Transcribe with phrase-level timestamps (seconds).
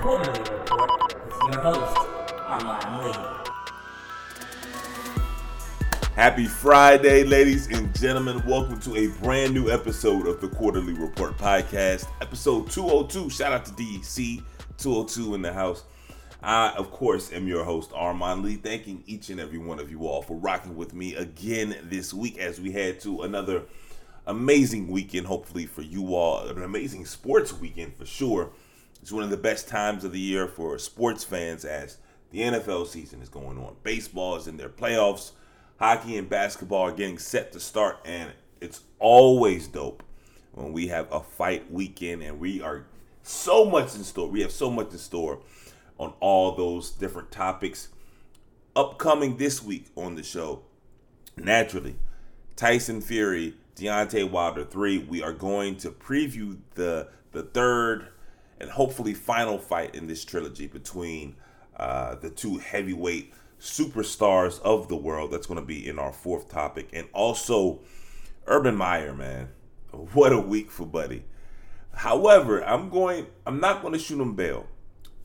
[0.00, 1.98] Quarter-Lee Report with your host,
[3.02, 3.12] Lee.
[6.14, 8.40] Happy Friday, ladies and gentlemen.
[8.46, 13.28] Welcome to a brand new episode of the Quarter-Lee Report Podcast, episode 202.
[13.28, 14.40] Shout out to DC
[14.76, 15.82] 202 in the house.
[16.44, 20.06] I, of course, am your host, Armon Lee, thanking each and every one of you
[20.06, 23.64] all for rocking with me again this week as we head to another
[24.28, 26.46] amazing weekend, hopefully, for you all.
[26.46, 28.52] An amazing sports weekend for sure.
[29.00, 31.98] It's one of the best times of the year for sports fans as
[32.30, 33.76] the NFL season is going on.
[33.82, 35.32] Baseball is in their playoffs,
[35.78, 40.02] hockey and basketball are getting set to start, and it's always dope
[40.52, 42.86] when we have a fight weekend and we are
[43.22, 44.28] so much in store.
[44.28, 45.40] We have so much in store
[45.98, 47.88] on all those different topics.
[48.74, 50.62] Upcoming this week on the show,
[51.36, 51.96] naturally,
[52.56, 54.98] Tyson Fury, Deontay Wilder 3.
[54.98, 58.08] We are going to preview the the third
[58.60, 61.36] and hopefully final fight in this trilogy between
[61.76, 65.30] uh, the two heavyweight superstars of the world.
[65.30, 66.88] That's going to be in our fourth topic.
[66.92, 67.80] And also,
[68.46, 69.48] Urban Meyer, man.
[70.12, 71.24] What a week for Buddy.
[71.94, 74.68] However, I'm going, I'm not going to shoot him bail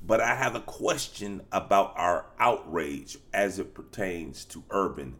[0.05, 5.15] but I have a question about our outrage as it pertains to Urban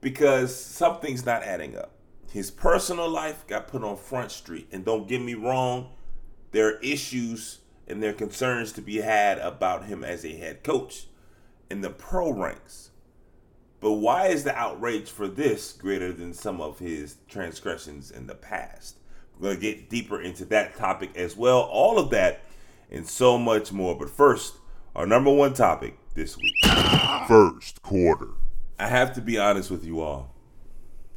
[0.00, 1.92] because something's not adding up.
[2.30, 5.90] His personal life got put on Front Street, and don't get me wrong,
[6.52, 10.62] there are issues and there are concerns to be had about him as a head
[10.62, 11.06] coach
[11.68, 12.90] in the pro ranks.
[13.80, 18.34] But why is the outrage for this greater than some of his transgressions in the
[18.34, 18.98] past?
[19.34, 21.62] We're going to get deeper into that topic as well.
[21.62, 22.42] All of that
[22.92, 23.98] and so much more.
[23.98, 24.54] But first,
[24.94, 26.54] our number one topic this week
[27.26, 28.28] first quarter.
[28.78, 30.34] I have to be honest with you all.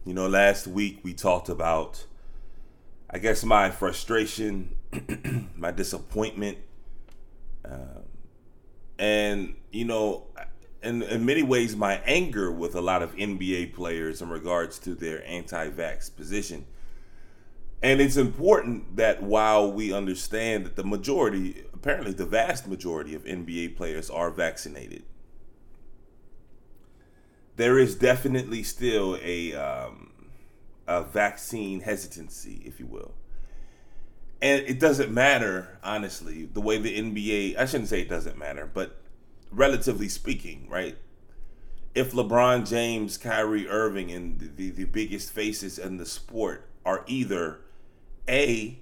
[0.05, 2.05] You know, last week we talked about,
[3.09, 4.75] I guess, my frustration,
[5.55, 6.57] my disappointment,
[7.63, 8.03] um,
[8.97, 10.23] and, you know,
[10.81, 14.93] in, in many ways, my anger with a lot of NBA players in regards to
[14.95, 16.65] their anti vax position.
[17.81, 23.23] And it's important that while we understand that the majority, apparently the vast majority of
[23.25, 25.03] NBA players are vaccinated,
[27.57, 30.11] there is definitely still a um,
[30.87, 33.13] a vaccine hesitancy, if you will.
[34.41, 38.69] And it doesn't matter, honestly, the way the NBA, I shouldn't say it doesn't matter,
[38.71, 38.97] but
[39.51, 40.97] relatively speaking, right?
[41.93, 47.03] If LeBron James, Kyrie Irving, and the, the, the biggest faces in the sport are
[47.07, 47.61] either
[48.27, 48.79] a,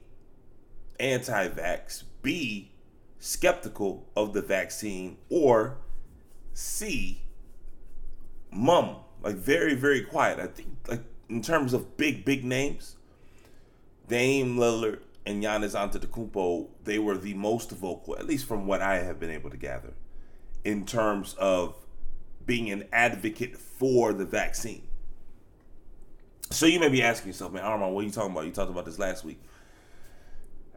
[0.99, 2.71] anti vax, B,
[3.19, 5.77] skeptical of the vaccine, or
[6.53, 7.21] C,
[8.51, 10.39] mum, like very, very quiet.
[10.39, 12.95] I think, like, in terms of big, big names,
[14.07, 18.99] Dame Lillard and Giannis Antetokounmpo, they were the most vocal, at least from what I
[18.99, 19.93] have been able to gather,
[20.63, 21.75] in terms of
[22.45, 24.83] being an advocate for the vaccine.
[26.49, 28.45] So you may be asking yourself, man, Armon, what are you talking about?
[28.45, 29.41] You talked about this last week.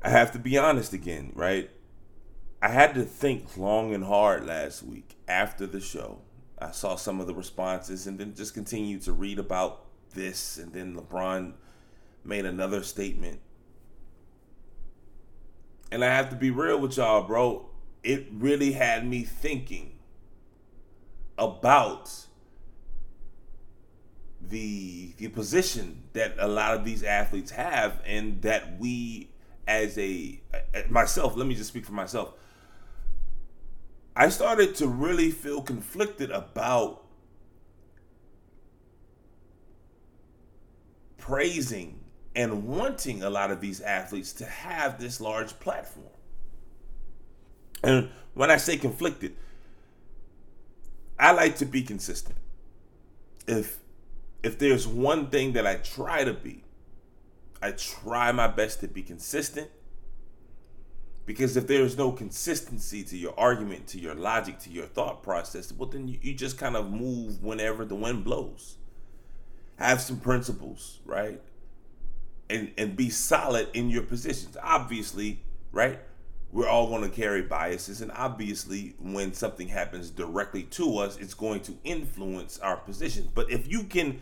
[0.02, 1.68] I have to be honest again, right?
[2.62, 6.20] I had to think long and hard last week after the show.
[6.58, 9.84] I saw some of the responses and then just continued to read about
[10.14, 10.56] this.
[10.56, 11.52] And then LeBron
[12.24, 13.40] made another statement.
[15.90, 17.66] And I have to be real with y'all, bro.
[18.02, 19.98] It really had me thinking
[21.38, 22.26] about
[24.40, 29.28] the the position that a lot of these athletes have and that we
[29.66, 30.40] as a
[30.88, 32.32] myself let me just speak for myself
[34.14, 37.04] i started to really feel conflicted about
[41.18, 41.98] praising
[42.36, 46.06] and wanting a lot of these athletes to have this large platform
[47.82, 49.34] and when i say conflicted
[51.18, 52.36] i like to be consistent
[53.48, 53.78] if
[54.46, 56.62] if there's one thing that I try to be,
[57.60, 59.68] I try my best to be consistent.
[61.24, 65.72] Because if there's no consistency to your argument, to your logic, to your thought process,
[65.72, 68.76] well, then you, you just kind of move whenever the wind blows.
[69.80, 71.42] Have some principles, right?
[72.48, 74.56] And and be solid in your positions.
[74.62, 75.98] Obviously, right?
[76.52, 81.34] We're all going to carry biases, and obviously, when something happens directly to us, it's
[81.34, 83.28] going to influence our positions.
[83.34, 84.20] But if you can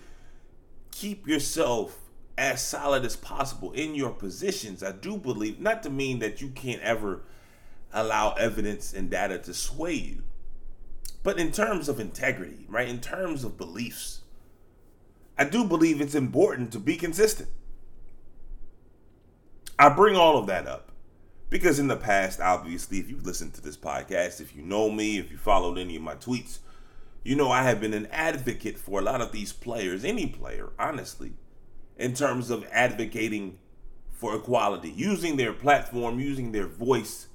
[0.91, 1.99] keep yourself
[2.37, 4.83] as solid as possible in your positions.
[4.83, 7.23] I do believe, not to mean that you can't ever
[7.93, 10.23] allow evidence and data to sway you,
[11.23, 12.89] but in terms of integrity, right?
[12.89, 14.21] In terms of beliefs,
[15.39, 17.49] I do believe it's important to be consistent.
[19.79, 20.93] I bring all of that up
[21.51, 25.19] Because in the past, obviously, if you've listened to this podcast, if you know me,
[25.19, 26.59] if you followed any of my tweets,
[27.25, 30.71] you know I have been an advocate for a lot of these players, any player,
[30.79, 31.33] honestly,
[31.97, 33.59] in terms of advocating
[34.13, 37.29] for equality, using their platform, using their voice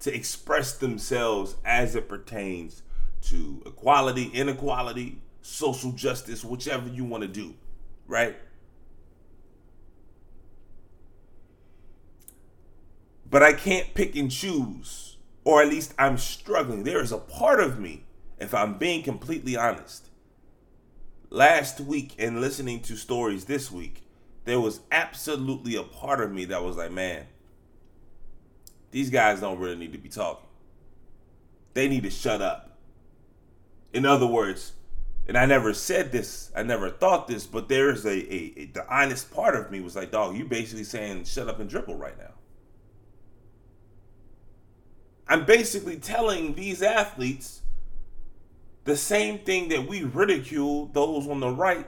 [0.00, 2.82] to express themselves as it pertains
[3.22, 7.54] to equality, inequality, social justice, whichever you want to do,
[8.06, 8.36] right?
[13.30, 16.82] But I can't pick and choose, or at least I'm struggling.
[16.82, 18.04] There is a part of me,
[18.38, 20.08] if I'm being completely honest,
[21.30, 24.02] last week and listening to stories this week,
[24.44, 27.26] there was absolutely a part of me that was like, man,
[28.90, 30.48] these guys don't really need to be talking.
[31.74, 32.78] They need to shut up.
[33.92, 34.72] In other words,
[35.28, 38.64] and I never said this, I never thought this, but there is a, a, a
[38.66, 41.94] the honest part of me was like, dog, you basically saying shut up and dribble
[41.94, 42.32] right now.
[45.30, 47.62] I'm basically telling these athletes
[48.82, 51.86] the same thing that we ridicule those on the right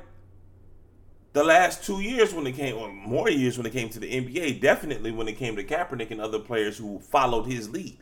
[1.32, 4.12] the last two years when it came, or more years when it came to the
[4.12, 7.98] NBA, definitely when it came to Kaepernick and other players who followed his lead.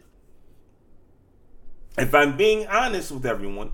[1.97, 3.73] If I'm being honest with everyone,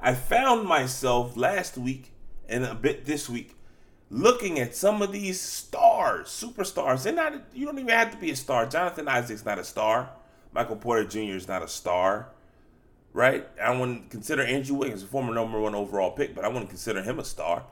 [0.00, 2.12] I found myself last week
[2.48, 3.54] and a bit this week
[4.10, 7.04] looking at some of these stars, superstars.
[7.04, 7.34] They're not.
[7.54, 8.66] You don't even have to be a star.
[8.66, 10.10] Jonathan Isaac's not a star.
[10.52, 11.36] Michael Porter Jr.
[11.36, 12.28] is not a star,
[13.12, 13.46] right?
[13.62, 17.02] I wouldn't consider Andrew Wiggins a former number one overall pick, but I wouldn't consider
[17.02, 17.64] him a star.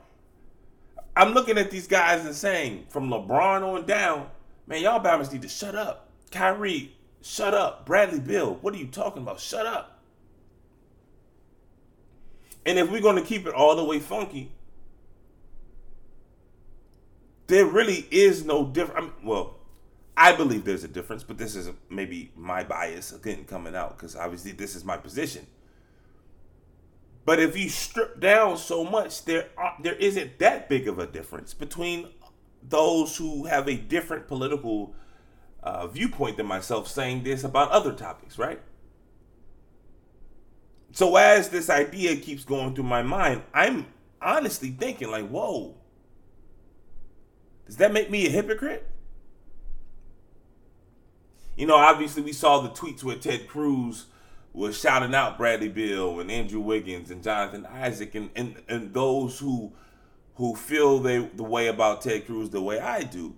[1.15, 4.27] I'm looking at these guys and saying, from LeBron on down,
[4.67, 6.09] man, y'all Bama's need to shut up.
[6.31, 7.85] Kyrie, shut up.
[7.85, 9.39] Bradley Beal, what are you talking about?
[9.39, 9.99] Shut up.
[12.65, 14.51] And if we're going to keep it all the way funky,
[17.47, 19.13] there really is no difference.
[19.23, 19.56] well,
[20.19, 24.15] I believe there's a difference, but this is maybe my bias again coming out because
[24.15, 25.45] obviously this is my position.
[27.23, 31.05] But if you strip down so much, there are, there isn't that big of a
[31.05, 32.09] difference between
[32.63, 34.95] those who have a different political
[35.61, 38.59] uh, viewpoint than myself saying this about other topics, right?
[40.93, 43.85] So as this idea keeps going through my mind, I'm
[44.19, 45.75] honestly thinking like, whoa,
[47.67, 48.87] does that make me a hypocrite?
[51.57, 54.05] You know, obviously we saw the tweets where Ted Cruz
[54.53, 59.39] was shouting out Bradley Beal and Andrew Wiggins and Jonathan Isaac and, and, and those
[59.39, 59.73] who
[60.35, 63.35] who feel they the way about Ted Cruz the way I do.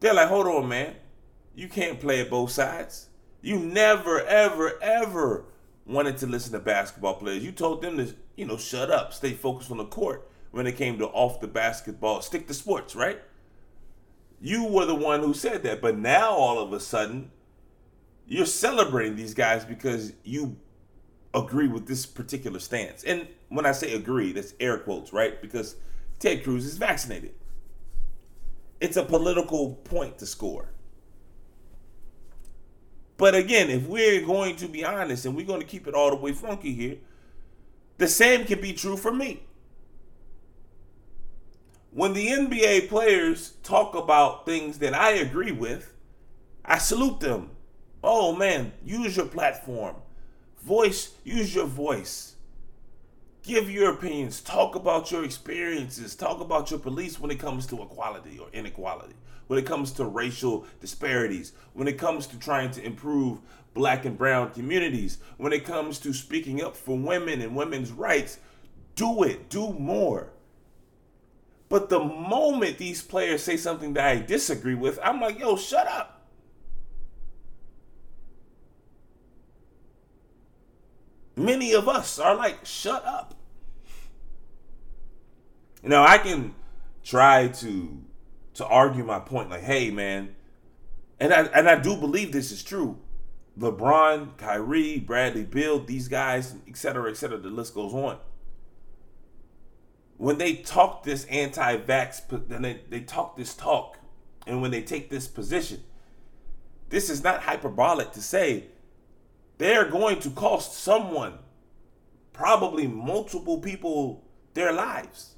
[0.00, 0.94] They're like, hold on, man.
[1.54, 3.08] You can't play at both sides.
[3.40, 5.46] You never, ever, ever
[5.86, 7.42] wanted to listen to basketball players.
[7.42, 10.76] You told them to, you know, shut up, stay focused on the court when it
[10.76, 13.22] came to off the basketball, stick to sports, right?
[14.44, 17.30] You were the one who said that, but now all of a sudden,
[18.26, 20.56] you're celebrating these guys because you
[21.32, 23.04] agree with this particular stance.
[23.04, 25.40] And when I say agree, that's air quotes, right?
[25.40, 25.76] Because
[26.18, 27.34] Ted Cruz is vaccinated.
[28.80, 30.72] It's a political point to score.
[33.16, 36.10] But again, if we're going to be honest and we're going to keep it all
[36.10, 36.96] the way funky here,
[37.98, 39.44] the same can be true for me.
[41.92, 45.94] When the NBA players talk about things that I agree with,
[46.64, 47.50] I salute them
[48.04, 49.94] Oh man, use your platform.
[50.64, 52.34] Voice, use your voice.
[53.44, 54.40] Give your opinions.
[54.40, 56.16] Talk about your experiences.
[56.16, 59.14] Talk about your beliefs when it comes to equality or inequality.
[59.46, 61.52] When it comes to racial disparities.
[61.74, 63.40] When it comes to trying to improve
[63.74, 65.18] black and brown communities.
[65.36, 68.38] When it comes to speaking up for women and women's rights.
[68.96, 69.48] Do it.
[69.48, 70.30] Do more.
[71.72, 75.88] But the moment these players say something that I disagree with, I'm like, yo, shut
[75.88, 76.28] up.
[81.34, 83.34] Many of us are like, shut up.
[85.82, 86.54] You know, I can
[87.02, 88.02] try to
[88.52, 90.36] to argue my point, like, hey man,
[91.18, 92.98] and I and I do believe this is true.
[93.58, 98.18] LeBron, Kyrie, Bradley Beal, these guys, et cetera, et cetera, the list goes on.
[100.22, 103.98] When they talk this anti-vax, then they, they talk this talk,
[104.46, 105.82] and when they take this position,
[106.90, 108.66] this is not hyperbolic to say
[109.58, 111.40] they're going to cost someone,
[112.32, 114.22] probably multiple people,
[114.54, 115.34] their lives.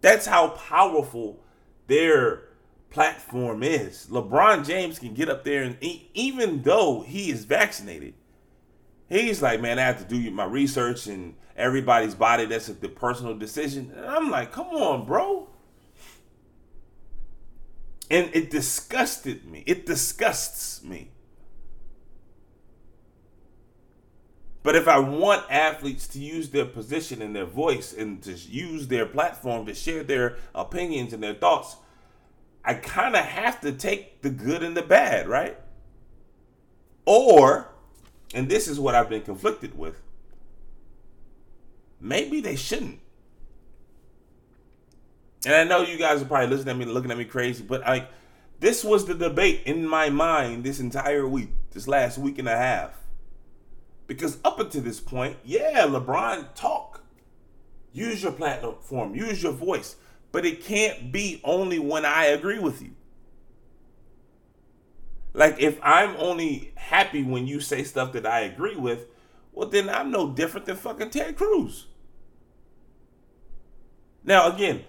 [0.00, 1.44] That's how powerful
[1.86, 2.48] their
[2.90, 4.08] platform is.
[4.10, 8.14] LeBron James can get up there and even though he is vaccinated,
[9.08, 12.46] he's like, man, I have to do my research and everybody's body.
[12.46, 13.92] That's a, the personal decision.
[13.96, 15.48] And I'm like, come on, bro.
[18.10, 19.64] And it disgusted me.
[19.66, 21.10] It disgusts me.
[24.62, 28.88] But if I want athletes to use their position and their voice and to use
[28.88, 31.76] their platform to share their opinions and their thoughts,
[32.64, 35.56] I kind of have to take the good and the bad, right?
[37.04, 37.75] Or,
[38.34, 40.00] and this is what I've been conflicted with,
[42.00, 43.00] maybe they shouldn't.
[45.44, 47.82] And I know you guys are probably listening at me, looking at me crazy, but
[47.82, 48.08] like
[48.58, 52.56] this was the debate in my mind this entire week, this last week and a
[52.56, 52.92] half.
[54.06, 57.02] Because up until this point, yeah, LeBron talk.
[57.92, 59.96] Use your platform, use your voice,
[60.30, 62.90] but it can't be only when I agree with you.
[65.36, 69.06] Like if I'm only happy when you say stuff that I agree with,
[69.52, 71.86] well then I'm no different than fucking Ted Cruz.
[74.24, 74.84] Now again,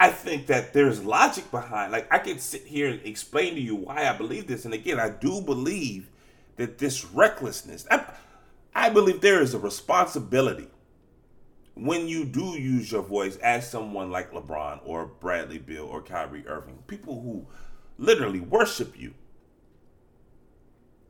[0.00, 1.92] I think that there's logic behind.
[1.92, 4.98] Like I can sit here and explain to you why I believe this, and again,
[4.98, 6.08] I do believe
[6.56, 7.86] that this recklessness.
[7.90, 8.06] I,
[8.74, 10.68] I believe there is a responsibility
[11.74, 16.46] when you do use your voice as someone like LeBron or Bradley Beal or Kyrie
[16.46, 17.46] Irving, people who
[17.98, 19.12] literally worship you.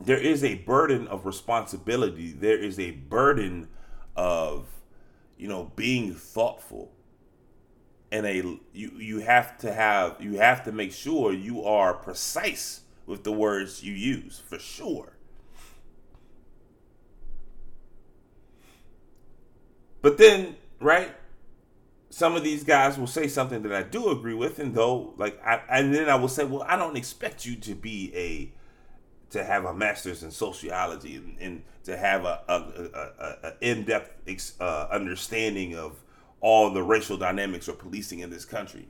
[0.04, 2.32] There is a burden of responsibility.
[2.32, 3.68] There is a burden
[4.16, 4.66] of,
[5.36, 6.92] you know, being thoughtful
[8.12, 8.36] and a
[8.74, 13.32] you you have to have you have to make sure you are precise with the
[13.32, 15.14] words you use for sure.
[20.02, 21.12] But then, right?
[22.10, 25.40] Some of these guys will say something that I do agree with, and though, like,
[25.42, 28.52] I, and then I will say, well, I don't expect you to be a
[29.32, 34.60] to have a master's in sociology and, and to have a, a, a, a in-depth
[34.60, 36.02] uh, understanding of
[36.40, 38.86] all the racial dynamics or policing in this country.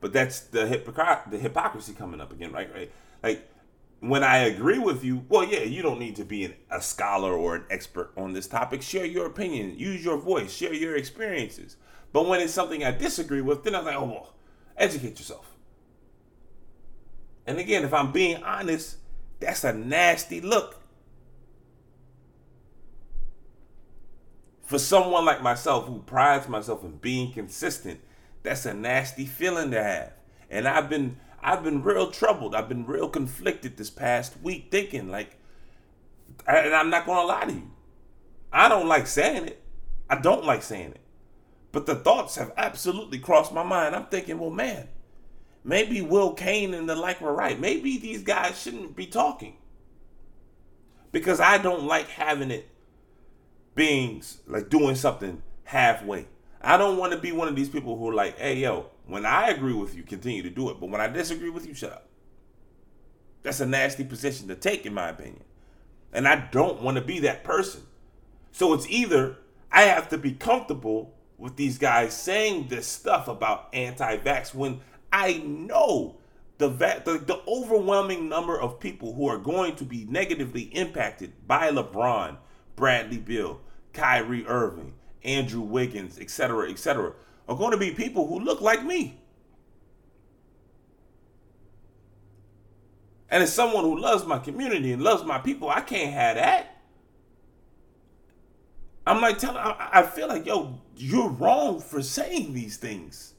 [0.00, 2.72] But that's the hypocr- the hypocrisy coming up again, right?
[2.74, 2.92] Right?
[3.22, 3.50] Like
[4.00, 7.32] when I agree with you, well, yeah, you don't need to be an, a scholar
[7.32, 8.82] or an expert on this topic.
[8.82, 11.76] Share your opinion, use your voice, share your experiences.
[12.12, 14.34] But when it's something I disagree with, then I'm like, oh, well,
[14.76, 15.53] educate yourself.
[17.46, 18.96] And again, if I'm being honest,
[19.40, 20.80] that's a nasty look.
[24.62, 28.00] For someone like myself who prides myself in being consistent,
[28.42, 30.12] that's a nasty feeling to have.
[30.50, 32.54] And I've been I've been real troubled.
[32.54, 35.38] I've been real conflicted this past week thinking like
[36.46, 37.70] and I'm not going to lie to you.
[38.52, 39.62] I don't like saying it.
[40.08, 41.00] I don't like saying it.
[41.72, 43.96] But the thoughts have absolutely crossed my mind.
[43.96, 44.88] I'm thinking, well, man,
[45.64, 47.58] maybe Will Cain and the like were right.
[47.58, 49.56] Maybe these guys shouldn't be talking.
[51.10, 52.68] Because I don't like having it
[53.74, 56.26] being like doing something halfway.
[56.60, 59.26] I don't want to be one of these people who are like, hey, yo, when
[59.26, 60.80] I agree with you, continue to do it.
[60.80, 62.08] But when I disagree with you, shut up.
[63.42, 65.44] That's a nasty position to take, in my opinion.
[66.12, 67.82] And I don't want to be that person.
[68.52, 69.36] So it's either
[69.70, 74.80] I have to be comfortable with these guys saying this stuff about anti vax when
[75.14, 76.16] I know
[76.58, 81.32] the, va- the, the overwhelming number of people who are going to be negatively impacted
[81.46, 82.36] by LeBron
[82.74, 83.60] Bradley Beal,
[83.92, 87.12] Kyrie Irving, Andrew Wiggins, etc., etc.,
[87.48, 89.20] are going to be people who look like me.
[93.30, 96.82] And as someone who loves my community and loves my people, I can't have that.
[99.06, 103.33] I'm like telling, I feel like, yo, you're wrong for saying these things.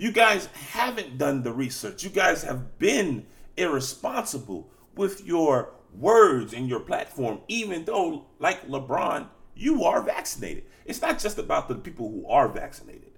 [0.00, 2.02] You guys haven't done the research.
[2.02, 3.26] You guys have been
[3.58, 10.64] irresponsible with your words and your platform, even though, like LeBron, you are vaccinated.
[10.86, 13.12] It's not just about the people who are vaccinated.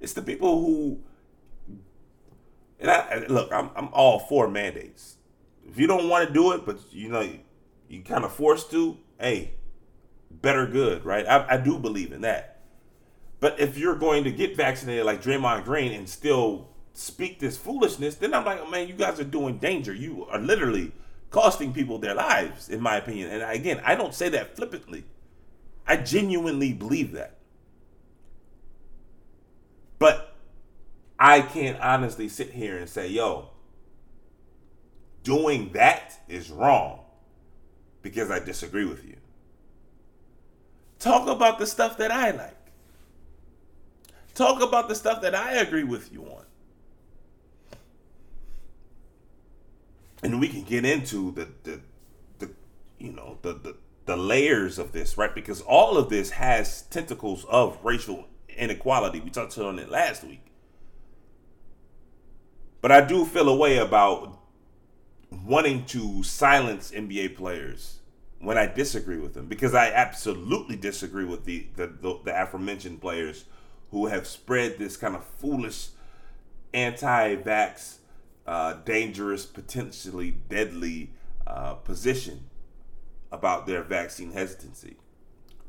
[0.00, 1.00] It's the people who.
[2.80, 5.18] And I, look, I'm, I'm all for mandates.
[5.68, 7.40] If you don't want to do it, but you know you,
[7.90, 9.56] you kind of forced to, hey,
[10.30, 11.26] better good, right?
[11.26, 12.51] I, I do believe in that.
[13.42, 18.14] But if you're going to get vaccinated like Draymond Green and still speak this foolishness,
[18.14, 19.92] then I'm like, oh, man, you guys are doing danger.
[19.92, 20.92] You are literally
[21.30, 23.30] costing people their lives, in my opinion.
[23.30, 25.02] And again, I don't say that flippantly.
[25.88, 27.38] I genuinely believe that.
[29.98, 30.36] But
[31.18, 33.50] I can't honestly sit here and say, yo,
[35.24, 37.00] doing that is wrong
[38.02, 39.16] because I disagree with you.
[41.00, 42.61] Talk about the stuff that I like.
[44.34, 46.44] Talk about the stuff that I agree with you on.
[50.22, 51.80] and we can get into the the,
[52.38, 52.50] the
[52.98, 55.34] you know the, the the layers of this, right?
[55.34, 59.20] Because all of this has tentacles of racial inequality.
[59.20, 60.46] We touched on it last week.
[62.80, 64.38] But I do feel a way about
[65.30, 68.00] wanting to silence NBA players
[68.40, 73.00] when I disagree with them because I absolutely disagree with the the, the, the aforementioned
[73.00, 73.44] players
[73.92, 75.90] who have spread this kind of foolish
[76.74, 77.98] anti-vax,
[78.46, 81.10] uh, dangerous, potentially deadly
[81.46, 82.48] uh, position
[83.30, 84.96] about their vaccine hesitancy.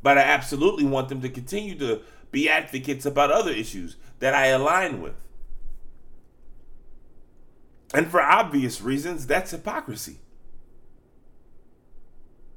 [0.01, 2.01] But I absolutely want them to continue to
[2.31, 5.15] be advocates about other issues that I align with.
[7.93, 10.17] And for obvious reasons, that's hypocrisy.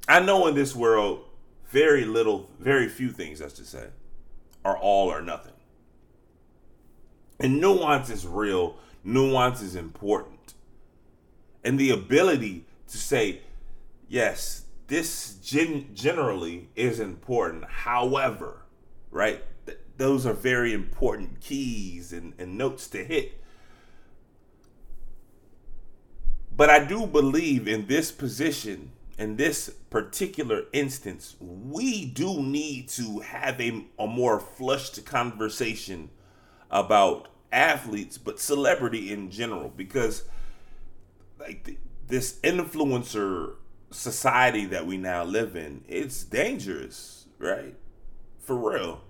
[0.08, 1.25] I know in this world,
[1.68, 3.88] very little, very few things, I should say,
[4.64, 5.52] are all or nothing.
[7.38, 10.55] And nuance is real, nuance is important.
[11.62, 13.40] And the ability to say,
[14.09, 17.64] yes, this gen- generally is important.
[17.64, 18.62] However,
[19.11, 19.43] right?
[19.66, 23.40] Th- those are very important keys and, and notes to hit.
[26.57, 33.19] But I do believe in this position, in this particular instance, we do need to
[33.21, 36.09] have a, a more flushed conversation
[36.70, 40.25] about athletes, but celebrity in general, because
[41.38, 43.54] like the, this influencer
[43.90, 47.75] society that we now live in, it's dangerous, right?
[48.40, 49.00] For real.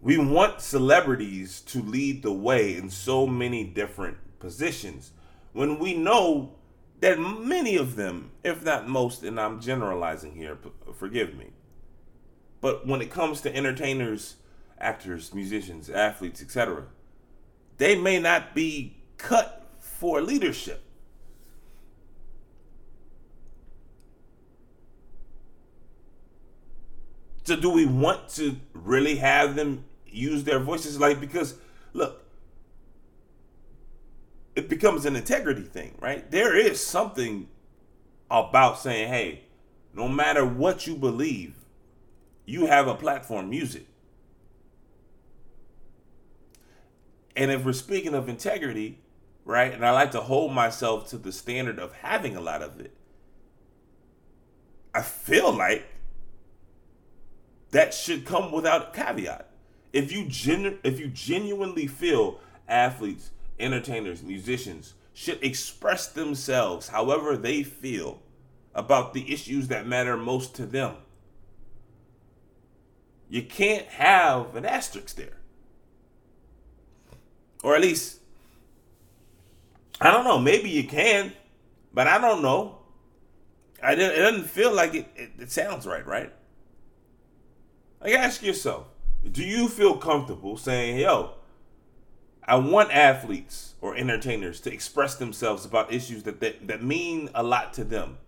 [0.00, 5.10] We want celebrities to lead the way in so many different positions
[5.52, 6.54] when we know
[7.00, 10.58] that many of them, if not most, and I'm generalizing here,
[10.94, 11.46] forgive me,
[12.60, 14.36] but when it comes to entertainers,
[14.78, 16.84] actors, musicians, athletes, etc.,
[17.76, 20.82] they may not be cut for leadership.
[27.44, 31.54] So do we want to really have them use their voices like because
[31.94, 32.22] look
[34.54, 36.30] it becomes an integrity thing, right?
[36.30, 37.48] There is something
[38.30, 39.44] about saying, "Hey,
[39.94, 41.54] no matter what you believe,
[42.48, 43.86] you have a platform, it."
[47.36, 49.00] And if we're speaking of integrity,
[49.44, 49.72] right?
[49.72, 52.96] And I like to hold myself to the standard of having a lot of it.
[54.94, 55.86] I feel like
[57.70, 59.50] that should come without caveat.
[59.92, 67.62] If you genu- if you genuinely feel athletes, entertainers, musicians should express themselves however they
[67.62, 68.22] feel
[68.74, 70.96] about the issues that matter most to them.
[73.28, 75.36] You can't have an asterisk there.
[77.62, 78.20] Or at least
[80.00, 81.32] I don't know, maybe you can,
[81.92, 82.78] but I don't know.
[83.82, 86.32] I it doesn't feel like it, it, it sounds right, right?
[88.00, 88.86] Like, ask yourself
[89.30, 91.32] do you feel comfortable saying, yo,
[92.44, 97.42] I want athletes or entertainers to express themselves about issues that, that, that mean a
[97.42, 98.18] lot to them?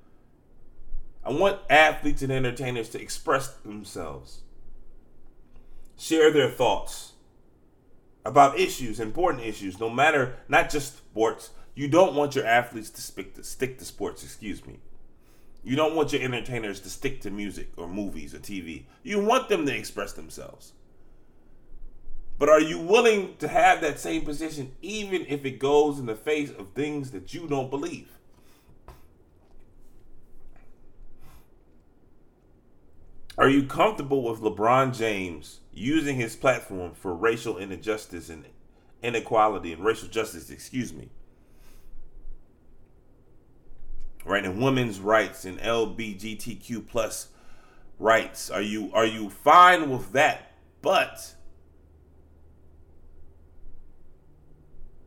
[1.24, 4.40] I want athletes and entertainers to express themselves,
[6.00, 7.12] share their thoughts
[8.24, 11.50] about issues, important issues, no matter not just sports.
[11.74, 14.78] You don't want your athletes to stick to, stick to sports, excuse me.
[15.62, 18.84] You don't want your entertainers to stick to music or movies or TV.
[19.02, 20.72] You want them to express themselves.
[22.38, 26.14] But are you willing to have that same position even if it goes in the
[26.14, 28.08] face of things that you don't believe?
[33.38, 38.44] Are you comfortable with LeBron James using his platform for racial injustice and
[39.02, 41.08] inequality and racial justice, excuse me?
[44.24, 44.44] right?
[44.44, 47.28] And women's rights and LGBTQ plus
[47.98, 48.50] rights.
[48.50, 50.52] Are you are you fine with that?
[50.82, 51.34] But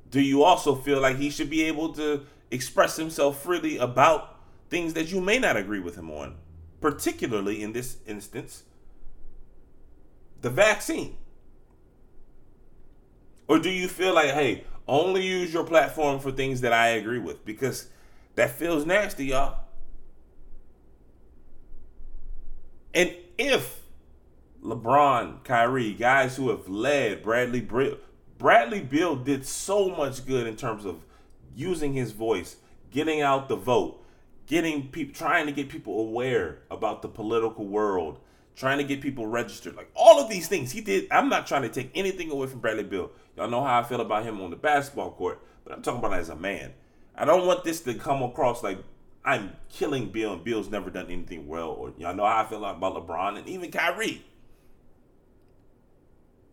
[0.09, 4.93] do you also feel like he should be able to express himself freely about things
[4.93, 6.35] that you may not agree with him on,
[6.83, 8.63] particularly in this instance,
[10.41, 11.15] the vaccine?
[13.47, 17.19] Or do you feel like, hey, only use your platform for things that I agree
[17.19, 17.45] with?
[17.45, 17.87] Because
[18.35, 19.59] that feels nasty, y'all.
[22.93, 23.79] And if
[24.61, 27.95] LeBron, Kyrie, guys who have led Bradley Beal,
[28.37, 31.05] Bradley Beal did so much good in terms of
[31.55, 32.57] using his voice,
[32.91, 34.02] getting out the vote,
[34.47, 38.19] getting people, trying to get people aware about the political world,
[38.55, 41.07] trying to get people registered, like all of these things he did.
[41.11, 44.01] I'm not trying to take anything away from Bradley Beal Y'all know how I feel
[44.01, 46.73] about him on the basketball court, but I'm talking about as a man.
[47.15, 48.77] I don't want this to come across like
[49.25, 52.63] I'm killing Beal and Beal's never done anything well, or y'all know how I feel
[52.63, 54.23] about LeBron and even Kyrie.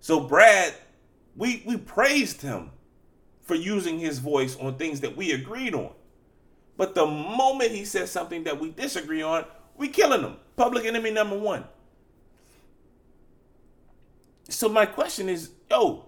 [0.01, 0.75] So Brad
[1.37, 2.71] we we praised him
[3.43, 5.93] for using his voice on things that we agreed on.
[6.81, 9.45] But the moment he says something that we disagree on,
[9.77, 10.37] we killing him.
[10.57, 11.65] Public enemy number one.
[14.49, 16.07] So my question is, yo,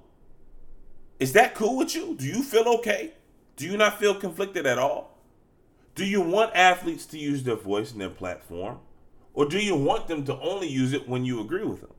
[1.20, 2.16] is that cool with you?
[2.18, 3.12] Do you feel okay?
[3.56, 5.18] Do you not feel conflicted at all?
[5.94, 8.78] Do you want athletes to use their voice and their platform?
[9.34, 11.92] Or do you want them to only use it when you agree with them?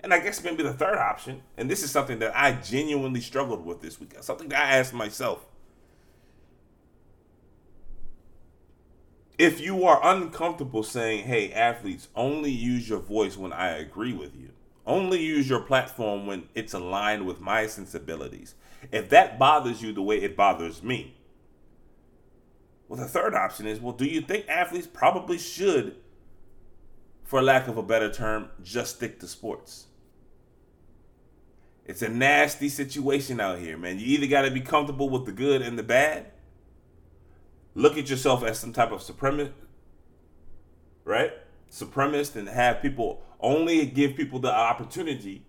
[0.00, 3.66] And I guess maybe the third option, and this is something that I genuinely struggled
[3.66, 5.44] with this week, something that I asked myself.
[9.38, 14.34] If you are uncomfortable saying, hey, athletes, only use your voice when I agree with
[14.34, 14.50] you,
[14.86, 18.54] only use your platform when it's aligned with my sensibilities.
[18.90, 21.16] If that bothers you the way it bothers me,
[22.88, 25.96] well, the third option is well, do you think athletes probably should,
[27.24, 29.86] for lack of a better term, just stick to sports?
[31.84, 33.98] It's a nasty situation out here, man.
[33.98, 36.32] You either got to be comfortable with the good and the bad,
[37.76, 39.52] look at yourself as some type of supremacist,
[41.04, 41.32] right?
[41.70, 45.44] Supremacist, and have people only give people the opportunity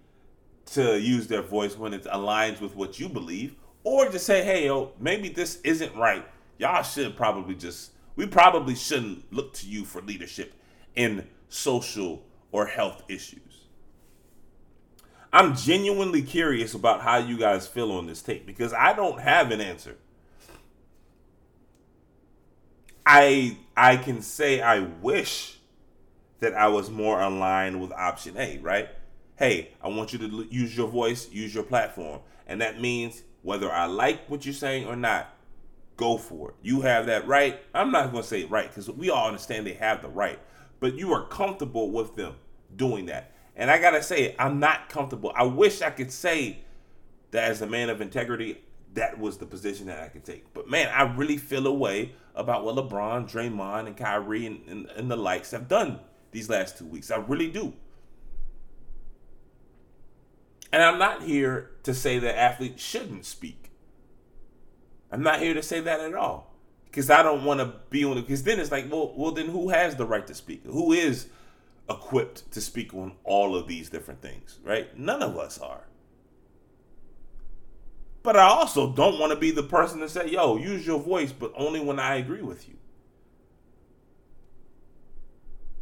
[0.66, 4.66] to use their voice when it aligns with what you believe, or just say, hey,
[4.66, 6.28] yo, maybe this isn't right.
[6.58, 10.54] Y'all should probably just, we probably shouldn't look to you for leadership
[10.96, 13.68] in social or health issues.
[15.32, 19.52] I'm genuinely curious about how you guys feel on this tape because I don't have
[19.52, 19.96] an answer.
[23.10, 25.60] I I can say I wish
[26.40, 28.90] that I was more aligned with option A, right?
[29.38, 32.20] Hey, I want you to use your voice, use your platform.
[32.48, 35.34] And that means whether I like what you're saying or not,
[35.96, 36.56] go for it.
[36.62, 37.58] You have that right.
[37.74, 40.40] I'm not going to say right because we all understand they have the right,
[40.82, 42.36] but you are comfortable with them
[42.76, 43.32] doing that.
[43.56, 45.32] And I got to say, I'm not comfortable.
[45.34, 46.60] I wish I could say
[47.32, 48.62] that as a man of integrity,
[48.98, 50.54] that was the position that I could take.
[50.54, 54.86] But man, I really feel a way about what LeBron, Draymond, and Kyrie and, and,
[54.96, 56.00] and the likes have done
[56.32, 57.12] these last two weeks.
[57.12, 57.74] I really do.
[60.72, 63.70] And I'm not here to say that athletes shouldn't speak.
[65.12, 66.56] I'm not here to say that at all.
[66.86, 68.22] Because I don't want to be on it.
[68.22, 70.64] Because then it's like, well, well, then who has the right to speak?
[70.66, 71.28] Who is
[71.88, 74.98] equipped to speak on all of these different things, right?
[74.98, 75.84] None of us are.
[78.28, 81.32] But I also don't want to be the person to say, yo, use your voice,
[81.32, 82.76] but only when I agree with you.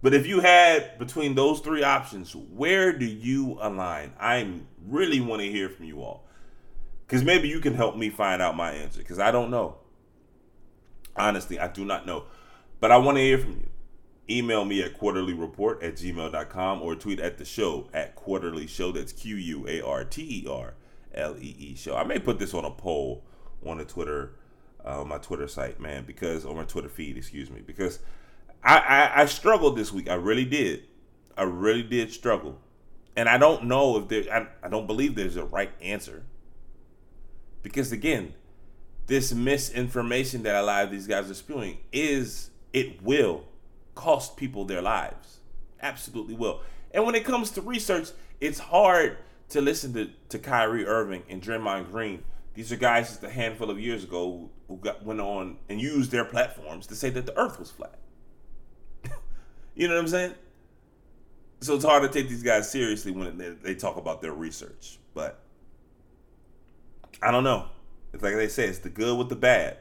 [0.03, 4.13] But if you had between those three options, where do you align?
[4.19, 6.27] I really want to hear from you all.
[7.08, 8.99] Because maybe you can help me find out my answer.
[8.99, 9.77] Because I don't know.
[11.15, 12.25] Honestly, I do not know.
[12.79, 13.69] But I want to hear from you.
[14.29, 18.91] Email me at quarterlyreport at gmail.com or tweet at the show at quarterly show.
[18.91, 20.75] That's Q U A R T E R
[21.15, 21.95] L E E show.
[21.95, 23.23] I may put this on a poll
[23.65, 24.34] on the Twitter,
[24.84, 27.99] uh, my Twitter site, man, because, on my Twitter feed, excuse me, because
[28.63, 30.10] I, I, I struggled this week.
[30.10, 30.84] I really did.
[31.38, 32.60] I really did struggle.
[33.15, 36.23] And I don't know if there I, I don't believe there's a right answer.
[37.63, 38.34] Because again,
[39.08, 43.45] this misinformation that a lot of these guys are spewing is it will
[43.93, 45.39] cost people their lives.
[45.82, 46.62] Absolutely will.
[46.91, 48.10] And when it comes to research,
[48.41, 49.17] it's hard
[49.49, 52.23] to listen to, to Kyrie Irving and Draymond Green.
[52.53, 56.12] These are guys just a handful of years ago who got went on and used
[56.12, 57.99] their platforms to say that the earth was flat.
[59.75, 60.34] You know what I'm saying?
[61.60, 64.99] So it's hard to take these guys seriously when they, they talk about their research.
[65.13, 65.41] But
[67.21, 67.65] I don't know.
[68.13, 69.77] It's like they say, it's the good with the bad.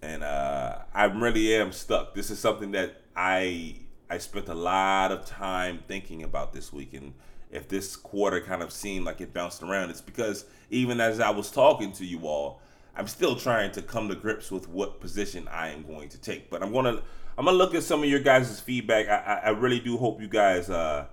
[0.00, 2.14] And uh, I really am stuck.
[2.14, 3.76] This is something that I
[4.08, 6.94] I spent a lot of time thinking about this week.
[6.94, 7.14] And
[7.52, 11.30] if this quarter kind of seemed like it bounced around, it's because even as I
[11.30, 12.60] was talking to you all,
[12.96, 16.50] I'm still trying to come to grips with what position I am going to take.
[16.50, 17.02] But I'm to
[17.38, 19.08] I'm gonna look at some of your guys' feedback.
[19.08, 21.06] I, I, really do hope you guys uh,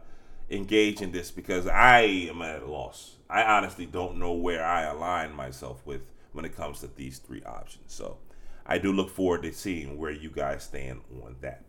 [0.50, 3.16] engage in this because I am at a loss.
[3.30, 6.02] I honestly don't know where I align myself with
[6.34, 7.94] when it comes to these three options.
[7.94, 8.18] So
[8.66, 11.64] I do look forward to seeing where you guys stand on that.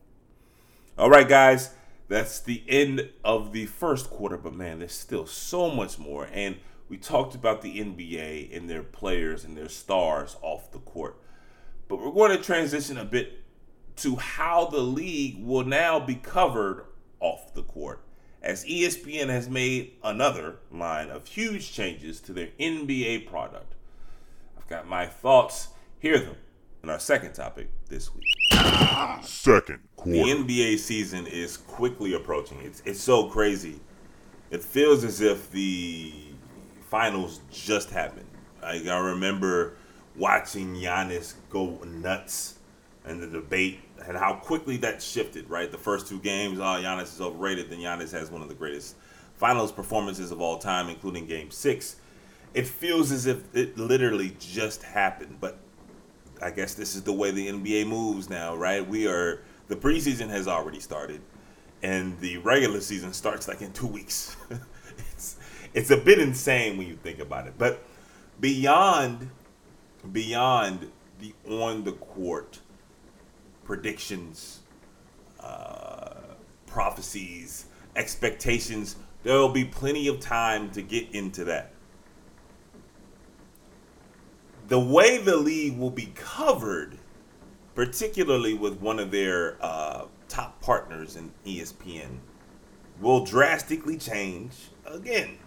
[0.98, 1.70] All right, guys,
[2.10, 4.36] that's the end of the first quarter.
[4.36, 6.28] But man, there's still so much more.
[6.32, 6.56] And
[6.88, 11.16] we talked about the NBA and their players and their stars off the court.
[11.86, 13.44] But we're going to transition a bit
[13.98, 16.86] to how the league will now be covered
[17.20, 18.02] off the court,
[18.42, 23.74] as ESPN has made another line of huge changes to their NBA product.
[24.58, 25.68] I've got my thoughts,
[25.98, 26.36] hear them,
[26.82, 28.24] in our second topic this week.
[29.22, 30.12] Second quarter.
[30.12, 32.58] The NBA season is quickly approaching.
[32.62, 33.80] It's it's so crazy.
[34.50, 36.12] It feels as if the
[36.88, 38.26] finals just happened.
[38.62, 39.74] Like I remember
[40.16, 42.58] watching Giannis go nuts
[43.04, 45.70] and the debate and how quickly that shifted, right?
[45.70, 47.70] The first two games, oh, Giannis is overrated.
[47.70, 48.96] Then Giannis has one of the greatest
[49.36, 51.96] finals performances of all time, including game six.
[52.52, 55.58] It feels as if it literally just happened, but
[56.42, 58.86] I guess this is the way the NBA moves now, right?
[58.86, 61.20] We are, the preseason has already started,
[61.82, 64.36] and the regular season starts like in two weeks.
[64.98, 65.36] it's,
[65.74, 67.54] it's a bit insane when you think about it.
[67.58, 67.84] But
[68.40, 69.30] beyond,
[70.12, 72.60] beyond the on the court
[73.64, 74.60] predictions,
[75.38, 76.14] uh,
[76.66, 78.96] prophecies, expectations.
[79.22, 81.69] There will be plenty of time to get into that.
[84.70, 86.96] The way the league will be covered,
[87.74, 92.18] particularly with one of their uh, top partners in ESPN,
[93.00, 94.52] will drastically change
[94.86, 95.38] again.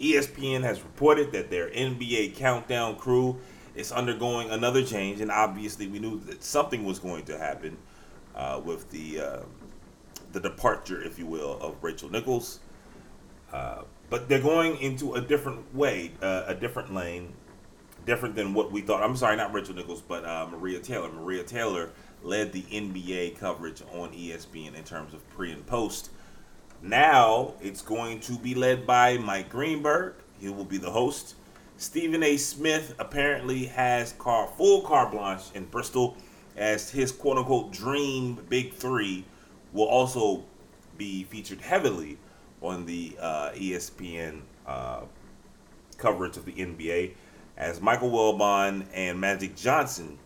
[0.00, 3.38] ESPN has reported that their NBA countdown crew
[3.76, 7.78] is undergoing another change, and obviously we knew that something was going to happen
[8.34, 9.40] uh, with the uh,
[10.32, 12.58] the departure, if you will, of Rachel Nichols.
[13.52, 17.34] Uh, but they're going into a different way, uh, a different lane,
[18.04, 19.02] different than what we thought.
[19.02, 21.10] I'm sorry, not Rachel Nichols, but uh, Maria Taylor.
[21.10, 21.90] Maria Taylor
[22.22, 26.10] led the NBA coverage on ESPN in terms of pre and post.
[26.82, 30.14] Now it's going to be led by Mike Greenberg.
[30.40, 31.36] He will be the host.
[31.76, 32.36] Stephen A.
[32.36, 36.16] Smith apparently has car full carte blanche in Bristol
[36.56, 39.24] as his quote unquote dream big three
[39.72, 40.44] will also
[40.98, 42.18] be featured heavily
[42.60, 45.02] on the uh, ESPN uh,
[45.96, 47.14] coverage of the NBA
[47.56, 50.18] as Michael Wilbon and Magic Johnson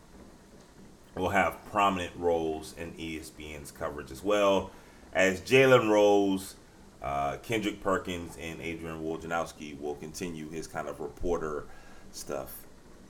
[1.15, 4.71] will have prominent roles in ESPN's coverage as well
[5.12, 6.57] as Jalen Rose
[7.03, 11.65] uh, Kendrick Perkins and Adrian Wojnarowski will continue his kind of reporter
[12.11, 12.53] stuff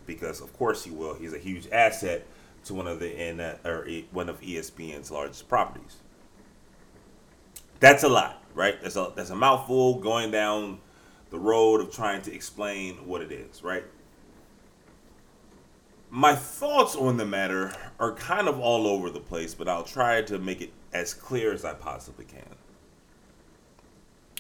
[0.07, 1.15] because, of course, he will.
[1.15, 2.27] He's a huge asset
[2.65, 5.97] to one of the or one of ESPN's largest properties.
[7.81, 8.81] That's a lot, right?
[8.83, 10.81] That's a that's a mouthful going down
[11.31, 13.85] the road of trying to explain what it is, right?
[16.17, 20.23] My thoughts on the matter are kind of all over the place, but I'll try
[20.23, 22.57] to make it as clear as I possibly can.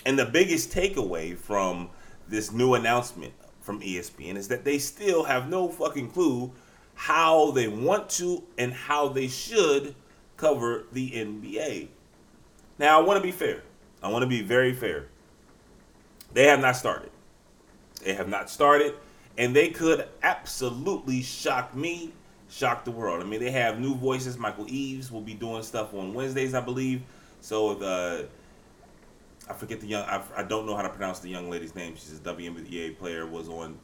[0.07, 1.91] And the biggest takeaway from
[2.29, 6.51] this new announcement from ESPN is that they still have no fucking clue
[6.95, 9.95] how they want to and how they should
[10.39, 11.89] cover the NBA.
[12.79, 13.65] Now, I want to be fair.
[14.03, 15.09] I want to be very fair.
[16.33, 17.11] They have not started.
[18.03, 18.95] They have not started,
[19.38, 22.12] and they could absolutely shock me,
[22.49, 23.22] shock the world.
[23.22, 24.38] I mean, they have new voices.
[24.38, 27.03] Michael Eaves will be doing stuff on Wednesdays, I believe.
[27.40, 28.29] So the
[29.49, 30.05] I forget the young.
[30.05, 31.94] I, I don't know how to pronounce the young lady's name.
[31.94, 33.27] She's a WNBA player.
[33.27, 33.79] Was on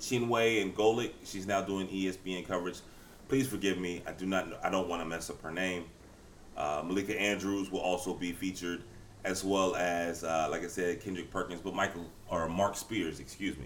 [0.00, 1.12] Chiney and Golic.
[1.24, 2.80] She's now doing ESPN coverage.
[3.28, 4.02] Please forgive me.
[4.06, 4.50] I do not.
[4.50, 5.84] Know, I don't want to mess up her name.
[6.56, 8.82] Uh, Malika Andrews will also be featured,
[9.24, 13.56] as well as, uh, like I said, Kendrick Perkins, but Michael or Marc Spears, excuse
[13.56, 13.64] me.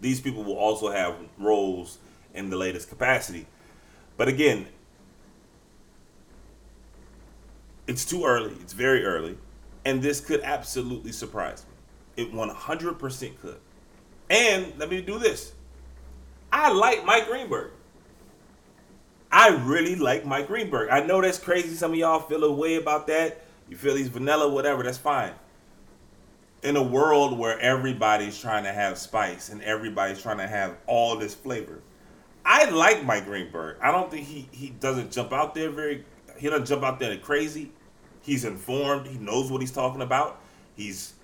[0.00, 1.98] These people will also have roles
[2.34, 3.46] in the latest capacity.
[4.16, 4.66] But again,
[7.88, 8.52] It's too early.
[8.60, 9.36] It's very early.
[9.84, 11.64] And this could absolutely surprise
[12.16, 12.24] me.
[12.24, 13.58] It 100% could.
[14.28, 15.52] And let me do this.
[16.52, 17.72] I like Mike Greenberg.
[19.32, 20.90] I really like Mike Greenberg.
[20.90, 21.74] I know that's crazy.
[21.74, 23.42] Some of y'all feel a way about that.
[23.70, 24.82] You feel he's vanilla, whatever.
[24.82, 25.32] That's fine.
[26.62, 31.16] In a world where everybody's trying to have spice and everybody's trying to have all
[31.16, 31.80] this flavor,
[32.44, 33.76] I like Mike Greenberg.
[33.80, 36.04] I don't think he he doesn't jump out there very.
[36.36, 37.72] He doesn't jump out there crazy.
[38.22, 39.06] He's informed.
[39.06, 40.40] He knows what he's talking about.
[40.76, 41.14] He's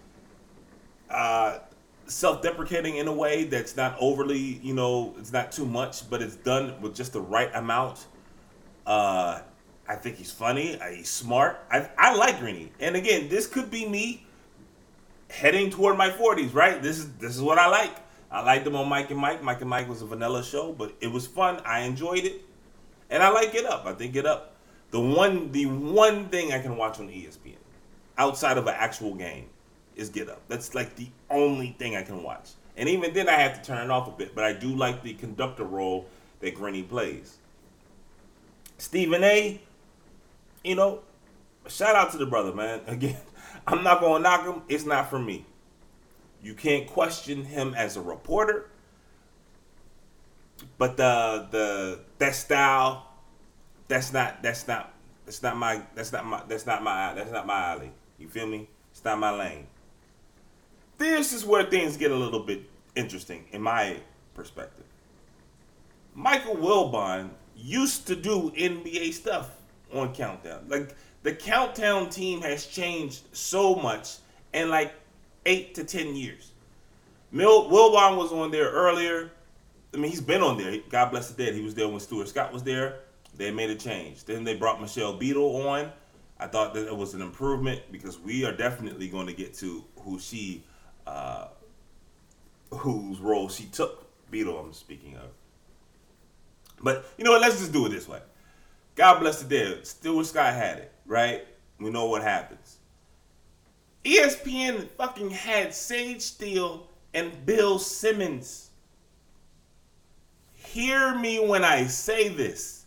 [1.10, 1.58] uh,
[2.06, 6.36] self-deprecating in a way that's not overly, you know, it's not too much, but it's
[6.36, 8.06] done with just the right amount.
[8.86, 9.40] Uh,
[9.88, 10.80] I think he's funny.
[10.80, 11.64] Uh, he's smart.
[11.70, 12.72] I, I like Greeny.
[12.80, 14.23] And again, this could be me
[15.34, 16.80] heading toward my 40s, right?
[16.82, 17.96] This is this is what I like.
[18.30, 19.42] I liked them on Mike and Mike.
[19.42, 21.60] Mike and Mike was a vanilla show, but it was fun.
[21.64, 22.42] I enjoyed it.
[23.10, 23.86] And I like Get Up.
[23.86, 24.54] I think Get Up
[24.94, 27.56] the one the one thing I can watch on ESPN
[28.16, 29.46] outside of an actual game
[29.96, 30.40] is Get Up.
[30.46, 32.50] That's like the only thing I can watch.
[32.76, 35.02] And even then I have to turn it off a bit, but I do like
[35.02, 36.06] the conductor role
[36.38, 37.38] that Greeny plays.
[38.78, 39.60] Stephen A,
[40.62, 41.00] you know,
[41.66, 42.80] shout out to the brother, man.
[42.86, 43.16] Again,
[43.66, 44.62] I'm not gonna knock him.
[44.68, 45.46] It's not for me.
[46.42, 48.70] You can't question him as a reporter.
[50.78, 53.10] But the the that style
[53.88, 54.92] that's not that's not
[55.24, 57.92] that's not my that's not my that's not my that's not my alley.
[58.18, 58.68] You feel me?
[58.90, 59.66] It's not my lane.
[60.98, 62.62] this is where things get a little bit
[62.94, 63.96] interesting in my
[64.34, 64.84] perspective.
[66.14, 69.50] Michael Wilbon used to do NBA stuff
[69.92, 70.66] on Countdown.
[70.68, 70.94] Like
[71.24, 74.18] the Countdown team has changed so much
[74.52, 74.94] in like
[75.46, 76.52] eight to ten years.
[77.32, 79.32] Mil- Wilbon was on there earlier.
[79.92, 80.78] I mean, he's been on there.
[80.88, 81.54] God bless the dead.
[81.54, 83.00] He was there when Stuart Scott was there.
[83.36, 84.24] They made a change.
[84.24, 85.90] Then they brought Michelle Beadle on.
[86.38, 89.84] I thought that it was an improvement because we are definitely going to get to
[90.00, 90.62] who she,
[91.06, 91.48] uh,
[92.70, 94.06] whose role she took.
[94.30, 95.30] Beadle, I'm speaking of.
[96.80, 97.40] But you know what?
[97.40, 98.20] Let's just do it this way.
[98.94, 99.86] God bless the dead.
[99.86, 101.46] Stuart Scott had it, right?
[101.78, 102.78] We know what happens.
[104.04, 108.70] ESPN fucking had Sage Steele and Bill Simmons.
[110.54, 112.84] Hear me when I say this.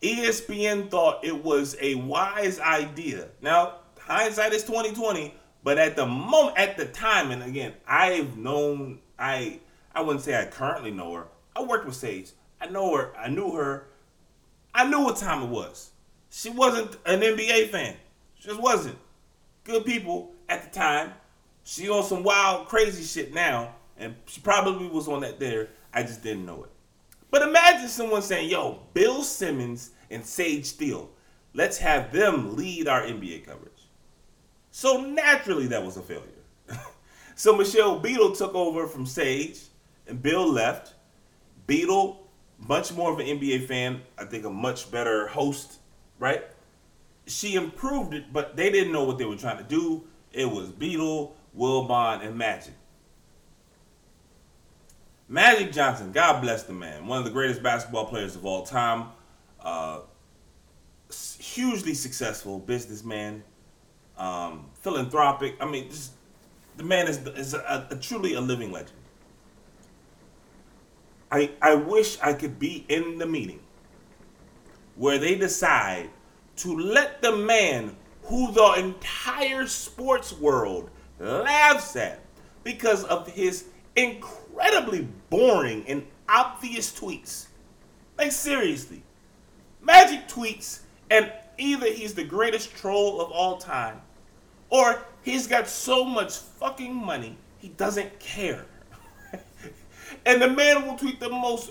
[0.00, 3.28] ESPN thought it was a wise idea.
[3.40, 9.00] Now, hindsight is 2020, but at the moment at the time and again, I've known
[9.18, 9.60] I
[9.94, 11.26] I wouldn't say I currently know her.
[11.56, 12.32] I worked with Sage.
[12.60, 13.16] I know her.
[13.16, 13.86] I knew her.
[14.74, 15.90] I knew what time it was.
[16.36, 17.94] She wasn't an NBA fan.
[18.40, 18.98] She just wasn't.
[19.62, 21.12] Good people at the time.
[21.62, 25.68] She on some wild, crazy shit now, and she probably was on that there.
[25.92, 26.70] I just didn't know it.
[27.30, 31.08] But imagine someone saying, "Yo, Bill Simmons and Sage Steele,
[31.54, 33.88] let's have them lead our NBA coverage."
[34.72, 36.42] So naturally, that was a failure.
[37.36, 39.60] so Michelle Beadle took over from Sage,
[40.08, 40.94] and Bill left.
[41.68, 45.78] Beadle, much more of an NBA fan, I think a much better host,
[46.18, 46.44] right?
[47.26, 50.04] She improved it, but they didn't know what they were trying to do.
[50.32, 52.74] It was Beadle, Wilbon, and Magic.
[55.28, 59.06] Magic Johnson, God bless the man, one of the greatest basketball players of all time,
[59.60, 60.00] uh,
[61.38, 63.42] hugely successful businessman,
[64.18, 65.56] um, philanthropic.
[65.60, 66.12] I mean, just,
[66.76, 68.98] the man is, is a, a, truly a living legend.
[71.30, 73.60] I, I wish I could be in the meeting
[74.96, 76.10] where they decide
[76.56, 82.20] to let the man who the entire sports world laughs at
[82.62, 83.64] because of his
[83.96, 87.46] incredibly boring and obvious tweets.
[88.16, 89.02] Like, seriously.
[89.82, 90.80] Magic tweets,
[91.10, 94.00] and either he's the greatest troll of all time,
[94.70, 98.66] or he's got so much fucking money he doesn't care.
[100.26, 101.70] and the man will tweet the most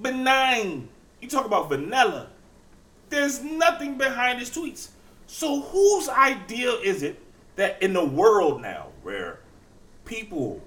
[0.00, 0.88] benign.
[1.26, 2.28] You talk about vanilla.
[3.08, 4.90] There's nothing behind his tweets.
[5.26, 7.20] So whose idea is it
[7.56, 9.40] that in the world now where
[10.04, 10.62] people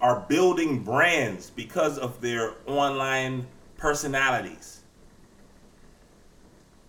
[0.00, 4.80] are building brands because of their online personalities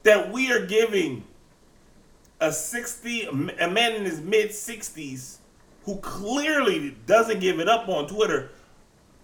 [0.04, 1.26] that we are giving
[2.39, 3.26] a 60
[3.60, 5.39] a man in his mid 60s
[5.84, 8.52] who clearly doesn't give it up on Twitter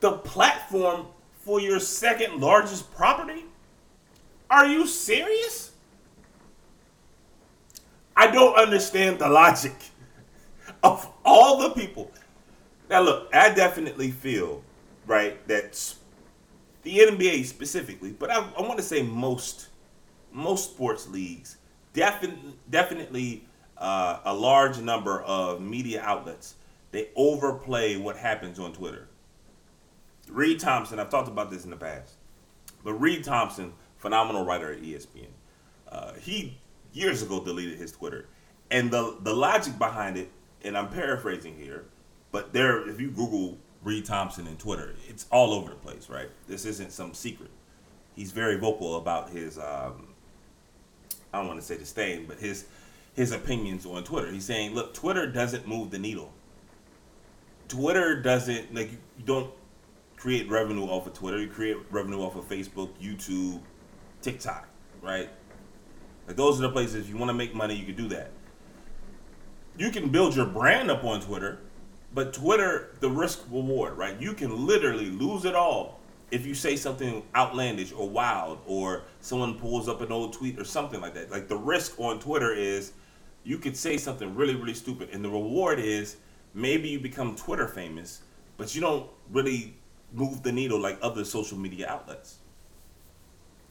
[0.01, 1.05] the platform
[1.45, 3.45] for your second largest property?
[4.49, 5.71] Are you serious?
[8.15, 9.75] I don't understand the logic
[10.83, 12.11] of all the people.
[12.89, 14.63] Now, look, I definitely feel,
[15.05, 15.93] right, that
[16.83, 19.67] the NBA specifically, but I, I want to say most
[20.31, 21.57] most sports leagues,
[21.93, 23.43] definitely, definitely
[23.77, 26.55] uh, a large number of media outlets,
[26.91, 29.07] they overplay what happens on Twitter.
[30.29, 32.13] Wright Thompson, I've talked about this in the past,
[32.83, 33.73] but Wright Thompson,
[34.07, 35.27] phenomenal writer at ESPN,
[35.91, 36.57] uh, he
[36.93, 38.29] years ago deleted his Twitter,
[38.71, 40.31] and the the logic behind it,
[40.63, 41.83] and I'm paraphrasing here,
[42.31, 46.29] but there, if you Google Wright Thompson and Twitter, it's all over the place, right?
[46.47, 47.49] This isn't some secret.
[48.15, 50.07] He's very vocal about his, um,
[51.33, 52.65] I don't want to say disdain, but his
[53.13, 54.31] his opinions on Twitter.
[54.31, 56.31] He's saying, look, Twitter doesn't move the needle.
[57.67, 59.51] Twitter doesn't like you you don't
[60.15, 61.41] create revenue off of Twitter.
[61.41, 63.59] You create revenue off of Facebook, YouTube,
[64.27, 64.67] TikTok,
[65.01, 65.29] right?
[66.27, 68.31] Like those are the places if you want to make money, you can do that.
[69.77, 71.59] You can build your brand up on Twitter,
[72.13, 74.19] but Twitter, the risk reward, right?
[74.19, 79.57] You can literally lose it all if you say something outlandish or wild or someone
[79.57, 81.31] pulls up an old tweet or something like that.
[81.31, 82.91] Like the risk on Twitter is
[83.45, 86.17] you could say something really, really stupid, and the reward is
[86.53, 88.23] maybe you become Twitter famous,
[88.57, 89.77] but you don't really
[90.11, 92.39] move the needle like other social media outlets.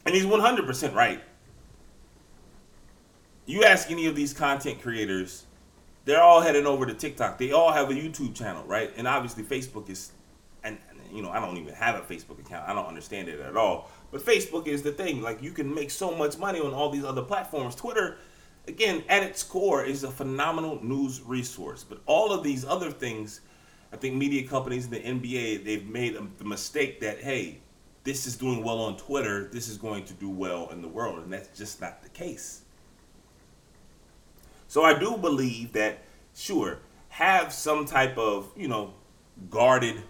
[0.06, 1.20] And he's 100% right.
[3.44, 5.44] You ask any of these content creators,
[6.04, 7.38] they're all heading over to TikTok.
[7.38, 8.92] They all have a YouTube channel, right?
[8.96, 10.12] And obviously Facebook is
[10.64, 10.78] and
[11.12, 12.68] you know, I don't even have a Facebook account.
[12.68, 13.90] I don't understand it at all.
[14.10, 15.22] But Facebook is the thing.
[15.22, 17.74] Like you can make so much money on all these other platforms.
[17.74, 18.16] Twitter
[18.68, 21.84] again, at its core, is a phenomenal news resource.
[21.84, 23.40] But all of these other things,
[23.92, 27.58] I think media companies and the NBA, they've made the mistake that, hey,
[28.06, 31.18] this is doing well on Twitter, this is going to do well in the world.
[31.24, 32.62] And that's just not the case.
[34.68, 36.78] So I do believe that, sure,
[37.08, 38.94] have some type of, you know,
[39.50, 40.02] guarded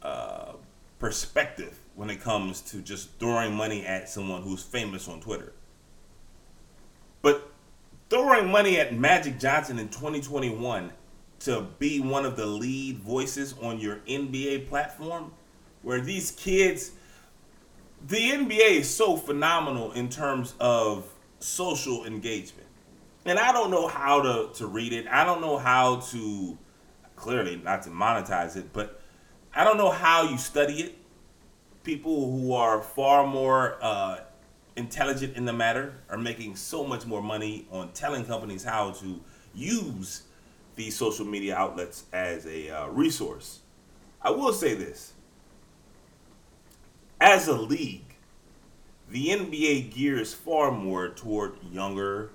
[0.00, 0.52] uh,
[0.98, 5.52] perspective when it comes to just throwing money at someone who's famous on Twitter.
[7.20, 7.52] But
[8.08, 10.90] throwing money at Magic Johnson in 2021
[11.40, 15.32] to be one of the lead voices on your NBA platform,
[15.82, 16.92] where these kids,
[18.06, 21.06] the NBA is so phenomenal in terms of
[21.40, 22.66] social engagement.
[23.24, 25.06] And I don't know how to, to read it.
[25.08, 26.58] I don't know how to,
[27.14, 29.00] clearly not to monetize it, but
[29.54, 30.98] I don't know how you study it.
[31.84, 34.20] People who are far more uh,
[34.76, 39.20] intelligent in the matter are making so much more money on telling companies how to
[39.54, 40.22] use
[40.74, 43.60] these social media outlets as a uh, resource.
[44.22, 45.12] I will say this
[47.22, 48.16] as a league,
[49.08, 52.30] the NBA gears far more toward younger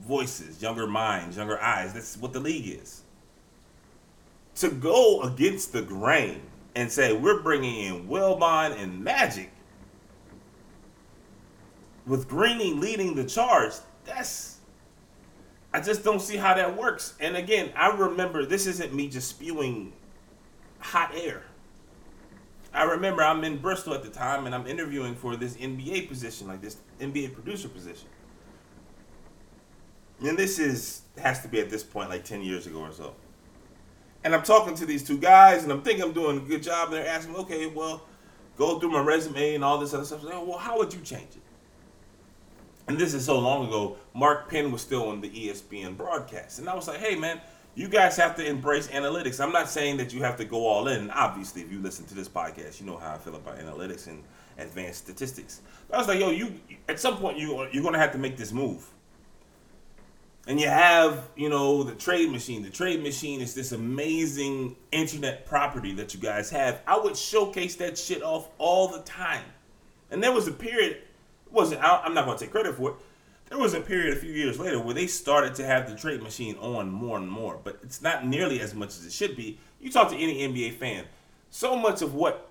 [0.00, 1.92] voices, younger minds, younger eyes.
[1.92, 3.02] That's what the league is.
[4.56, 6.40] To go against the grain
[6.74, 9.50] and say we're bringing in Wilbon and Magic
[12.06, 13.74] with Greeny leading the charge,
[14.06, 14.60] that's
[15.74, 17.16] I just don't see how that works.
[17.20, 19.92] And again, I remember this isn't me just spewing
[20.78, 21.42] hot air.
[22.76, 26.46] I remember I'm in Bristol at the time and I'm interviewing for this NBA position,
[26.46, 28.08] like this NBA producer position.
[30.20, 33.14] And this is has to be at this point like 10 years ago or so.
[34.24, 36.88] And I'm talking to these two guys and I'm thinking I'm doing a good job.
[36.88, 38.02] And they're asking me, okay, well,
[38.56, 40.22] go through my resume and all this other stuff.
[40.22, 41.42] So, well, how would you change it?
[42.88, 46.58] and this is so long ago, Mark Penn was still on the ESPN broadcast.
[46.58, 47.40] And I was like, hey, man,
[47.76, 49.38] you guys have to embrace analytics.
[49.38, 51.10] I'm not saying that you have to go all in.
[51.10, 54.24] Obviously, if you listen to this podcast, you know how I feel about analytics and
[54.58, 55.60] advanced statistics.
[55.88, 56.54] But I was like, yo, you
[56.88, 58.90] at some point you you're gonna have to make this move.
[60.48, 62.62] And you have, you know, the trade machine.
[62.62, 66.80] The trade machine is this amazing internet property that you guys have.
[66.86, 69.44] I would showcase that shit off all the time.
[70.10, 71.02] And there was a period
[71.50, 72.96] wasn't I'm not to take credit for it.
[73.48, 76.22] There was a period a few years later where they started to have the trade
[76.22, 79.58] machine on more and more, but it's not nearly as much as it should be.
[79.80, 81.04] You talk to any NBA fan,
[81.50, 82.48] so much of what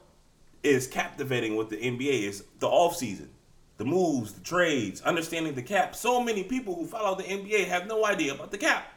[0.64, 3.28] is captivating with the NBA is the offseason,
[3.78, 5.96] the moves, the trades, understanding the cap.
[5.96, 8.94] So many people who follow the NBA have no idea about the cap.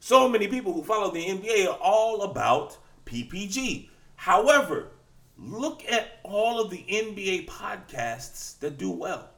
[0.00, 3.88] So many people who follow the NBA are all about PPG.
[4.16, 4.88] However,
[5.44, 9.28] Look at all of the NBA podcasts that do well.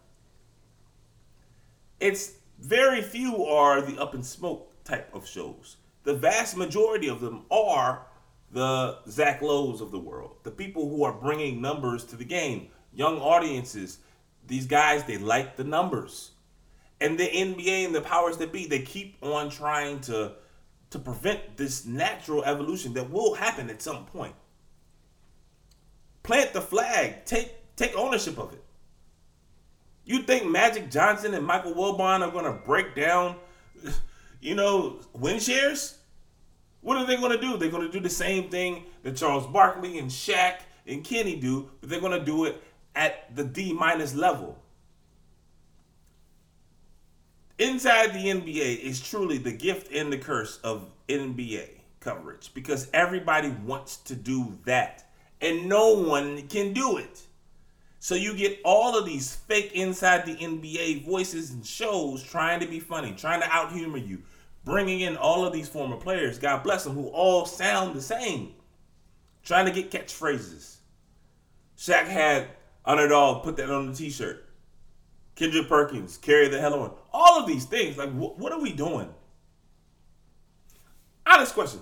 [2.01, 5.77] It's very few are the up and smoke type of shows.
[6.05, 8.07] The vast majority of them are
[8.51, 12.69] the Zach Lowe's of the world, the people who are bringing numbers to the game,
[12.93, 13.99] young audiences.
[14.47, 16.33] These guys, they like the numbers.
[17.01, 20.33] And the NBA and the powers that be, they keep on trying to
[20.91, 24.37] to prevent this natural evolution that will happen at some point
[26.25, 27.25] plant the flag.
[27.25, 28.64] Take take ownership of it.
[30.05, 33.37] You think Magic Johnson and Michael Wilbon are going to break down,
[34.41, 35.99] you know, win shares?
[36.83, 37.57] What are they going to do?
[37.57, 41.71] They're going to do the same thing that Charles Barkley and Shaq and Kenny do,
[41.81, 42.63] but they're going to do it
[42.95, 44.59] at the D minus level.
[47.59, 51.69] Inside the NBA is truly the gift and the curse of NBA
[52.01, 55.09] coverage because everybody wants to do that
[55.41, 57.23] and no one can do it.
[58.05, 62.67] So you get all of these fake inside the NBA voices and shows trying to
[62.67, 64.21] be funny, trying to out humor you,
[64.63, 68.57] bringing in all of these former players, God bless them, who all sound the same,
[69.43, 70.77] trying to get catchphrases.
[71.79, 72.49] Shaq had
[72.85, 74.51] underdog put that on the t-shirt.
[75.35, 76.93] Kendrick Perkins carry the hell on.
[77.11, 79.09] All of these things, like wh- what are we doing?
[81.25, 81.81] Honest question: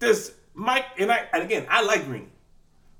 [0.00, 1.28] Does Mike and I?
[1.32, 2.28] And again, I like Green.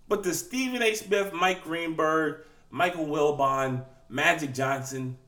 [0.06, 0.94] But the Stephen A.
[0.94, 5.18] Smith, Mike Greenberg, Michael Wilbon, Magic Johnson,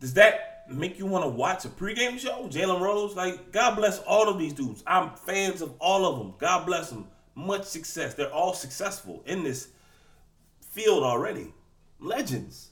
[0.00, 2.48] does that make you want to watch a pregame show?
[2.48, 4.82] Jalen Rose, like God bless all of these dudes.
[4.86, 6.34] I'm fans of all of them.
[6.38, 7.08] God bless them.
[7.34, 8.14] Much success.
[8.14, 9.68] They're all successful in this
[10.60, 11.52] field already.
[11.98, 12.70] Legends.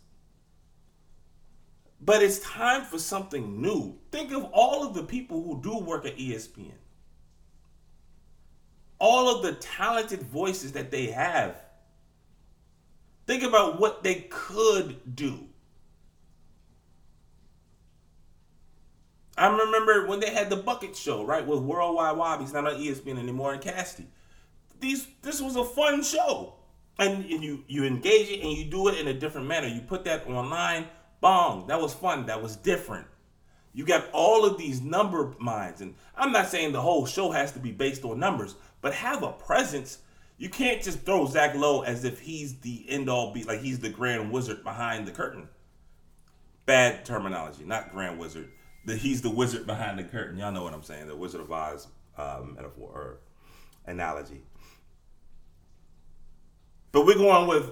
[2.01, 3.99] But it's time for something new.
[4.11, 6.73] Think of all of the people who do work at ESPN
[9.03, 11.57] all of the talented voices that they have.
[13.27, 15.49] Think about what they could do.
[19.37, 23.19] I remember when they had the bucket show, right, with Worldwide Wobbies, not on ESPN
[23.19, 24.05] anymore, and Casty,
[24.81, 26.55] These, this was a fun show,
[26.99, 29.67] and, and you you engage it and you do it in a different manner.
[29.67, 30.87] You put that online,
[31.21, 31.67] bong.
[31.69, 32.27] That was fun.
[32.27, 33.07] That was different.
[33.73, 37.53] You got all of these number minds, and I'm not saying the whole show has
[37.53, 39.99] to be based on numbers, but have a presence
[40.43, 43.79] you can't just throw Zach Lowe as if he's the end all be like he's
[43.79, 45.49] the grand wizard behind the curtain.
[46.67, 48.51] Bad terminology, not grand wizard.
[48.85, 50.37] The, he's the wizard behind the curtain.
[50.37, 51.07] Y'all know what I'm saying.
[51.07, 51.87] The Wizard of Oz
[52.19, 53.21] um, metaphor or
[53.87, 54.43] analogy.
[56.91, 57.71] But we're going with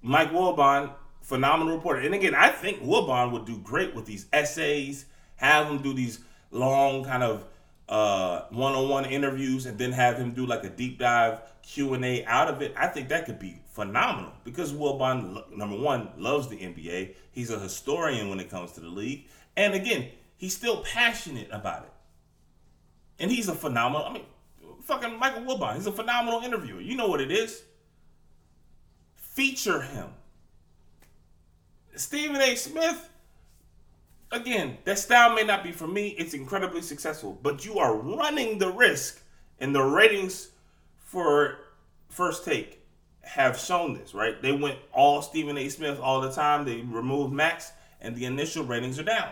[0.00, 2.00] Mike Wilbon, phenomenal reporter.
[2.00, 5.04] And again, I think Wilbon would do great with these essays,
[5.36, 6.20] have him do these
[6.50, 7.44] long kind of
[7.86, 12.24] uh, one-on-one interviews, and then have him do like a deep dive Q and A
[12.26, 12.72] out of it.
[12.76, 17.14] I think that could be phenomenal because Wilbon, number one, loves the NBA.
[17.32, 21.82] He's a historian when it comes to the league, and again, he's still passionate about
[21.82, 21.92] it.
[23.18, 24.06] And he's a phenomenal.
[24.06, 24.24] I mean,
[24.82, 25.74] fucking Michael Wilbon.
[25.74, 26.80] He's a phenomenal interviewer.
[26.80, 27.64] You know what it is.
[29.14, 30.08] Feature him.
[31.96, 32.54] Stephen A.
[32.54, 33.10] Smith.
[34.30, 36.08] Again, that style may not be for me.
[36.08, 39.22] It's incredibly successful, but you are running the risk,
[39.60, 40.50] and the ratings
[41.16, 41.60] for
[42.10, 42.82] First Take
[43.22, 44.42] have shown this, right?
[44.42, 45.66] They went all Stephen A.
[45.70, 46.66] Smith all the time.
[46.66, 49.30] They removed Max, and the initial ratings are down.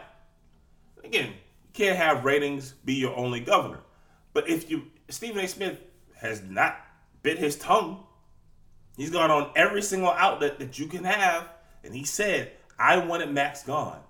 [1.04, 3.80] Again, you can't have ratings be your only governor.
[4.32, 5.46] But if you Stephen A.
[5.46, 5.78] Smith
[6.22, 6.74] has not
[7.22, 8.02] bit his tongue,
[8.96, 11.50] he's gone on every single outlet that you can have,
[11.84, 14.00] and he said, I wanted Max gone.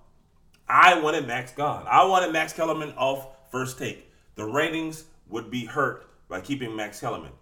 [0.69, 1.85] I wanted Max gone.
[1.89, 4.09] I wanted Max Kellerman off first take.
[4.35, 7.33] The ratings would be hurt by keeping Max Kellerman.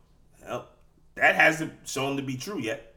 [0.45, 0.67] Well,
[1.15, 2.95] that hasn't shown to be true yet.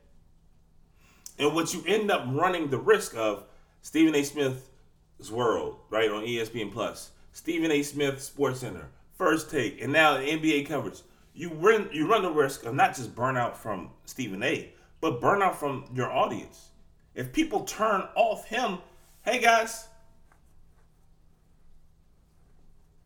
[1.38, 3.44] And what you end up running the risk of
[3.82, 4.22] Stephen A.
[4.22, 7.82] Smith's World, right, on ESPN Plus, Stephen A.
[7.82, 11.02] Smith Sports Center, First Take, and now NBA coverage.
[11.34, 14.72] You run you run the risk of not just burnout from Stephen A,
[15.02, 16.70] but burnout from your audience.
[17.14, 18.78] If people turn off him,
[19.22, 19.88] hey guys,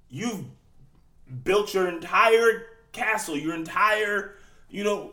[0.09, 0.45] you've
[1.45, 4.37] built your entire castle, your entire,
[4.69, 5.13] you know,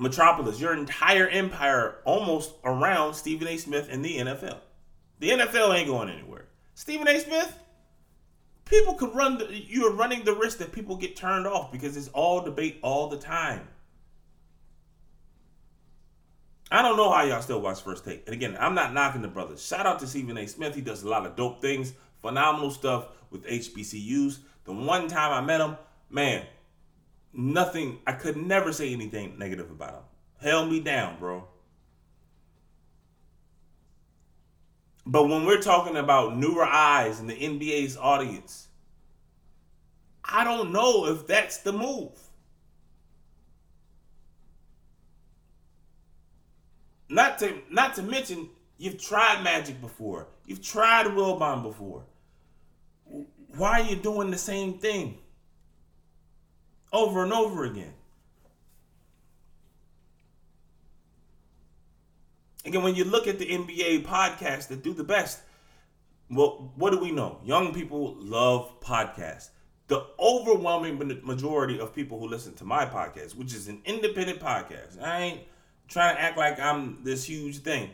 [0.00, 3.56] metropolis, your entire empire almost around Stephen A.
[3.56, 4.58] Smith and the NFL.
[5.18, 6.46] The NFL ain't going anywhere.
[6.74, 7.18] Stephen A.
[7.20, 7.58] Smith,
[8.64, 12.08] people could run, the, you're running the risk that people get turned off because it's
[12.08, 13.68] all debate all the time.
[16.70, 18.24] I don't know how y'all still watch First Take.
[18.26, 19.64] And again, I'm not knocking the brothers.
[19.64, 20.46] Shout out to Stephen A.
[20.48, 20.74] Smith.
[20.74, 24.38] He does a lot of dope things, phenomenal stuff with HBCUs.
[24.66, 25.76] The one time I met him,
[26.10, 26.44] man,
[27.32, 30.02] nothing, I could never say anything negative about him.
[30.40, 31.46] Held me down, bro.
[35.06, 38.66] But when we're talking about newer eyes and the NBA's audience,
[40.24, 42.10] I don't know if that's the move.
[47.08, 48.48] Not to not to mention
[48.78, 50.26] you've tried Magic before.
[50.44, 52.02] You've tried Wilbon before.
[53.56, 55.18] Why are you doing the same thing
[56.92, 57.94] over and over again?
[62.64, 65.40] Again, when you look at the NBA podcasts that do the best,
[66.28, 67.38] well, what do we know?
[67.44, 69.50] Young people love podcasts.
[69.86, 75.00] The overwhelming majority of people who listen to my podcast, which is an independent podcast,
[75.00, 75.40] I ain't
[75.86, 77.90] trying to act like I'm this huge thing,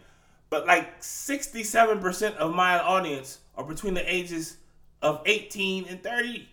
[0.48, 4.56] but like 67% of my audience are between the ages
[5.02, 6.48] of 18 and 30.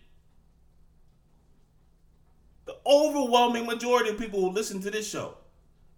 [2.66, 5.36] The overwhelming majority of people who listen to this show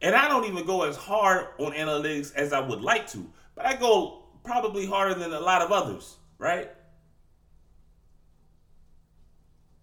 [0.01, 3.65] and I don't even go as hard on analytics as I would like to, but
[3.65, 6.71] I go probably harder than a lot of others, right?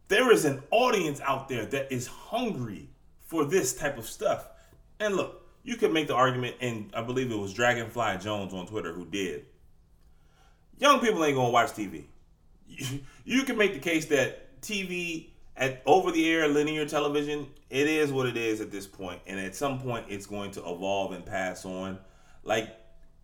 [0.09, 2.89] There is an audience out there that is hungry
[3.21, 4.49] for this type of stuff.
[4.99, 8.67] And look, you could make the argument, and I believe it was Dragonfly Jones on
[8.67, 9.47] Twitter who did.
[10.79, 12.05] Young people ain't gonna watch TV.
[13.25, 18.11] You, can make the case that TV at over the air linear television, it is
[18.11, 21.27] what it is at this point, and at some point it's going to evolve and
[21.27, 21.99] pass on,
[22.43, 22.75] like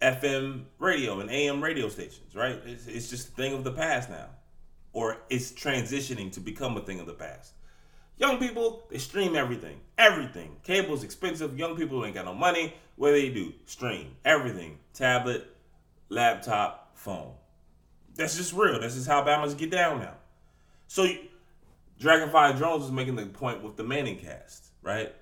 [0.02, 2.60] FM radio and AM radio stations, right?
[2.66, 4.26] It's, it's just a thing of the past now,
[4.92, 7.52] or it's transitioning to become a thing of the past.
[8.16, 10.56] Young people, they stream everything, everything.
[10.62, 11.58] Cable's expensive.
[11.58, 12.74] Young people ain't got no money.
[12.96, 13.52] What do they do?
[13.66, 15.46] Stream everything: tablet,
[16.10, 17.32] laptop, phone.
[18.16, 18.80] That's just real.
[18.80, 20.14] That's just how Bama's get down now.
[20.86, 21.06] So
[21.98, 25.14] Dragonfly Jones is making the point with the ManningCast, right?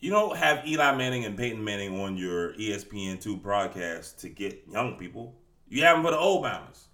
[0.00, 4.96] You don't have Eli Manning and Peyton Manning on your ESPN2 broadcast to get young
[4.96, 5.34] people.
[5.68, 6.84] You have them for the old bombers.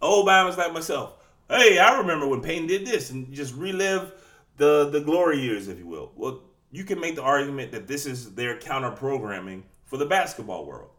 [0.00, 1.14] Old bombers like myself.
[1.48, 4.12] Hey, I remember when Peyton did this and just relive
[4.58, 6.12] the the glory years, if you will.
[6.14, 10.66] Well, you can make the argument that this is their counter programming for the basketball
[10.66, 10.90] world.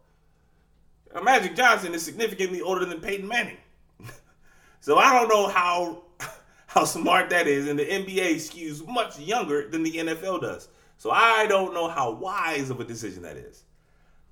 [1.14, 3.56] Now, Magic Johnson is significantly older than Peyton Manning.
[4.80, 6.02] so I don't know how
[6.66, 10.68] how smart that is, and the NBA skews much younger than the NFL does.
[10.98, 13.64] So I don't know how wise of a decision that is.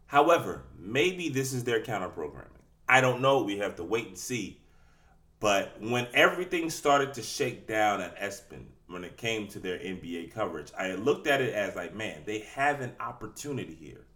[0.07, 2.51] However, maybe this is their counter programming.
[2.89, 3.43] I don't know.
[3.43, 4.61] We have to wait and see.
[5.41, 10.33] But when everything started to shake down at ESPN, when it came to their NBA
[10.33, 14.07] coverage, I looked at it as like, man, they have an opportunity here.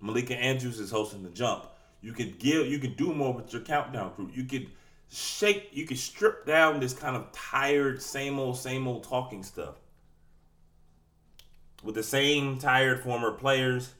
[0.00, 1.64] Malika Andrews is hosting the jump.
[2.00, 4.30] You could give, you could do more with your countdown crew.
[4.32, 4.68] You could
[5.10, 9.74] shake, you could strip down this kind of tired, same old, same old talking stuff
[11.82, 13.94] with the same tired former players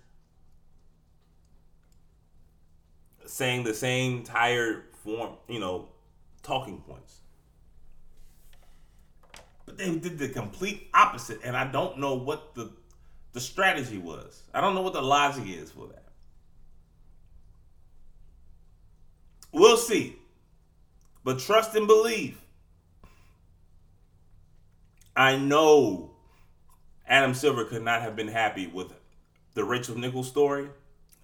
[3.26, 5.88] saying the same tired form, you know,
[6.42, 7.20] talking points.
[9.66, 12.70] But they did the complete opposite, and I don't know what the
[13.34, 14.42] the strategy was.
[14.54, 16.07] I don't know what the logic is for that.
[19.52, 20.16] We'll see.
[21.24, 22.40] But trust and believe.
[25.16, 26.12] I know
[27.06, 28.92] Adam Silver could not have been happy with
[29.54, 30.68] the Rachel Nichols story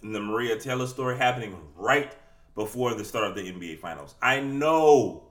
[0.01, 2.11] and the Maria Taylor story happening right
[2.55, 4.15] before the start of the NBA Finals.
[4.21, 5.23] I know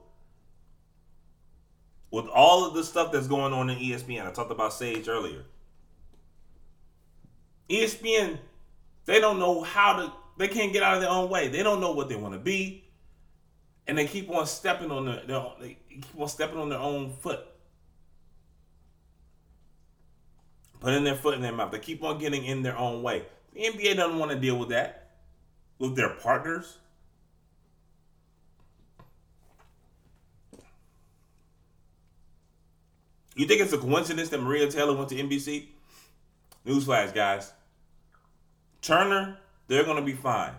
[2.11, 5.43] with all of the stuff that's going on in ESPN, I talked about Sage earlier.
[7.69, 8.37] ESPN,
[9.05, 11.49] they don't know how to, they can't get out of their own way.
[11.49, 12.84] They don't know what they want to be.
[13.87, 17.11] And they keep on stepping on their, their they keep on stepping on their own
[17.11, 17.41] foot.
[20.79, 21.71] Putting their foot in their mouth.
[21.71, 23.25] They keep on getting in their own way.
[23.53, 25.05] The NBA doesn't want to deal with that
[25.79, 26.77] with their partners.
[33.35, 35.65] You think it's a coincidence that Maria Taylor went to NBC?
[36.65, 37.51] Newsflash, guys.
[38.81, 40.53] Turner, they're going to be fine.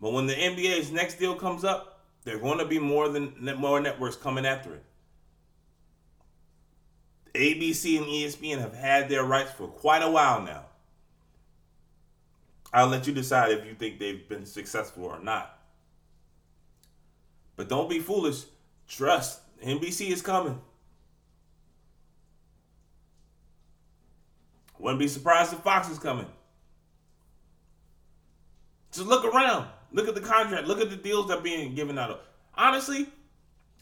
[0.00, 1.93] But when the NBA's next deal comes up,
[2.24, 4.84] there are going to be more than more networks coming after it.
[7.34, 10.66] ABC and ESPN have had their rights for quite a while now.
[12.72, 15.58] I'll let you decide if you think they've been successful or not.
[17.56, 18.44] But don't be foolish.
[18.88, 19.40] Trust.
[19.64, 20.60] NBC is coming.
[24.78, 26.26] Wouldn't be surprised if Fox is coming.
[28.92, 29.68] Just look around.
[29.94, 30.66] Look at the contract.
[30.66, 32.24] Look at the deals that are being given out.
[32.56, 33.06] Honestly,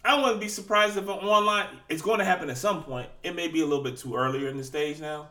[0.05, 1.69] I wouldn't be surprised if an online.
[1.89, 3.09] It's going to happen at some point.
[3.23, 5.31] It may be a little bit too earlier in the stage now,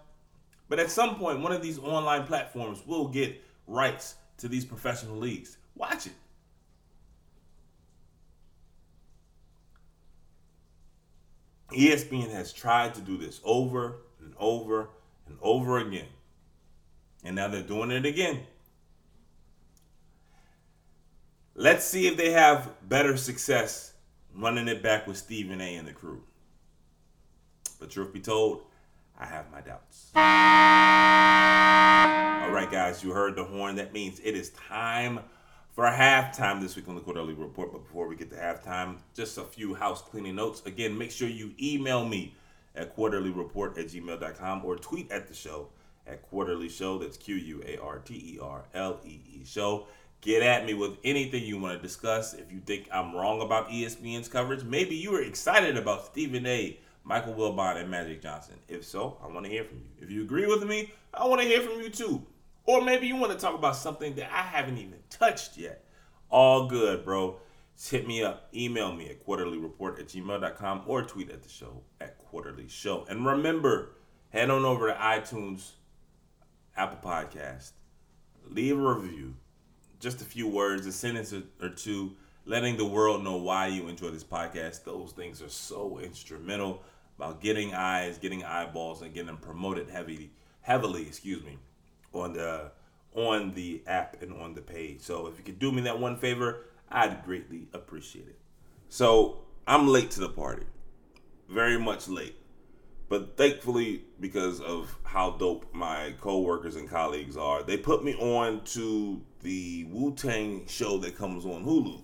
[0.69, 5.17] but at some point, one of these online platforms will get rights to these professional
[5.17, 5.57] leagues.
[5.75, 6.13] Watch it.
[11.69, 14.89] ESPN has tried to do this over and over
[15.27, 16.07] and over again.
[17.23, 18.41] And now they're doing it again.
[21.61, 23.93] Let's see if they have better success
[24.33, 26.23] running it back with Stephen A and the crew.
[27.79, 28.63] But truth be told,
[29.19, 30.09] I have my doubts.
[30.15, 30.21] All
[32.51, 33.75] right, guys, you heard the horn.
[33.75, 35.19] That means it is time
[35.69, 37.71] for halftime this week on the Quarter-Lee Report.
[37.71, 40.63] But before we get to halftime, just a few house cleaning notes.
[40.65, 42.33] Again, make sure you email me
[42.73, 45.67] at quarterlyreport at gmail.com or tweet at the show
[46.07, 46.97] at quarterly show.
[46.97, 49.85] That's Q U A R T E R L E E show.
[50.21, 52.33] Get at me with anything you want to discuss.
[52.33, 56.79] If you think I'm wrong about ESPN's coverage, maybe you were excited about Stephen A
[57.03, 58.59] Michael Wilbon, and Magic Johnson?
[58.67, 59.89] If so, I want to hear from you.
[59.99, 62.25] If you agree with me, I want to hear from you too.
[62.65, 65.83] Or maybe you want to talk about something that I haven't even touched yet.
[66.29, 67.37] All good, bro.
[67.75, 68.47] Just hit me up.
[68.53, 73.05] Email me at quarterlyreport at gmail.com or tweet at the show at quarterly show.
[73.09, 73.95] And remember,
[74.29, 75.71] head on over to iTunes,
[76.77, 77.71] Apple Podcast,
[78.47, 79.35] leave a review,
[80.01, 82.11] just a few words, a sentence or two,
[82.45, 84.83] letting the world know why you enjoy this podcast.
[84.83, 86.81] Those things are so instrumental
[87.17, 90.31] about getting eyes, getting eyeballs, and getting promoted heavily,
[90.61, 91.57] heavily, excuse me,
[92.13, 92.71] on the
[93.13, 95.01] on the app and on the page.
[95.01, 98.39] So if you could do me that one favor, I'd greatly appreciate it.
[98.89, 100.65] So I'm late to the party,
[101.49, 102.37] very much late,
[103.09, 108.63] but thankfully because of how dope my coworkers and colleagues are, they put me on
[108.63, 112.01] to the Wu Tang show that comes on Hulu.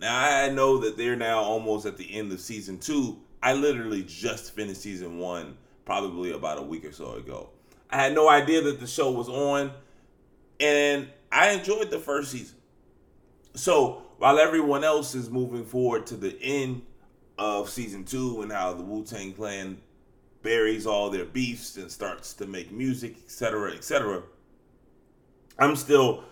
[0.00, 4.02] Now I know that they're now almost at the end of season two, I literally
[4.02, 7.50] just finished season one probably about a week or so ago.
[7.90, 9.70] I had no idea that the show was on,
[10.58, 12.56] and I enjoyed the first season.
[13.54, 16.82] So while everyone else is moving forward to the end
[17.38, 19.78] of season two and how the Wu Tang Clan
[20.42, 24.22] buries all their beefs and starts to make music, etc., etc.,
[25.58, 26.24] I'm still,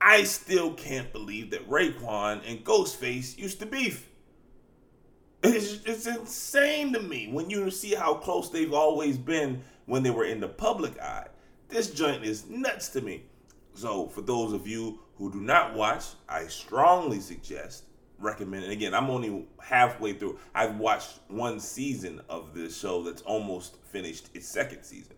[0.00, 4.08] I still can't believe that Raekwon and Ghostface used to beef.
[5.42, 10.10] It's, it's insane to me when you see how close they've always been when they
[10.10, 11.28] were in the public eye.
[11.68, 13.24] This joint is nuts to me.
[13.74, 17.84] So, for those of you who do not watch, I strongly suggest,
[18.18, 20.38] recommend, and again, I'm only halfway through.
[20.54, 25.14] I've watched one season of this show that's almost finished its second season.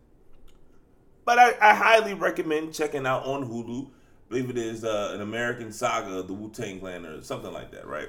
[1.30, 3.86] But I, I highly recommend checking out on Hulu.
[3.86, 3.90] I
[4.28, 7.86] believe it is uh, an American saga the Wu Tang Clan or something like that,
[7.86, 8.08] right?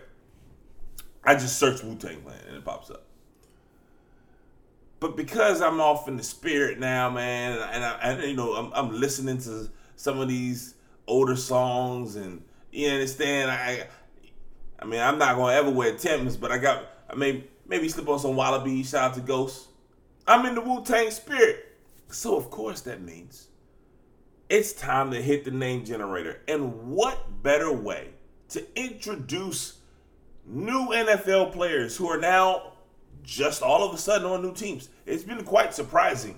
[1.24, 3.04] I just search Wu Tang Clan and it pops up.
[5.00, 8.74] But because I'm off in the spirit now, man, and, I, and you know I'm,
[8.74, 10.74] I'm listening to some of these
[11.06, 13.88] older songs, and you understand, I,
[14.80, 18.10] I mean, I'm not gonna ever wear Timbs, but I got, I may maybe slip
[18.10, 18.82] on some Wallaby.
[18.82, 19.68] Shout out to Ghost.
[20.26, 21.71] I'm in the Wu Tang spirit,
[22.12, 23.48] so of course that means
[24.50, 26.42] it's time to hit the name generator.
[26.48, 28.10] And what better way
[28.50, 29.78] to introduce
[30.46, 32.74] new NFL players who are now
[33.24, 34.90] just all of a sudden on new teams.
[35.06, 36.38] It's been quite surprising.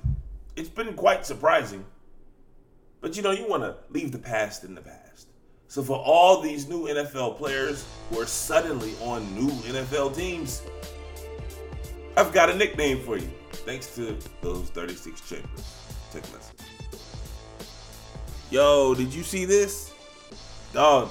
[0.55, 1.86] It's been quite surprising.
[3.01, 5.28] But you know, you want to leave the past in the past.
[5.67, 10.61] So for all these new NFL players who are suddenly on new NFL teams,
[12.15, 13.32] I've got a nickname for you.
[13.66, 15.78] Thanks to those 36 chambers.
[16.11, 16.55] Take a listen.
[18.51, 19.93] Yo, did you see this?
[20.74, 21.09] Dog,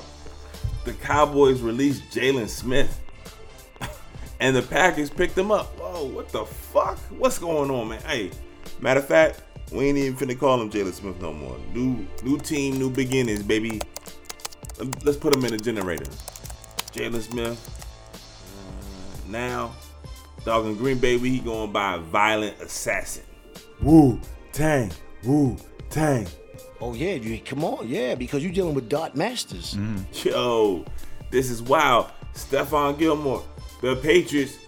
[0.85, 3.01] the Cowboys released Jaylon Smith.
[4.41, 5.67] and the Packers picked him up.
[5.79, 6.99] Whoa, what the fuck?
[7.11, 8.03] What's going on, man?
[8.03, 8.31] Hey,
[8.81, 9.43] matter of fact,
[9.73, 11.57] we ain't even finna call him Jaylon Smith no more.
[11.73, 13.81] New new team, new beginnings, baby.
[15.05, 16.11] Let's put him in the generator.
[16.93, 17.79] Jaylon Smith.
[18.15, 19.75] Uh, now,
[20.45, 23.25] dog in Green Bay, we going by Violent Assassin.
[23.81, 24.21] Wu
[24.53, 24.93] Tang,
[25.25, 25.57] Wu
[25.91, 26.27] Tang.
[26.81, 29.75] Oh yeah, you come on, yeah, because you're dealing with Dart Masters.
[29.75, 30.29] Mm-hmm.
[30.29, 30.85] Yo,
[31.31, 32.07] this is wild.
[32.35, 33.45] Stephon Gilmore,
[33.81, 34.59] the Patriots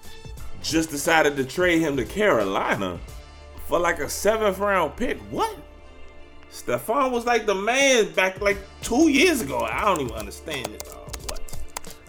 [0.63, 2.99] just decided to trade him to Carolina
[3.67, 5.19] for like a seventh round pick.
[5.31, 5.57] What?
[6.51, 9.61] Stephon was like the man back like two years ago.
[9.61, 10.89] I don't even understand it.
[10.93, 11.41] Oh, what?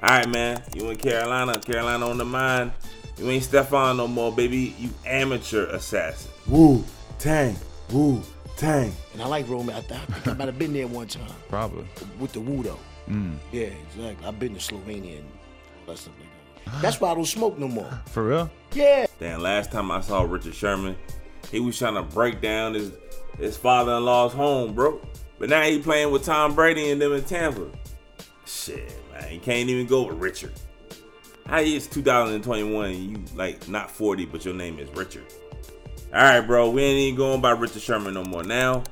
[0.03, 0.61] All right, man.
[0.76, 1.59] You in Carolina?
[1.59, 2.72] Carolina on the mind.
[3.18, 4.76] You ain't Stephon no more, baby.
[4.78, 6.32] You amateur assassin.
[6.47, 6.84] Woo,
[7.20, 7.55] Tang,
[7.91, 8.22] Woo,
[8.57, 8.93] Tang.
[9.13, 9.76] And I like Roman.
[9.76, 11.86] I, th- I think I might have been there one time Probably.
[12.20, 12.80] with the Woo though.
[13.09, 13.36] Mm.
[13.51, 14.26] Yeah, exactly.
[14.28, 15.28] I've been to Slovenia and
[15.88, 16.82] all that stuff like that.
[16.82, 18.01] That's why I don't smoke no more.
[18.07, 18.49] For real?
[18.74, 19.05] Yeah.
[19.20, 20.95] Damn, last time I saw Richard Sherman,
[21.51, 22.91] he was trying to break down his
[23.38, 24.99] his father-in-law's home, bro.
[25.39, 27.68] But now he playing with Tom Brady and them in Tampa.
[28.45, 30.53] Shit, man, he can't even go with Richard.
[31.47, 35.25] How is 2021 you like not 40, but your name is Richard?
[36.11, 38.43] All right, bro, we ain't even going by Richard Sherman no more.
[38.43, 38.83] Now,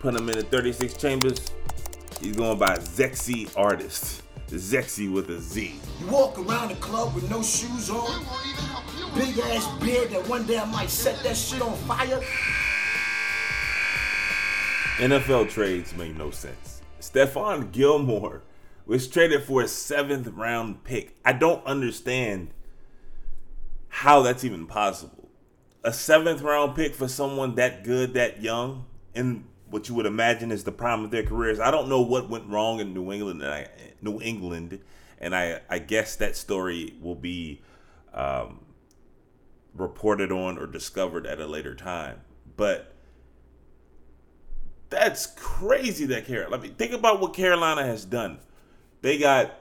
[0.00, 1.52] put him in the 36 chambers.
[2.22, 4.22] He's going by Zexy Artist.
[4.48, 5.74] Zexy with a Z.
[6.00, 8.24] You walk around the club with no shoes on,
[9.14, 12.20] big ass beard that one day I might set that shit on fire.
[14.96, 16.80] NFL trades make no sense.
[17.00, 18.40] Stephon Gilmore
[18.86, 21.16] was traded for a seventh round pick.
[21.24, 22.50] I don't understand
[23.88, 25.28] how that's even possible.
[25.82, 30.52] A seventh round pick for someone that good, that young, and what you would imagine
[30.52, 31.60] is the prime of their careers.
[31.60, 33.42] I don't know what went wrong in New England.
[33.42, 33.68] And I,
[34.02, 34.80] New England,
[35.18, 37.62] and I, I guess that story will be
[38.12, 38.60] um,
[39.74, 42.20] reported on or discovered at a later time.
[42.56, 42.94] But
[44.90, 46.56] that's crazy that Carolina.
[46.56, 48.38] I mean, think about what Carolina has done.
[49.04, 49.60] They got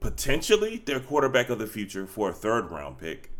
[0.00, 3.30] potentially their quarterback of the future for a third round pick.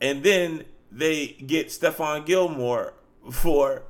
[0.00, 2.94] And then they get Stephon Gilmore
[3.30, 3.82] for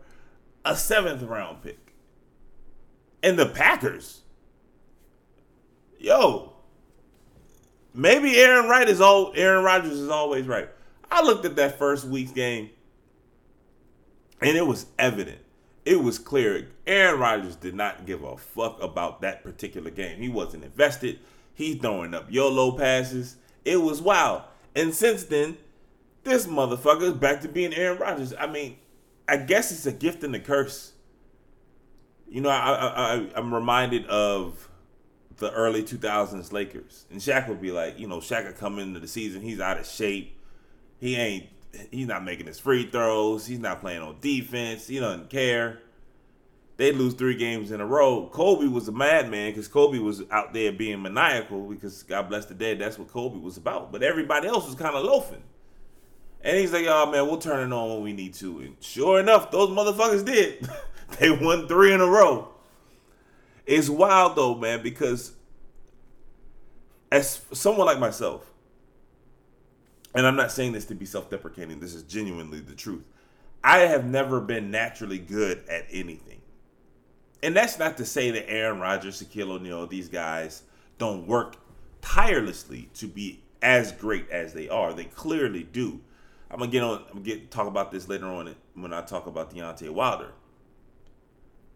[0.64, 1.94] a seventh round pick.
[3.22, 4.22] And the Packers.
[5.96, 6.54] Yo.
[7.94, 10.70] Maybe Aaron Wright is all Aaron Rodgers is always right.
[11.08, 12.70] I looked at that first week's game
[14.40, 15.38] and it was evident.
[15.84, 16.68] It was clear.
[16.86, 20.20] Aaron Rodgers did not give a fuck about that particular game.
[20.20, 21.18] He wasn't invested.
[21.54, 23.36] He's throwing up YOLO passes.
[23.64, 24.42] It was wild.
[24.76, 25.56] And since then,
[26.24, 28.34] this motherfucker is back to being Aaron Rodgers.
[28.38, 28.76] I mean,
[29.28, 30.92] I guess it's a gift and a curse.
[32.28, 34.68] You know, I, I, I'm reminded of
[35.38, 39.00] the early 2000s Lakers, and Shaq would be like, you know, Shaq would come into
[39.00, 40.36] the season, he's out of shape,
[40.98, 41.46] he ain't
[41.90, 43.46] he's not making his free throws.
[43.46, 44.86] He's not playing on defense.
[44.86, 45.80] He doesn't care.
[46.76, 48.28] they'd lose three games in a row.
[48.32, 52.54] Kobe was a madman because Kobe was out there being maniacal because God bless the
[52.54, 53.92] dead, that's what Kobe was about.
[53.92, 55.42] But everybody else was kind of loafing.
[56.40, 58.60] And he's like, oh man, we'll turn it on when we need to.
[58.60, 60.68] And sure enough, those motherfuckers did.
[61.18, 62.48] they won three in a row.
[63.66, 65.32] It's wild though, man, because
[67.10, 68.50] as someone like myself,
[70.18, 73.04] and I'm not saying this to be self deprecating, this is genuinely the truth.
[73.62, 76.40] I have never been naturally good at anything.
[77.40, 80.64] And that's not to say that Aaron Rodgers, Shaquille O'Neal, these guys
[80.98, 81.54] don't work
[82.02, 84.92] tirelessly to be as great as they are.
[84.92, 86.00] They clearly do.
[86.50, 87.04] I'm gonna get on.
[87.06, 90.32] I'm gonna get talk about this later on when I talk about Deontay Wilder.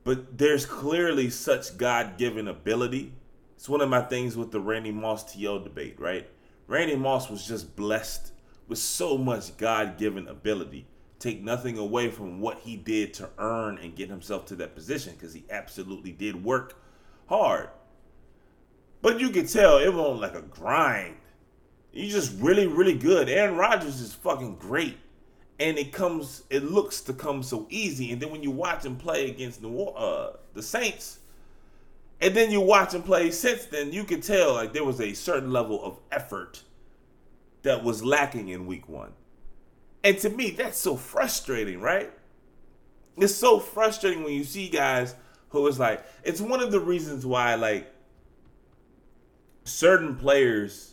[0.02, 3.12] But there's clearly such God-given ability.
[3.54, 6.28] It's one of my things with the Randy Moss TL debate, right?
[6.66, 8.31] Randy Moss was just blessed
[8.72, 10.86] with so much God-given ability.
[11.18, 15.12] Take nothing away from what he did to earn and get himself to that position,
[15.12, 16.82] because he absolutely did work
[17.26, 17.68] hard.
[19.02, 21.16] But you could tell it wasn't like a grind.
[21.90, 23.28] He's just really, really good.
[23.28, 24.96] Aaron Rodgers is fucking great.
[25.60, 28.10] And it comes, it looks to come so easy.
[28.10, 31.18] And then when you watch him play against the uh, the Saints,
[32.22, 35.12] and then you watch him play since then, you can tell like there was a
[35.12, 36.62] certain level of effort
[37.62, 39.12] that was lacking in week one.
[40.04, 42.10] And to me, that's so frustrating, right?
[43.16, 45.14] It's so frustrating when you see guys
[45.50, 47.92] who is like, it's one of the reasons why like
[49.64, 50.92] certain players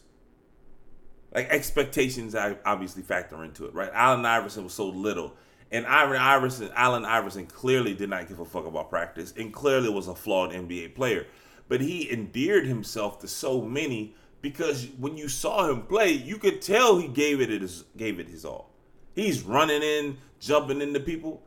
[1.34, 3.91] like expectations I obviously factor into it, right?
[3.93, 5.36] Allen Iverson was so little.
[5.72, 9.89] And Ivan Iverson, Allen Iverson clearly did not give a fuck about practice and clearly
[9.89, 11.28] was a flawed NBA player.
[11.67, 16.61] But he endeared himself to so many because when you saw him play, you could
[16.61, 18.69] tell he gave it his gave it his all.
[19.13, 21.41] He's running in, jumping into people.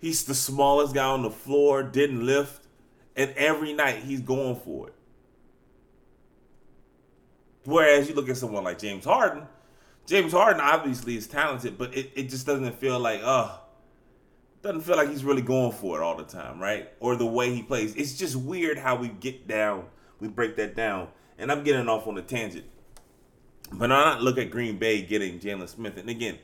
[0.00, 2.66] He's the smallest guy on the floor, didn't lift,
[3.16, 4.94] and every night he's going for it.
[7.64, 9.46] Whereas you look at someone like James Harden,
[10.06, 13.60] James Harden obviously is talented, but it, it just doesn't feel like, oh,
[14.62, 16.88] doesn't feel like he's really going for it all the time, right?
[17.00, 17.94] Or the way he plays.
[17.94, 19.84] It's just weird how we get down,
[20.20, 21.08] we break that down.
[21.38, 22.66] And I'm getting off on a tangent.
[23.72, 25.96] But I look at Green Bay getting Jaylon Smith.
[25.96, 26.38] And again,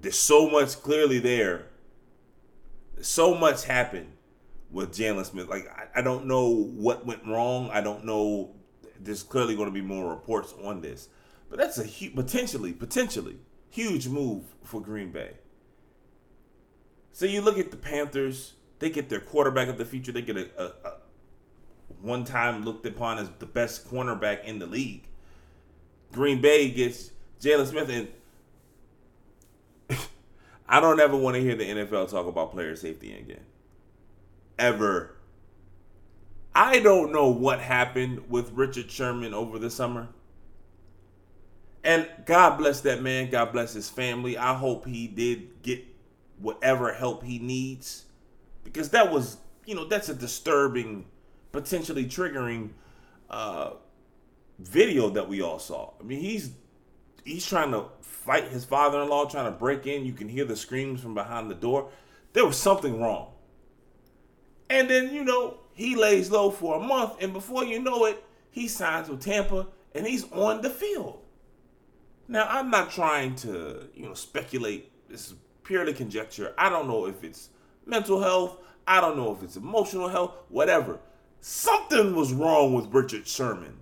[0.00, 1.66] there's so much clearly there.
[3.00, 4.12] So much happened
[4.70, 5.48] with Jaylon Smith.
[5.48, 7.70] Like I, I don't know what went wrong.
[7.70, 8.54] I don't know
[9.04, 11.08] there's clearly going to be more reports on this.
[11.48, 15.32] But that's a potentially, potentially huge move for Green Bay.
[17.12, 20.12] So you look at the Panthers, they get their quarterback of the future.
[20.12, 20.91] They get a, a
[22.02, 25.04] one time looked upon as the best cornerback in the league.
[26.12, 28.08] Green Bay gets Jaylon Smith, and
[30.68, 33.44] I don't ever want to hear the NFL talk about player safety again.
[34.58, 35.16] Ever
[36.54, 40.08] I don't know what happened with Richard Sherman over the summer.
[41.82, 43.30] And God bless that man.
[43.30, 44.36] God bless his family.
[44.36, 45.84] I hope he did get
[46.38, 48.04] whatever help he needs.
[48.64, 51.06] Because that was, you know, that's a disturbing,
[51.52, 52.70] potentially triggering
[53.30, 53.70] uh,
[54.58, 55.92] video that we all saw.
[56.00, 56.50] I mean, he's
[57.24, 60.04] he's trying to fight his father-in-law, trying to break in.
[60.04, 61.90] You can hear the screams from behind the door.
[62.32, 63.32] There was something wrong.
[64.70, 68.24] And then, you know, he lays low for a month, and before you know it,
[68.50, 71.20] he signs with Tampa and he's on the field.
[72.28, 74.90] Now, I'm not trying to, you know, speculate.
[75.08, 75.34] This is
[75.64, 76.54] purely conjecture.
[76.56, 77.50] I don't know if it's
[77.84, 78.58] mental health.
[78.86, 80.98] I don't know if it's emotional health, whatever.
[81.44, 83.78] Something was wrong with Richard Sherman.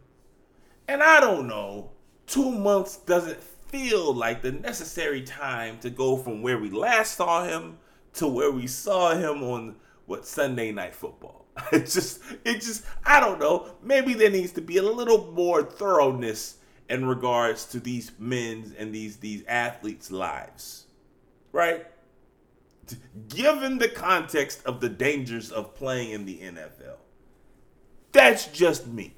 [0.89, 1.91] And I don't know.
[2.27, 7.45] Two months doesn't feel like the necessary time to go from where we last saw
[7.45, 7.77] him
[8.15, 11.45] to where we saw him on what Sunday night football.
[11.73, 13.71] It's just, it just, I don't know.
[13.83, 16.57] Maybe there needs to be a little more thoroughness
[16.89, 20.87] in regards to these men's and these these athletes' lives,
[21.53, 21.87] right?
[23.29, 26.97] Given the context of the dangers of playing in the NFL,
[28.13, 29.15] that's just me.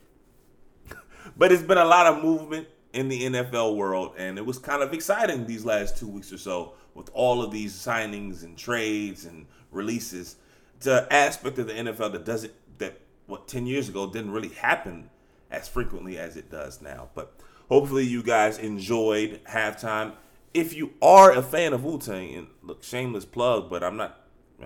[1.36, 4.82] But it's been a lot of movement in the NFL world, and it was kind
[4.82, 9.24] of exciting these last two weeks or so with all of these signings and trades
[9.24, 10.36] and releases
[10.80, 15.09] the aspect of the NFL that doesn't that what 10 years ago didn't really happen
[15.51, 17.09] as frequently as it does now.
[17.14, 17.32] But
[17.68, 20.12] hopefully you guys enjoyed halftime.
[20.53, 24.18] If you are a fan of Wu Tang, and look, shameless plug, but I'm not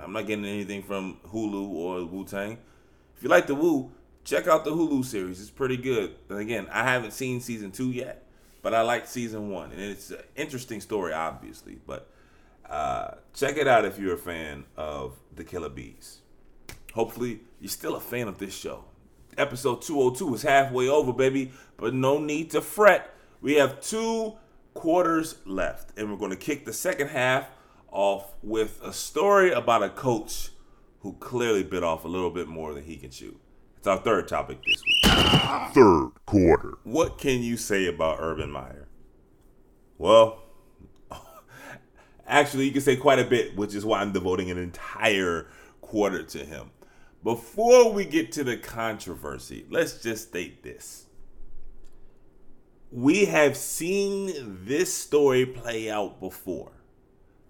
[0.03, 2.59] I'm not getting anything from Hulu or Wu Tang.
[3.17, 3.93] If you like the Wu,
[4.27, 5.41] check out the Hulu series.
[5.41, 6.15] It's pretty good.
[6.29, 8.27] And again, I haven't seen season two yet,
[8.61, 11.79] but I like season one, and it's an interesting story, obviously.
[11.87, 12.11] But
[12.69, 16.19] uh, check it out if you're a fan of the Killer Bees.
[16.93, 18.85] Hopefully, you're still a fan of this show.
[19.39, 23.15] Episode 202 is halfway over, baby, but no need to fret.
[23.41, 24.35] We have two
[24.75, 27.49] quarters left, and we're going to kick the second half
[27.91, 30.51] off with a story about a coach
[31.01, 33.39] who clearly bit off a little bit more than he can chew.
[33.87, 35.13] Our third topic this week.
[35.73, 36.79] Third quarter.
[36.83, 38.89] What can you say about Urban Meyer?
[39.97, 40.43] Well,
[42.27, 45.47] actually, you can say quite a bit, which is why I'm devoting an entire
[45.81, 46.71] quarter to him.
[47.23, 51.07] Before we get to the controversy, let's just state this.
[52.91, 54.33] We have seen
[54.65, 56.73] this story play out before.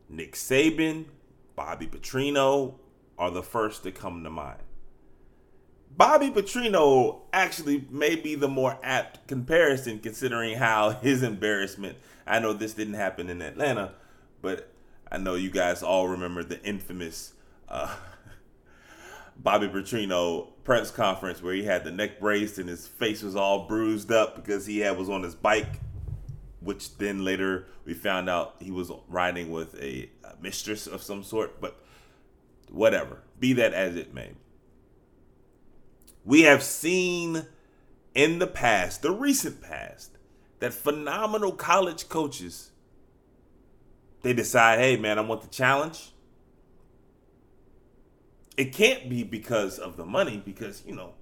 [0.08, 1.06] Nick Saban,
[1.54, 2.74] Bobby Petrino
[3.18, 4.60] are the first to come to mind.
[5.96, 11.96] Bobby Petrino actually may be the more apt comparison considering how his embarrassment.
[12.26, 13.92] I know this didn't happen in Atlanta,
[14.42, 14.68] but
[15.10, 17.32] I know you guys all remember the infamous
[17.68, 17.94] uh,
[19.38, 23.66] Bobby Petrino press conference where he had the neck brace and his face was all
[23.66, 25.80] bruised up because he had was on his bike,
[26.60, 31.22] which then later we found out he was riding with a, a mistress of some
[31.22, 31.58] sort.
[31.58, 31.80] But
[32.70, 34.32] whatever, be that as it may.
[36.26, 37.46] We have seen
[38.14, 40.18] in the past, the recent past,
[40.58, 42.72] that phenomenal college coaches
[44.22, 46.10] they decide, hey man, I want the challenge.
[48.56, 51.12] It can't be because of the money, because you know,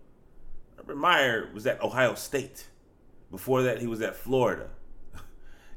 [0.81, 2.69] Urban Meyer was at Ohio State.
[3.31, 4.71] Before that, he was at Florida.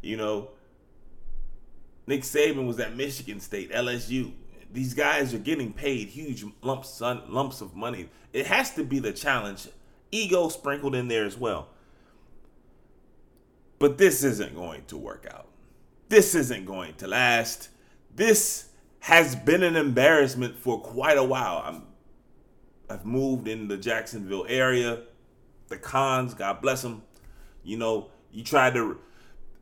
[0.01, 0.51] you know,
[2.05, 4.32] Nick Saban was at Michigan State, LSU.
[4.78, 8.09] These guys are getting paid huge lumps lumps of money.
[8.32, 9.67] It has to be the challenge.
[10.11, 11.69] Ego sprinkled in there as well.
[13.80, 15.47] But this isn't going to work out.
[16.09, 17.69] This isn't going to last.
[18.13, 18.69] This
[18.99, 21.63] has been an embarrassment for quite a while.
[21.65, 21.88] I'm,
[22.88, 25.01] I've moved in the Jacksonville area.
[25.69, 27.01] The Khans, God bless them.
[27.63, 28.99] You know, you tried to,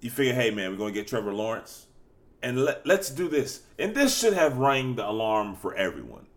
[0.02, 1.86] you figure, hey man, we're gonna get Trevor Lawrence,
[2.46, 3.64] and let, let's do this.
[3.80, 6.28] And this should have rang the alarm for everyone.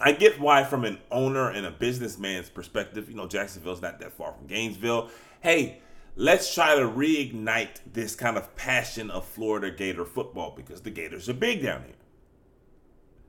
[0.00, 4.12] I get why, from an owner and a businessman's perspective, you know, Jacksonville's not that
[4.12, 5.10] far from Gainesville.
[5.40, 5.78] Hey,
[6.16, 11.28] let's try to reignite this kind of passion of Florida Gator football because the Gators
[11.28, 11.94] are big down here.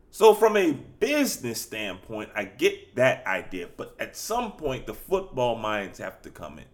[0.10, 5.58] So, from a business standpoint, I get that idea, but at some point, the football
[5.58, 6.66] minds have to come in.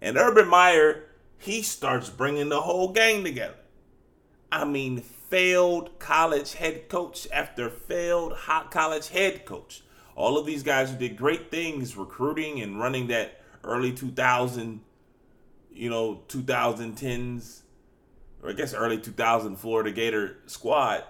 [0.00, 1.07] And Urban Meyer,
[1.38, 3.54] he starts bringing the whole gang together.
[4.50, 9.82] I mean, failed college head coach after failed hot college head coach.
[10.16, 14.80] All of these guys who did great things recruiting and running that early 2000
[15.78, 17.60] you know, 2010s,
[18.42, 21.04] or I guess early 2000 Florida Gator squad,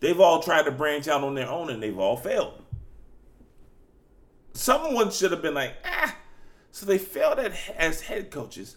[0.00, 2.62] they've all tried to branch out on their own and they've all failed.
[4.52, 6.16] Someone should have been like, ah,
[6.70, 8.76] so they failed at, as head coaches.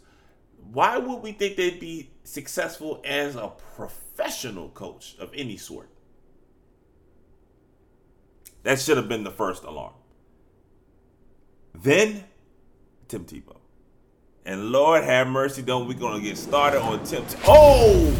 [0.72, 5.90] Why would we think they'd be successful as a professional coach of any sort?
[8.64, 9.94] That should have been the first alarm.
[11.74, 12.24] Then,
[13.10, 13.58] Tim Tebow.
[14.46, 17.26] And Lord have mercy, don't we gonna get started on Tim?
[17.26, 18.16] T- oh,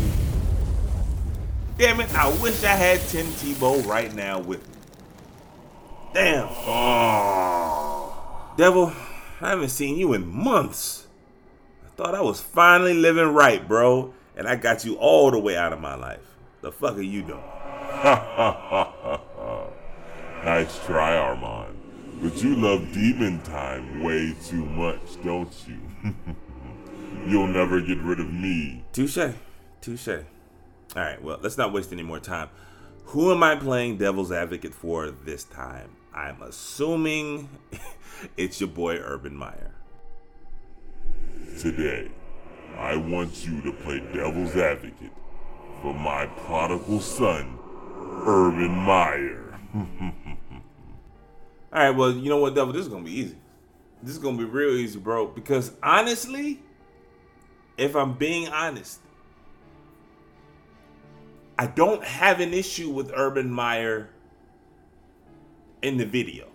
[1.78, 2.14] damn it!
[2.14, 4.76] I wish I had Tim Tebow right now with me.
[6.14, 6.48] Damn.
[6.50, 8.94] Oh, devil,
[9.40, 11.08] I haven't seen you in months.
[12.02, 15.72] Thought I was finally living right, bro, and I got you all the way out
[15.72, 16.36] of my life.
[16.62, 17.38] The fuck are you doing?
[20.44, 21.76] nice try, Armon.
[22.20, 25.78] But you love demon time way too much, don't you?
[27.28, 28.84] You'll never get rid of me.
[28.94, 29.36] Touche.
[29.80, 30.08] Touche.
[30.08, 30.24] All
[30.96, 32.50] right, well, let's not waste any more time.
[33.06, 35.92] Who am I playing devil's advocate for this time?
[36.16, 37.48] I'm assuming
[38.38, 39.71] it's your boy Urban Meyer.
[41.60, 42.10] Today,
[42.78, 45.12] I want you to play devil's advocate
[45.82, 47.60] for my prodigal son,
[48.26, 49.60] Urban Meyer.
[49.76, 49.84] All
[51.72, 52.74] right, well, you know what, Devil?
[52.74, 53.36] This is gonna be easy.
[54.02, 55.28] This is gonna be real easy, bro.
[55.28, 56.60] Because honestly,
[57.78, 59.00] if I'm being honest,
[61.58, 64.10] I don't have an issue with Urban Meyer
[65.82, 66.48] in the video.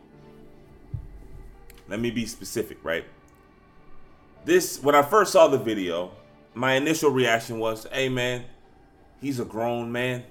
[1.89, 3.05] Let me be specific, right?
[4.47, 6.13] This when I first saw the video,
[6.55, 8.45] my initial reaction was, "Hey man,
[9.21, 10.23] he's a grown man.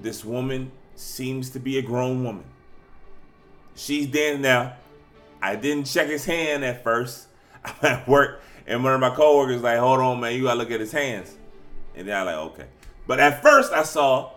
[0.00, 2.46] This woman seems to be a grown woman."
[3.74, 4.76] She's dead now.
[5.42, 7.26] I didn't check his hand at first.
[7.64, 10.70] I'm at work, and one of my coworkers like, "Hold on, man, you gotta look
[10.70, 11.36] at his hands."
[11.94, 12.66] And then I like, okay.
[13.06, 14.30] But at first, I saw,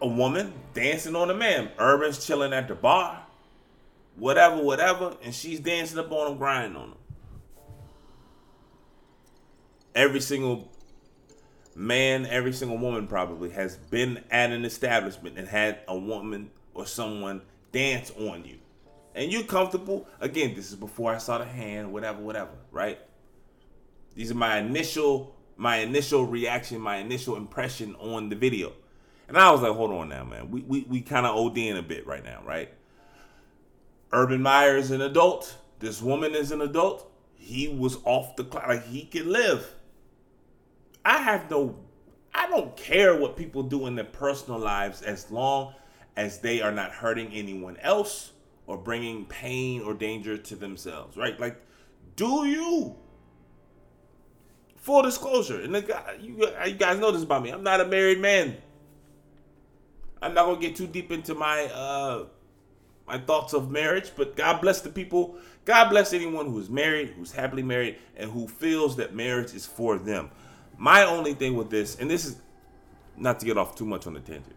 [0.00, 1.70] a woman dancing on a man.
[1.78, 3.24] Urban's chilling at the bar,
[4.16, 6.96] whatever, whatever, and she's dancing up on him, grinding on him.
[9.94, 10.70] Every single
[11.74, 16.86] man, every single woman probably has been at an establishment and had a woman or
[16.86, 18.58] someone dance on you.
[19.14, 20.06] And you're comfortable.
[20.20, 22.98] Again, this is before I saw the hand, whatever, whatever, right?
[24.14, 28.72] These are my initial my initial reaction, my initial impression on the video.
[29.28, 30.50] And I was like, hold on now, man.
[30.50, 32.70] We we, we kind of OD in a bit right now, right?
[34.12, 35.56] Urban Meyer is an adult.
[35.78, 37.10] This woman is an adult.
[37.36, 38.68] He was off the clock.
[38.68, 39.66] Like he can live.
[41.04, 41.76] I have no
[42.34, 45.74] I don't care what people do in their personal lives as long
[46.16, 48.32] as they are not hurting anyone else
[48.66, 51.38] or bringing pain or danger to themselves, right?
[51.38, 51.60] Like,
[52.16, 52.96] do you?
[54.76, 57.50] Full disclosure, and guy, you, you guys know this about me.
[57.50, 58.56] I'm not a married man.
[60.20, 62.26] I'm not gonna get too deep into my uh
[63.06, 65.36] my thoughts of marriage, but God bless the people.
[65.64, 69.66] God bless anyone who is married, who's happily married, and who feels that marriage is
[69.66, 70.30] for them.
[70.78, 72.36] My only thing with this, and this is
[73.16, 74.56] not to get off too much on the tangent,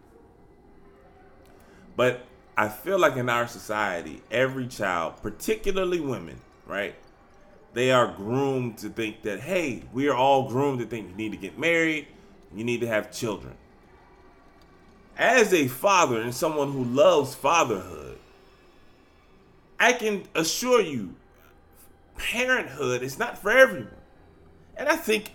[1.95, 2.26] but
[2.57, 6.95] I feel like in our society, every child, particularly women, right?
[7.74, 11.32] They are groomed to think that, hey, we are all groomed to think you need
[11.32, 12.07] to get married,
[12.55, 13.55] you need to have children.
[15.18, 18.18] As a father and someone who loves fatherhood,
[19.80, 21.16] I can assure you,
[22.18, 23.91] parenthood is not for everyone.
[24.78, 25.32] And I think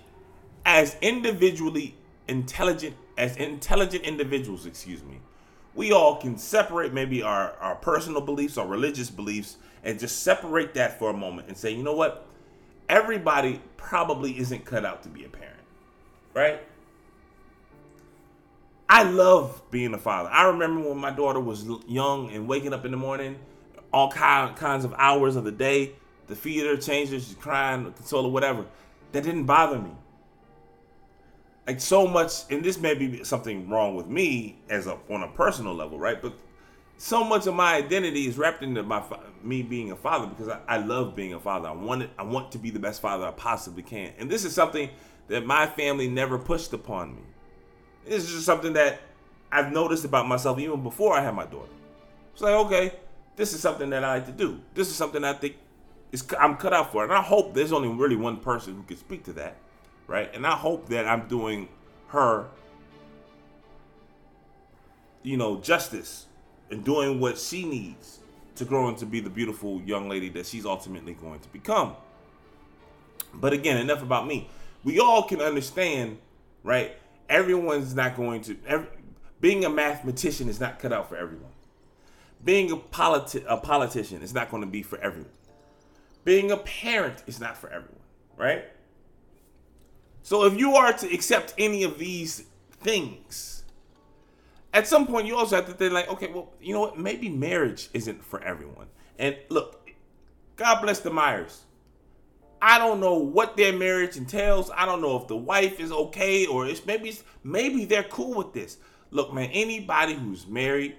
[0.65, 1.97] as individually
[2.29, 5.21] intelligent, as intelligent individuals, excuse me,
[5.75, 10.75] we all can separate maybe our, our personal beliefs, our religious beliefs, and just separate
[10.75, 12.27] that for a moment and say, you know what?
[12.89, 15.61] Everybody probably isn't cut out to be a parent,
[16.35, 16.61] right?
[18.89, 20.29] I love being a father.
[20.31, 23.39] I remember when my daughter was young and waking up in the morning,
[23.93, 25.93] all kind, kinds of hours of the day,
[26.27, 28.67] to feed her, change her, she's crying, console her, whatever.
[29.13, 29.93] That didn't bother me
[31.67, 35.29] like so much, and this may be something wrong with me as a on a
[35.29, 36.21] personal level, right?
[36.21, 36.35] But
[36.97, 39.03] so much of my identity is wrapped into my
[39.43, 41.69] me being a father because I, I love being a father.
[41.69, 44.45] I want it, I want to be the best father I possibly can, and this
[44.45, 44.91] is something
[45.29, 47.23] that my family never pushed upon me.
[48.05, 49.01] This is just something that
[49.53, 51.73] I've noticed about myself even before I had my daughter.
[52.33, 52.95] It's like okay,
[53.37, 54.61] this is something that I like to do.
[54.75, 55.57] This is something I think
[56.11, 58.97] is I'm cut out for, and I hope there's only really one person who can
[58.97, 59.57] speak to that
[60.11, 60.35] right?
[60.35, 61.69] And I hope that I'm doing
[62.09, 62.49] her,
[65.23, 66.27] you know, justice
[66.69, 68.19] and doing what she needs
[68.57, 71.95] to grow into be the beautiful young lady that she's ultimately going to become.
[73.33, 74.51] But again, enough about me.
[74.83, 76.19] We all can understand,
[76.65, 76.97] right?
[77.29, 78.57] Everyone's not going to.
[78.67, 78.89] Every,
[79.41, 81.53] being a mathematician is not cut out for everyone.
[82.45, 85.31] Being a, politi- a politician is not going to be for everyone.
[86.25, 88.03] Being a parent is not for everyone,
[88.37, 88.65] right?
[90.23, 92.45] So if you are to accept any of these
[92.81, 93.65] things,
[94.73, 96.99] at some point you also have to think like, okay, well, you know what?
[96.99, 98.87] Maybe marriage isn't for everyone.
[99.19, 99.91] And look,
[100.57, 101.65] God bless the Myers.
[102.63, 104.71] I don't know what their marriage entails.
[104.75, 108.35] I don't know if the wife is okay or it's maybe it's, maybe they're cool
[108.35, 108.77] with this.
[109.11, 110.97] Look, man, anybody who's married,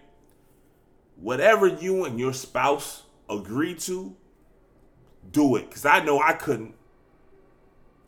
[1.16, 4.16] whatever you and your spouse agree to,
[5.32, 5.70] do it.
[5.70, 6.74] Cause I know I couldn't.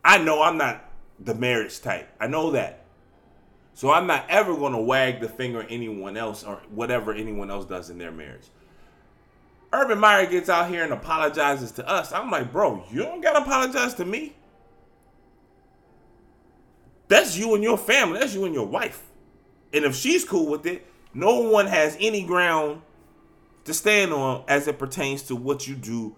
[0.04, 2.08] I know I'm not the marriage type.
[2.20, 2.84] I know that.
[3.74, 7.50] So I'm not ever going to wag the finger at anyone else or whatever anyone
[7.50, 8.46] else does in their marriage.
[9.72, 12.12] Urban Meyer gets out here and apologizes to us.
[12.12, 14.36] I'm like, bro, you don't got to apologize to me.
[17.08, 18.20] That's you and your family.
[18.20, 19.02] That's you and your wife.
[19.72, 22.82] And if she's cool with it, no one has any ground
[23.64, 26.14] to stand on as it pertains to what you do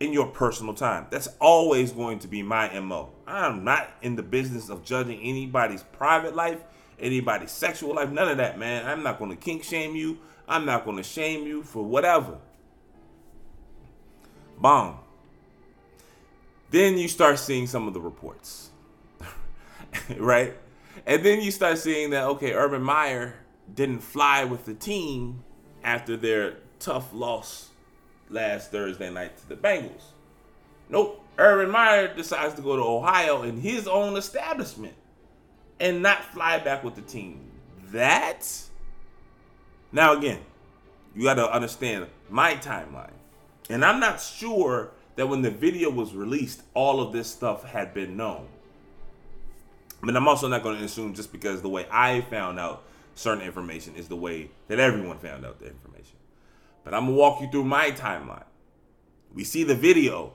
[0.00, 1.06] in your personal time.
[1.10, 3.10] That's always going to be my MO.
[3.26, 6.58] I'm not in the business of judging anybody's private life,
[6.98, 8.86] anybody's sexual life, none of that, man.
[8.86, 10.18] I'm not going to kink shame you.
[10.48, 12.38] I'm not going to shame you for whatever.
[14.58, 14.98] Bomb.
[16.70, 18.70] Then you start seeing some of the reports,
[20.16, 20.54] right?
[21.04, 23.34] And then you start seeing that, okay, Urban Meyer
[23.72, 25.42] didn't fly with the team
[25.82, 27.69] after their tough loss
[28.30, 30.02] last Thursday night to the Bengals.
[30.88, 31.24] Nope.
[31.38, 34.94] Urban Meyer decides to go to Ohio in his own establishment
[35.78, 37.50] and not fly back with the team.
[37.92, 38.46] That
[39.92, 40.40] now again,
[41.14, 43.12] you got to understand my timeline.
[43.68, 47.94] And I'm not sure that when the video was released, all of this stuff had
[47.94, 48.46] been known.
[50.02, 52.84] But I'm also not going to assume just because the way I found out
[53.14, 56.16] certain information is the way that everyone found out the information.
[56.84, 58.44] But I'm gonna walk you through my timeline.
[59.32, 60.34] We see the video,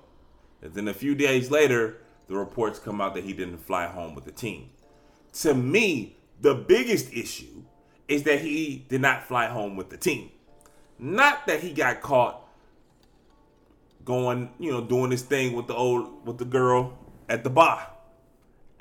[0.62, 1.98] and then a few days later,
[2.28, 4.70] the reports come out that he didn't fly home with the team.
[5.42, 7.64] To me, the biggest issue
[8.08, 10.32] is that he did not fly home with the team.
[10.98, 12.42] Not that he got caught
[14.06, 16.98] going, you know, doing this thing with the old with the girl
[17.28, 17.90] at the bar.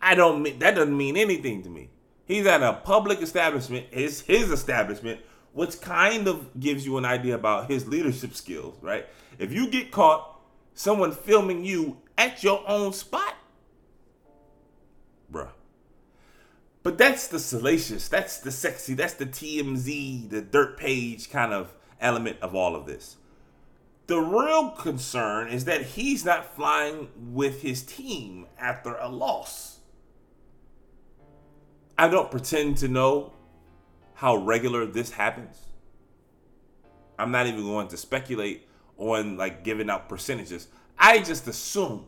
[0.01, 1.91] I don't mean that doesn't mean anything to me.
[2.27, 5.21] He's at a public establishment, it's his establishment,
[5.55, 9.07] which kind of gives you an idea about his leadership skills, right?
[9.39, 10.41] If you get caught
[10.75, 13.37] someone filming you at your own spot,
[15.33, 15.51] bruh.
[16.83, 21.73] But that's the salacious, that's the sexy, that's the TMZ, the dirt page kind of
[22.01, 23.17] element of all of this.
[24.07, 29.79] The real concern is that he's not flying with his team after a loss.
[31.97, 33.33] I don't pretend to know
[34.25, 35.55] how regular this happens.
[37.19, 40.69] I'm not even going to speculate on like giving out percentages.
[40.99, 42.07] I just assume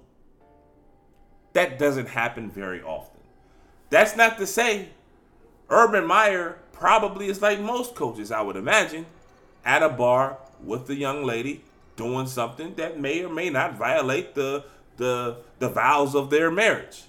[1.53, 3.21] that doesn't happen very often.
[3.91, 4.89] That's not to say
[5.69, 9.05] Urban Meyer probably is like most coaches, I would imagine,
[9.63, 11.65] at a bar with the young lady
[11.97, 14.65] doing something that may or may not violate the
[14.97, 17.03] the the vows of their marriage.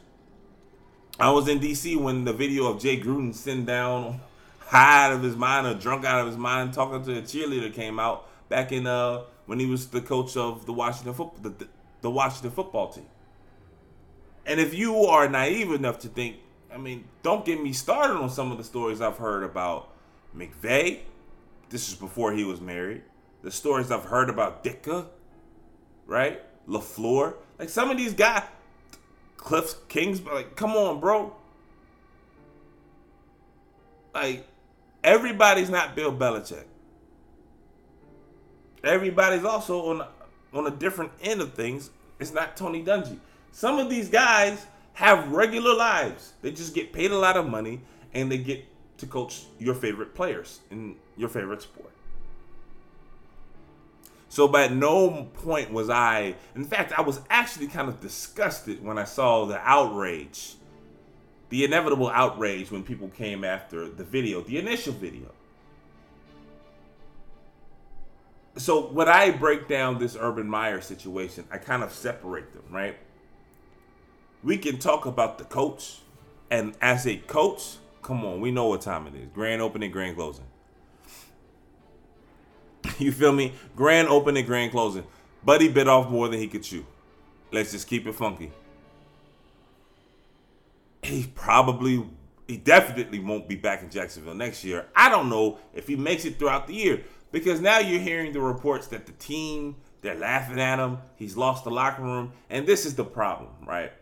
[1.17, 4.19] I was in DC when the video of Jay Gruden sitting down
[4.67, 7.73] high out of his mind or drunk out of his mind talking to a cheerleader
[7.73, 11.67] came out back in uh when he was the coach of the Washington football the,
[12.01, 13.05] the Washington football team.
[14.45, 16.37] And if you are naive enough to think,
[16.73, 19.89] I mean, don't get me started on some of the stories I've heard about
[20.35, 20.99] McVay.
[21.69, 23.03] This is before he was married
[23.47, 25.07] the stories I've heard about Ditka,
[26.05, 26.41] right?
[26.67, 27.35] LaFleur.
[27.59, 28.43] Like some of these guys,
[29.37, 31.33] Cliff Kings, like, come on, bro.
[34.13, 34.45] Like,
[35.07, 36.65] everybody's not Bill Belichick.
[38.83, 40.07] Everybody's also on
[40.53, 41.89] on a different end of things.
[42.19, 43.17] It's not Tony Dungy.
[43.51, 46.33] Some of these guys have regular lives.
[46.41, 47.81] They just get paid a lot of money
[48.13, 48.65] and they get
[48.97, 51.91] to coach your favorite players in your favorite sport.
[54.29, 58.97] So, by no point was I, in fact, I was actually kind of disgusted when
[58.97, 60.55] I saw the outrage,
[61.49, 65.31] the inevitable outrage when people came after the video, the initial video.
[68.57, 72.97] So, when I break down this Urban Meyer situation, I kind of separate them, right?
[74.43, 75.99] We can talk about the coach,
[76.49, 80.15] and as a coach, come on, we know what time it is grand opening, grand
[80.15, 80.45] closing.
[82.99, 83.53] You feel me?
[83.75, 85.03] Grand opening, grand closing.
[85.43, 86.85] Buddy bit off more than he could chew.
[87.51, 88.51] Let's just keep it funky.
[91.07, 92.05] He probably,
[92.47, 94.87] he definitely won't be back in Jacksonville next year.
[94.95, 98.41] I don't know if he makes it throughout the year because now you're hearing the
[98.41, 100.97] reports that the team, they're laughing at him.
[101.15, 102.33] He's lost the locker room.
[102.49, 103.93] And this is the problem, right?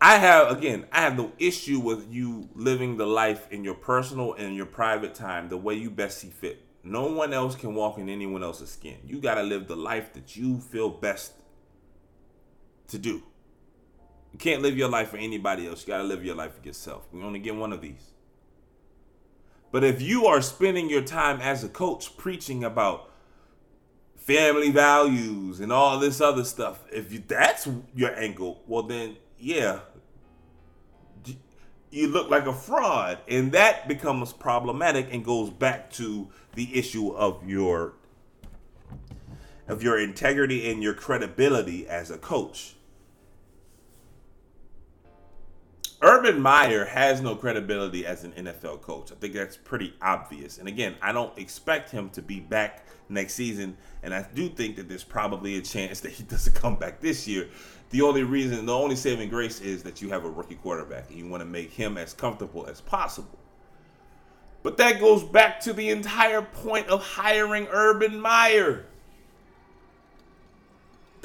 [0.00, 4.34] I have again, I have no issue with you living the life in your personal
[4.34, 6.62] and your private time the way you best see fit.
[6.84, 8.98] No one else can walk in anyone else's skin.
[9.04, 11.32] You got to live the life that you feel best
[12.88, 13.22] to do.
[14.36, 15.86] You can't live your life for anybody else.
[15.86, 17.08] You got to live your life for yourself.
[17.10, 18.10] We only get one of these.
[19.72, 23.10] But if you are spending your time as a coach preaching about
[24.14, 29.80] family values and all this other stuff, if you, that's your angle, well then yeah,
[31.90, 37.08] you look like a fraud and that becomes problematic and goes back to the issue
[37.12, 37.94] of your
[39.66, 42.75] of your integrity and your credibility as a coach.
[46.02, 49.10] Urban Meyer has no credibility as an NFL coach.
[49.12, 50.58] I think that's pretty obvious.
[50.58, 53.76] And again, I don't expect him to be back next season.
[54.02, 57.26] And I do think that there's probably a chance that he doesn't come back this
[57.26, 57.48] year.
[57.90, 61.18] The only reason, the only saving grace is that you have a rookie quarterback and
[61.18, 63.38] you want to make him as comfortable as possible.
[64.62, 68.84] But that goes back to the entire point of hiring Urban Meyer.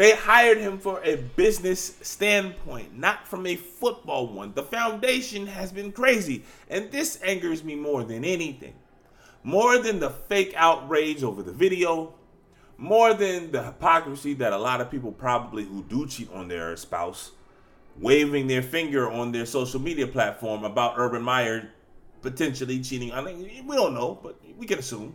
[0.01, 4.51] They hired him for a business standpoint, not from a football one.
[4.55, 8.73] The foundation has been crazy, and this angers me more than anything.
[9.43, 12.15] More than the fake outrage over the video,
[12.79, 16.75] more than the hypocrisy that a lot of people probably who do cheat on their
[16.77, 17.33] spouse
[17.99, 21.69] waving their finger on their social media platform about Urban Meyer
[22.23, 23.11] potentially cheating.
[23.11, 25.13] I mean, we don't know, but we can assume.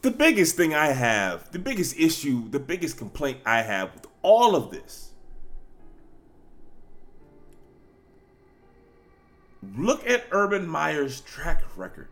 [0.00, 4.54] The biggest thing I have, the biggest issue, the biggest complaint I have with all
[4.54, 5.08] of this
[9.76, 12.08] look at Urban Meyer's track record.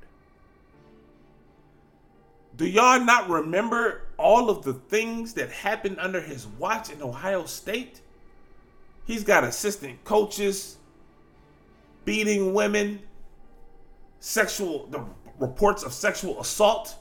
[2.56, 7.44] Do y'all not remember all of the things that happened under his watch in Ohio
[7.44, 8.00] State?
[9.04, 10.76] He's got assistant coaches
[12.04, 13.00] beating women,
[14.20, 15.04] sexual the
[15.38, 16.96] reports of sexual assault,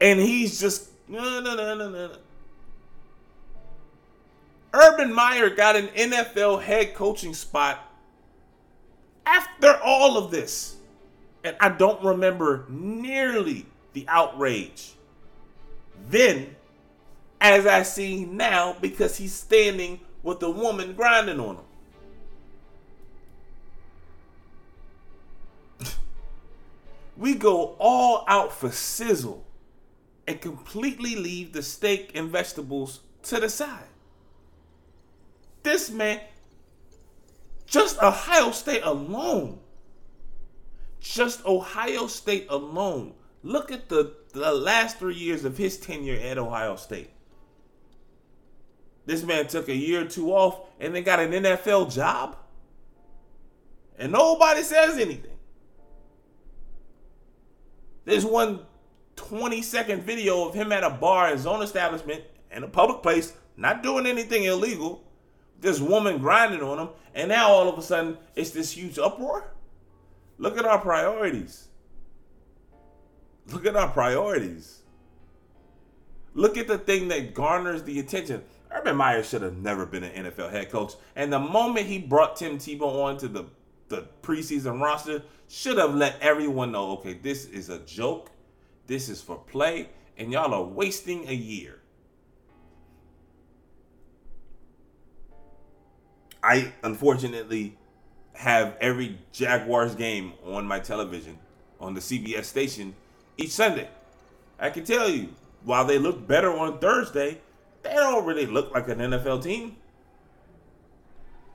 [0.00, 2.16] and he's just no no no no no.
[4.72, 7.80] Urban Meyer got an NFL head coaching spot
[9.26, 10.76] after all of this.
[11.42, 13.64] And I don't remember nearly
[13.94, 14.92] the outrage
[16.08, 16.56] then
[17.40, 21.64] as I see now because he's standing with a woman grinding on him.
[27.16, 29.44] we go all out for sizzle
[30.30, 33.88] and completely leave the steak and vegetables to the side.
[35.64, 36.20] This man,
[37.66, 39.58] just Ohio State alone,
[41.00, 43.14] just Ohio State alone.
[43.42, 47.10] Look at the, the last three years of his tenure at Ohio State.
[49.06, 52.36] This man took a year or two off and then got an NFL job.
[53.98, 55.38] And nobody says anything.
[58.04, 58.60] There's one
[59.20, 63.34] 20 second video of him at a bar, his own establishment, in a public place,
[63.56, 65.04] not doing anything illegal.
[65.60, 69.52] This woman grinding on him, and now all of a sudden it's this huge uproar.
[70.38, 71.68] Look at our priorities.
[73.52, 74.80] Look at our priorities.
[76.32, 78.42] Look at the thing that garners the attention.
[78.72, 80.94] Urban Meyer should have never been an NFL head coach.
[81.14, 83.44] And the moment he brought Tim Tebow onto the,
[83.88, 88.30] the preseason roster, should have let everyone know okay, this is a joke.
[88.90, 89.88] This is for play.
[90.18, 91.78] And y'all are wasting a year.
[96.42, 97.78] I unfortunately
[98.32, 101.38] have every Jaguars game on my television
[101.78, 102.96] on the CBS station
[103.36, 103.88] each Sunday.
[104.58, 105.28] I can tell you,
[105.62, 107.40] while they look better on Thursday,
[107.84, 109.76] they don't really look like an NFL team.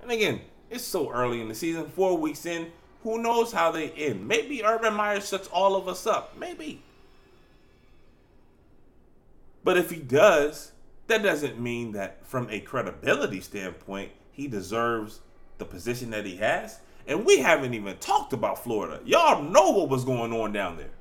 [0.01, 0.39] And again,
[0.69, 2.71] it's so early in the season, four weeks in.
[3.03, 4.25] Who knows how they end?
[4.25, 6.37] Maybe Urban Meyer shuts all of us up.
[6.37, 6.81] Maybe.
[9.65, 10.71] But if he does,
[11.07, 15.21] that doesn't mean that from a credibility standpoint, he deserves
[15.57, 16.79] the position that he has.
[17.07, 19.01] And we haven't even talked about Florida.
[19.05, 20.91] Y'all know what was going on down there.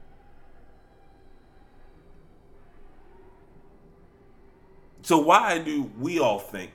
[5.03, 6.71] So why do we all think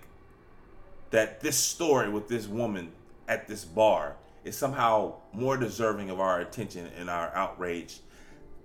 [1.10, 2.92] that this story with this woman
[3.28, 8.02] at this bar is somehow more deserving of our attention and our outrage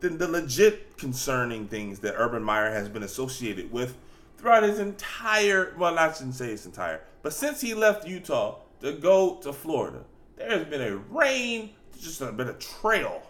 [0.00, 3.96] than the legit concerning things that Urban Meyer has been associated with
[4.38, 8.92] throughout his entire well, I shouldn't say his entire, but since he left Utah to
[8.92, 10.04] go to Florida,
[10.36, 13.22] there has been a rain, just a bit of trail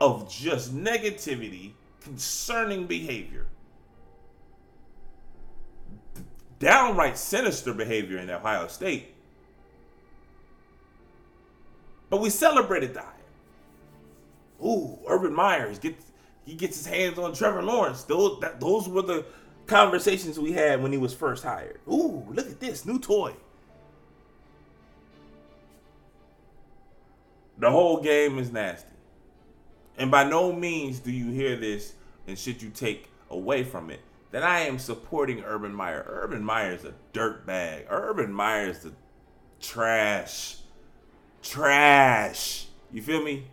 [0.00, 3.46] of just negativity concerning behavior
[6.58, 9.14] downright sinister behavior in Ohio State.
[12.08, 13.12] But we celebrated the hire.
[14.64, 16.04] Ooh, Urban Myers gets
[16.44, 18.04] he gets his hands on Trevor Lawrence.
[18.04, 19.24] Those that, those were the
[19.66, 21.80] conversations we had when he was first hired.
[21.88, 23.34] Ooh, look at this new toy.
[27.58, 28.92] The whole game is nasty.
[29.98, 31.94] And by no means do you hear this
[32.28, 34.00] and should you take away from it
[34.30, 36.04] that I am supporting Urban Meyer.
[36.08, 37.86] Urban Meyer is a dirt bag.
[37.88, 38.92] Urban Meyer is the
[39.60, 40.58] trash.
[41.42, 42.66] Trash.
[42.92, 43.46] You feel me?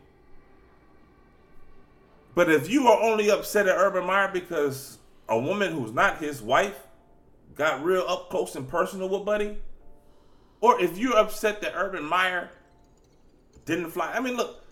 [2.36, 4.98] But if you are only upset at Urban Meyer because
[5.30, 6.88] a woman who's not his wife
[7.56, 9.58] got real up close and personal with Buddy,
[10.62, 12.50] or if you're upset that Urban Meyer
[13.66, 14.64] didn't fly, I mean, look,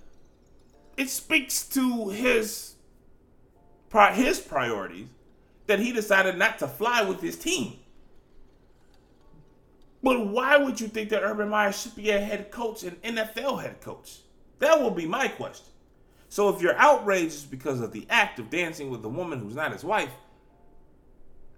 [0.97, 2.75] it speaks to his
[4.13, 5.07] his priorities
[5.67, 7.77] that he decided not to fly with his team.
[10.03, 13.61] But why would you think that Urban Meyer should be a head coach, an NFL
[13.61, 14.19] head coach?
[14.59, 15.70] That will be my question.
[16.31, 19.73] So if you're outraged because of the act of dancing with a woman who's not
[19.73, 20.11] his wife,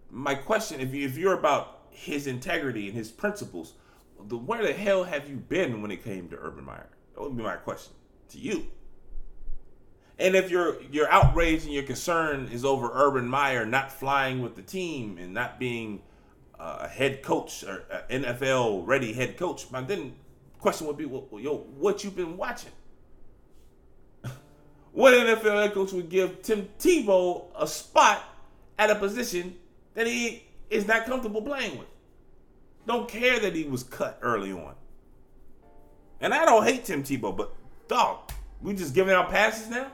[0.10, 3.74] my question, if, you, if you're about his integrity and his principles,
[4.20, 6.90] the, where the hell have you been when it came to Urban Meyer?
[7.14, 7.94] That would be my question
[8.30, 8.66] to you.
[10.18, 14.56] And if your your outrage and your concern is over Urban Meyer not flying with
[14.56, 16.02] the team and not being
[16.60, 20.16] a head coach or NFL ready head coach, then
[20.58, 22.72] question would be, well, yo, what you've been watching?
[24.94, 28.24] What NFL head coach would give Tim Tebow a spot
[28.78, 29.56] at a position
[29.96, 31.88] that he is not comfortable playing with?
[32.86, 34.76] Don't care that he was cut early on.
[36.22, 37.54] And I don't hate Tim Tebow, but
[37.88, 39.92] dog, we just giving out passes now?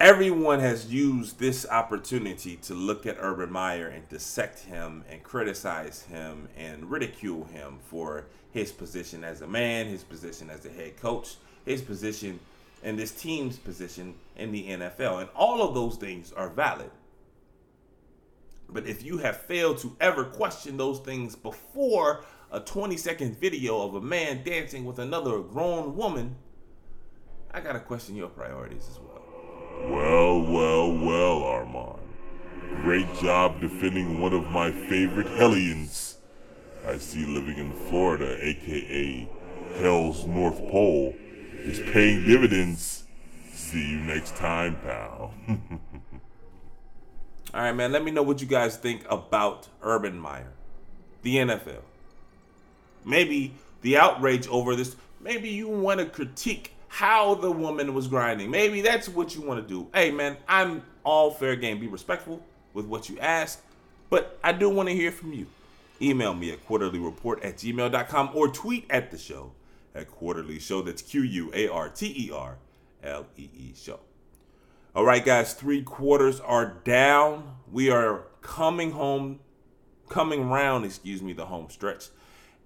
[0.00, 6.02] Everyone has used this opportunity to look at Urban Meyer and dissect him and criticize
[6.02, 10.96] him and ridicule him for his position as a man, his position as a head
[10.96, 11.34] coach,
[11.66, 12.40] his position
[12.84, 15.20] and this team's position in the NFL.
[15.20, 16.90] And all of those things are valid.
[18.68, 23.80] But if you have failed to ever question those things before a 20 second video
[23.82, 26.36] of a man dancing with another grown woman,
[27.52, 29.22] I got to question your priorities as well.
[29.90, 31.98] Well, well, well, Armon.
[32.82, 36.13] Great job defending one of my favorite Hellions.
[36.86, 39.28] I see living in Florida, aka
[39.78, 41.14] Hell's North Pole,
[41.62, 43.04] is paying dividends.
[43.52, 45.32] See you next time, pal.
[47.54, 47.90] All right, man.
[47.90, 50.52] Let me know what you guys think about Urban Meyer,
[51.22, 51.82] the NFL.
[53.04, 54.96] Maybe the outrage over this.
[55.20, 58.50] Maybe you want to critique how the woman was grinding.
[58.50, 59.88] Maybe that's what you want to do.
[59.94, 61.80] Hey, man, I'm all fair game.
[61.80, 62.42] Be respectful
[62.74, 63.62] with what you ask,
[64.10, 65.46] but I do want to hear from you.
[66.04, 69.52] Email me at quarterleereport at gmail.com or tweet at the show
[69.94, 70.82] at quarterly show.
[70.82, 72.58] That's Q U A R T E R
[73.02, 74.00] L E E show.
[74.94, 77.56] All right, guys, three quarters are down.
[77.70, 79.40] We are coming home,
[80.08, 82.08] coming round, excuse me, the home stretch.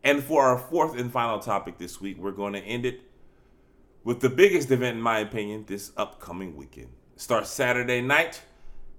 [0.04, 3.00] And for our fourth and final topic this week, we're going to end it
[4.04, 6.88] with the biggest event, in my opinion, this upcoming weekend.
[7.14, 8.42] It starts Saturday night,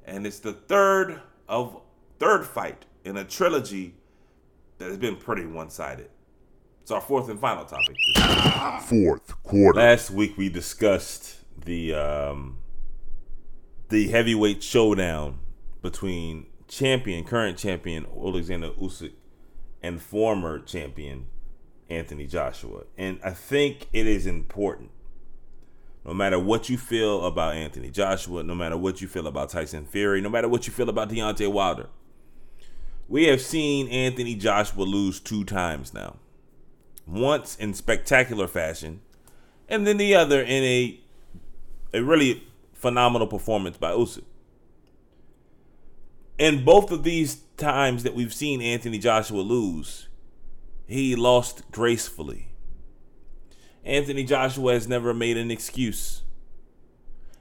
[0.06, 1.82] and it's the third of
[2.20, 3.95] third fight in a trilogy
[4.80, 6.10] that has been pretty one-sided.
[6.81, 7.95] It's our fourth and final topic.
[8.84, 9.80] Fourth quarter.
[9.80, 12.57] Last week we discussed the um,
[13.89, 15.39] the heavyweight showdown
[15.84, 19.11] between champion, current champion Alexander Usyk,
[19.84, 21.27] and former champion
[21.89, 22.85] Anthony Joshua.
[22.97, 24.91] And I think it is important,
[26.06, 29.85] no matter what you feel about Anthony Joshua, no matter what you feel about Tyson
[29.85, 31.88] Fury, no matter what you feel about Deontay Wilder,
[33.10, 36.18] we have seen Anthony Joshua lose two times now.
[37.07, 39.02] Once in spectacular fashion,
[39.68, 40.99] and then the other in a
[41.91, 44.23] a really phenomenal performance by Usyk.
[46.38, 50.07] In both of these times that we've seen Anthony Joshua lose,
[50.88, 52.49] he lost gracefully.
[53.84, 56.22] Anthony Joshua has never made an excuse.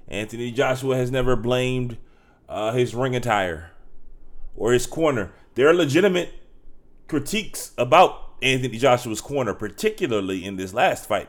[0.08, 1.98] Anthony Joshua has never blamed
[2.48, 3.72] uh, his ring attire
[4.56, 5.32] or his corner.
[5.58, 6.32] There are legitimate
[7.08, 11.28] critiques about Anthony Joshua's corner, particularly in this last fight.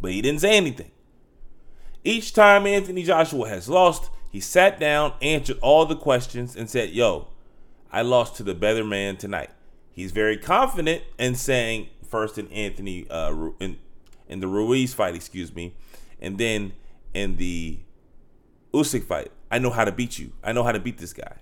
[0.00, 0.92] But he didn't say anything.
[2.04, 6.88] Each time Anthony Joshua has lost, he sat down, answered all the questions, and said,
[6.88, 7.28] Yo,
[7.90, 9.50] I lost to the better man tonight.
[9.90, 13.76] He's very confident in saying first in Anthony uh, in
[14.26, 15.74] in the Ruiz fight, excuse me,
[16.18, 16.72] and then
[17.12, 17.80] in the
[18.72, 19.32] Usyk fight.
[19.50, 20.32] I know how to beat you.
[20.42, 21.36] I know how to beat this guy.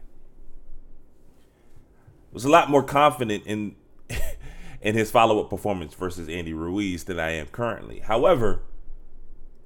[2.32, 3.74] Was a lot more confident in
[4.80, 8.00] in his follow up performance versus Andy Ruiz than I am currently.
[8.00, 8.62] However,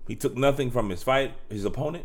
[0.09, 2.05] he took nothing from his fight, his opponent.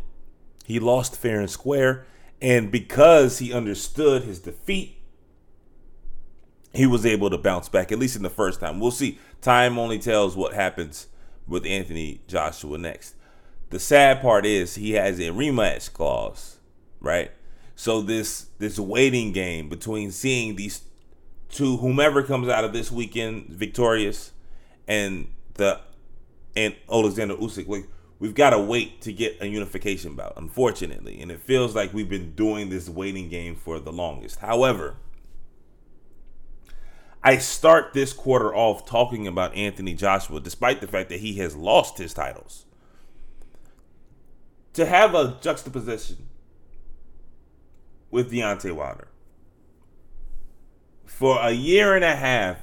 [0.64, 2.06] He lost fair and square.
[2.40, 4.96] And because he understood his defeat,
[6.72, 8.80] he was able to bounce back, at least in the first time.
[8.80, 9.18] We'll see.
[9.40, 11.08] Time only tells what happens
[11.46, 13.14] with Anthony Joshua next.
[13.70, 16.58] The sad part is he has a rematch clause,
[17.00, 17.30] right?
[17.80, 20.82] So this this waiting game between seeing these
[21.48, 24.32] two whomever comes out of this weekend victorious
[24.86, 25.80] and the
[26.54, 27.66] and Alexander Usyk.
[27.68, 27.88] Like
[28.18, 32.10] we've got to wait to get a unification bout, unfortunately, and it feels like we've
[32.10, 34.40] been doing this waiting game for the longest.
[34.40, 34.96] However,
[37.24, 41.56] I start this quarter off talking about Anthony Joshua, despite the fact that he has
[41.56, 42.66] lost his titles.
[44.74, 46.26] To have a juxtaposition
[48.10, 49.08] with Deontay Wilder.
[51.06, 52.58] For a year and a half,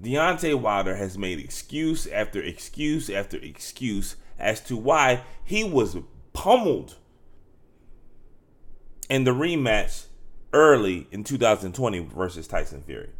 [0.00, 5.96] Deontay Wilder has made excuse after excuse after excuse as to why he was
[6.32, 6.96] pummeled
[9.08, 10.06] in the rematch
[10.52, 13.10] early in 2020 versus Tyson Fury.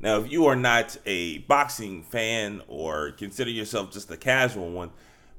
[0.00, 4.90] Now, if you are not a boxing fan or consider yourself just a casual one,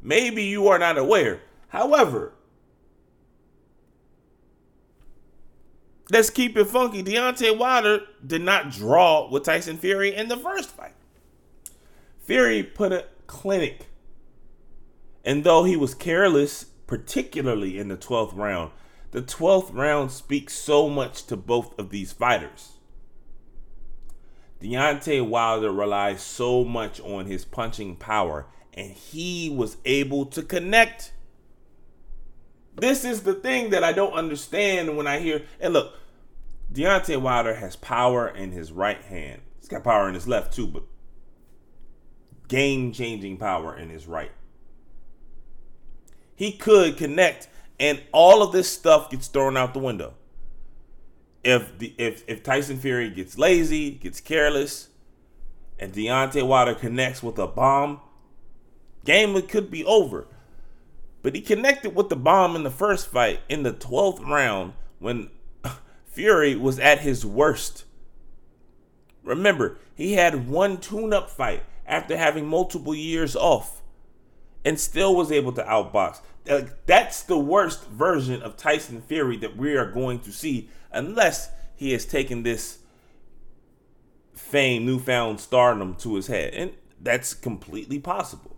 [0.02, 1.42] maybe you are not aware.
[1.70, 2.34] However,
[6.12, 7.04] let's keep it funky.
[7.04, 10.96] Deontay Wilder did not draw with Tyson Fury in the first fight.
[12.20, 13.88] Fury put a clinic.
[15.24, 18.72] And though he was careless, particularly in the 12th round,
[19.12, 22.74] The 12th round speaks so much to both of these fighters.
[24.62, 31.14] Deontay Wilder relies so much on his punching power, and he was able to connect.
[32.80, 35.44] This is the thing that I don't understand when I hear.
[35.60, 35.96] And look,
[36.72, 39.42] Deontay Wilder has power in his right hand.
[39.60, 40.84] He's got power in his left too, but
[42.48, 44.32] game changing power in his right.
[46.36, 47.50] He could connect,
[47.80, 50.14] and all of this stuff gets thrown out the window.
[51.44, 54.90] If the if if Tyson Fury gets lazy, gets careless,
[55.78, 58.02] and Deontay Wilder connects with a bomb,
[59.06, 60.28] game could be over.
[61.22, 65.30] But he connected with the bomb in the first fight in the 12th round when
[66.06, 67.84] Fury was at his worst.
[69.24, 73.82] Remember, he had one tune up fight after having multiple years off
[74.64, 76.22] and still was able to outbox.
[76.86, 81.92] That's the worst version of Tyson Fury that we are going to see unless he
[81.92, 82.80] has taken this
[84.34, 86.54] fame, newfound stardom to his head.
[86.54, 86.72] And
[87.02, 88.56] that's completely possible.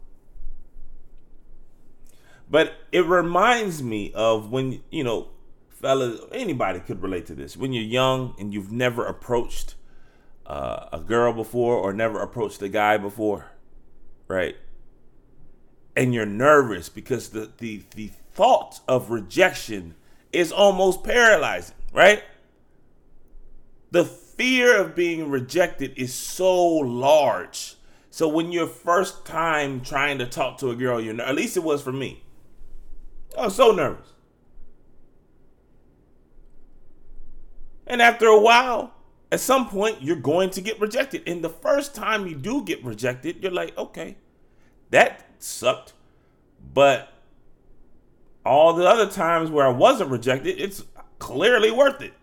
[2.51, 5.29] But it reminds me of when, you know,
[5.69, 7.55] fellas, anybody could relate to this.
[7.55, 9.75] When you're young and you've never approached
[10.45, 13.51] uh, a girl before or never approached a guy before,
[14.27, 14.57] right?
[15.95, 19.95] And you're nervous because the, the, the thought of rejection
[20.33, 22.21] is almost paralyzing, right?
[23.91, 27.75] The fear of being rejected is so large.
[28.09, 31.63] So when you're first time trying to talk to a girl, you're at least it
[31.63, 32.23] was for me.
[33.37, 34.07] I was so nervous.
[37.87, 38.93] And after a while,
[39.31, 41.23] at some point, you're going to get rejected.
[41.27, 44.17] And the first time you do get rejected, you're like, okay,
[44.89, 45.93] that sucked.
[46.73, 47.11] But
[48.45, 50.83] all the other times where I wasn't rejected, it's
[51.19, 52.13] clearly worth it.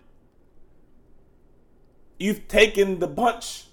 [2.19, 3.65] You've taken the punch.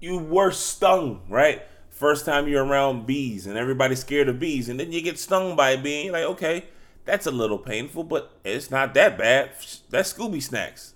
[0.00, 1.62] You were stung, right?
[1.98, 5.56] First time you're around bees and everybody's scared of bees, and then you get stung
[5.56, 6.66] by a bee, and like, okay,
[7.04, 9.50] that's a little painful, but it's not that bad.
[9.90, 10.94] That's Scooby Snacks.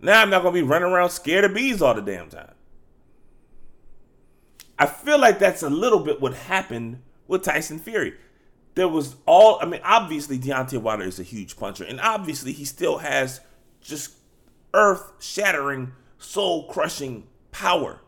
[0.00, 2.50] Now I'm not gonna be running around scared of bees all the damn time.
[4.76, 8.14] I feel like that's a little bit what happened with Tyson Fury.
[8.74, 12.64] There was all, I mean, obviously Deontay Wilder is a huge puncher, and obviously he
[12.64, 13.40] still has
[13.80, 14.14] just
[14.74, 18.00] earth shattering, soul crushing power.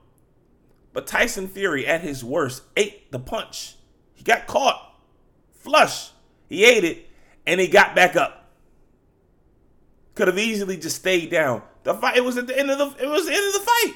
[0.95, 3.77] But Tyson Fury, at his worst, ate the punch.
[4.15, 4.97] He got caught.
[5.53, 6.13] Flush.
[6.49, 7.11] He ate it
[7.47, 8.49] and he got back up.
[10.15, 11.63] Could have easily just stayed down.
[11.83, 13.61] The fight it was at the end of the it was the end of the
[13.61, 13.95] fight.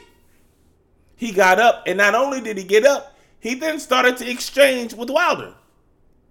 [1.15, 4.95] He got up, and not only did he get up, he then started to exchange
[4.95, 5.55] with Wilder.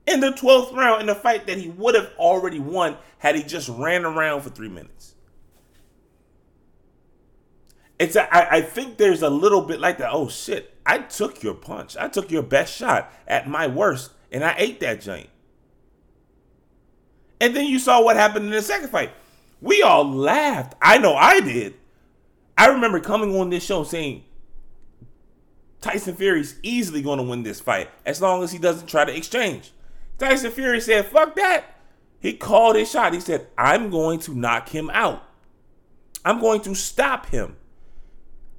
[0.06, 3.44] In the 12th round, in a fight that he would have already won had he
[3.44, 5.16] just ran around for three minutes
[8.00, 10.12] it's a, I, I think there's a little bit like that.
[10.12, 10.74] Oh shit!
[10.86, 11.98] I took your punch.
[11.98, 15.30] I took your best shot at my worst, and I ate that joint.
[17.40, 19.12] And then you saw what happened in the second fight.
[19.62, 20.76] We all laughed.
[20.82, 21.76] I know I did.
[22.58, 24.24] I remember coming on this show saying
[25.82, 29.16] Tyson Fury's easily going to win this fight as long as he doesn't try to
[29.16, 29.72] exchange.
[30.18, 31.66] Tyson Fury said, "Fuck that."
[32.20, 33.14] He called his shot.
[33.14, 35.24] He said, "I'm going to knock him out.
[36.24, 37.56] I'm going to stop him."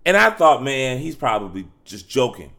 [0.09, 2.51] And I thought, man, he's probably just joking.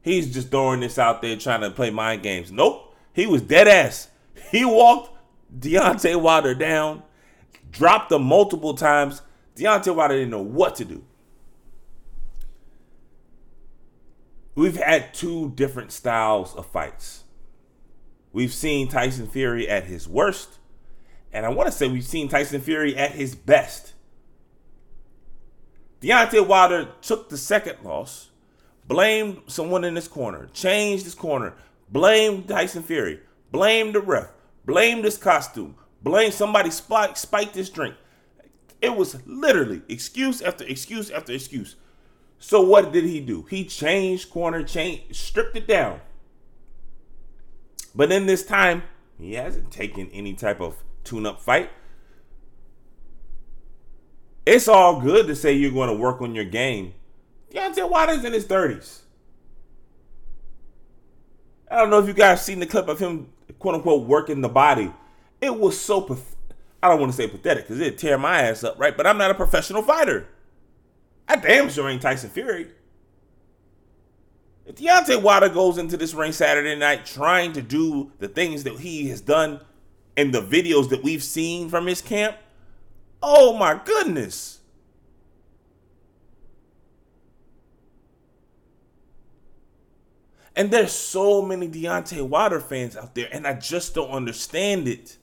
[0.00, 2.52] He's just throwing this out there trying to play mind games.
[2.52, 2.94] Nope.
[3.12, 4.06] He was dead ass.
[4.52, 5.10] He walked
[5.58, 7.02] Deontay Wilder down,
[7.72, 9.22] dropped him multiple times.
[9.56, 11.04] Deontay Wilder didn't know what to do.
[14.54, 17.24] We've had two different styles of fights.
[18.32, 20.58] We've seen Tyson Fury at his worst,
[21.32, 23.91] and I want to say we've seen Tyson Fury at his best.
[26.02, 28.30] Deontay Wilder took the second loss,
[28.88, 31.54] blamed someone in his corner, changed his corner,
[31.90, 33.20] blamed Tyson Fury,
[33.52, 34.30] blamed the ref,
[34.64, 37.94] blamed his costume, blamed somebody spiked, spiked his drink.
[38.80, 41.76] It was literally excuse after excuse after excuse.
[42.40, 43.46] So what did he do?
[43.48, 46.00] He changed corner, changed, stripped it down.
[47.94, 48.82] But in this time,
[49.20, 51.70] he hasn't taken any type of tune-up fight.
[54.44, 56.94] It's all good to say you're going to work on your game.
[57.52, 59.00] Deontay Wilder's in his 30s.
[61.70, 64.48] I don't know if you guys seen the clip of him, quote unquote, working the
[64.48, 64.92] body.
[65.40, 66.18] It was so.
[66.82, 68.96] I don't want to say pathetic because it'd tear my ass up, right?
[68.96, 70.28] But I'm not a professional fighter.
[71.28, 72.68] I damn sure ain't Tyson Fury.
[74.66, 78.78] If Deontay Wilder goes into this ring Saturday night trying to do the things that
[78.80, 79.60] he has done
[80.16, 82.36] in the videos that we've seen from his camp,
[83.22, 84.60] oh my goodness.
[90.54, 95.16] And there's so many Deontay Wilder fans out there, and I just don't understand it.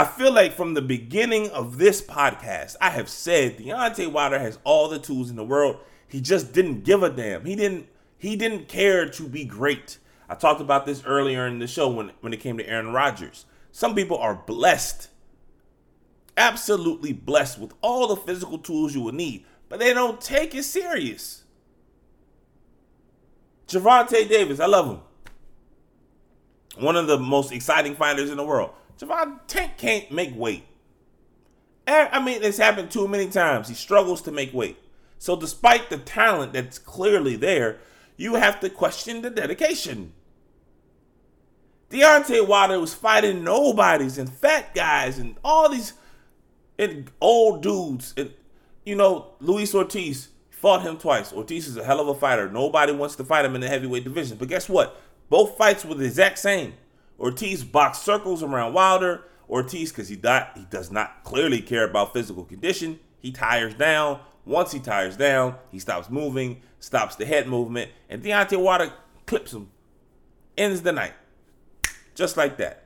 [0.00, 4.58] I feel like from the beginning of this podcast, I have said Deontay Wilder has
[4.64, 5.76] all the tools in the world.
[6.08, 7.44] He just didn't give a damn.
[7.44, 9.98] He didn't he didn't care to be great.
[10.26, 13.44] I talked about this earlier in the show when, when it came to Aaron Rodgers.
[13.72, 15.09] Some people are blessed,
[16.40, 20.64] absolutely blessed with all the physical tools you would need, but they don't take it
[20.64, 21.44] serious.
[23.68, 25.00] Gervonta Davis, I love him.
[26.82, 28.70] One of the most exciting fighters in the world.
[28.98, 30.64] Gervonta can't make weight.
[31.86, 33.68] Eh, I mean, it's happened too many times.
[33.68, 34.78] He struggles to make weight.
[35.18, 37.78] So, despite the talent that's clearly there,
[38.16, 40.14] you have to question the dedication.
[41.90, 45.92] Deontay Wilder was fighting nobodies and fat guys and all these
[46.80, 48.14] and old dudes.
[48.16, 48.32] And
[48.84, 51.32] you know, Luis Ortiz fought him twice.
[51.32, 52.50] Ortiz is a hell of a fighter.
[52.50, 54.38] Nobody wants to fight him in the heavyweight division.
[54.38, 55.00] But guess what?
[55.28, 56.74] Both fights were the exact same.
[57.18, 59.24] Ortiz boxed circles around Wilder.
[59.48, 62.98] Ortiz, because he not, he does not clearly care about physical condition.
[63.20, 64.20] He tires down.
[64.46, 68.92] Once he tires down, he stops moving, stops the head movement, and Deontay Wilder
[69.26, 69.68] clips him.
[70.56, 71.12] Ends the night.
[72.14, 72.84] Just like that.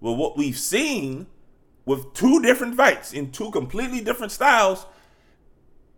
[0.00, 1.26] Well, what we've seen
[1.84, 4.86] with two different fights in two completely different styles,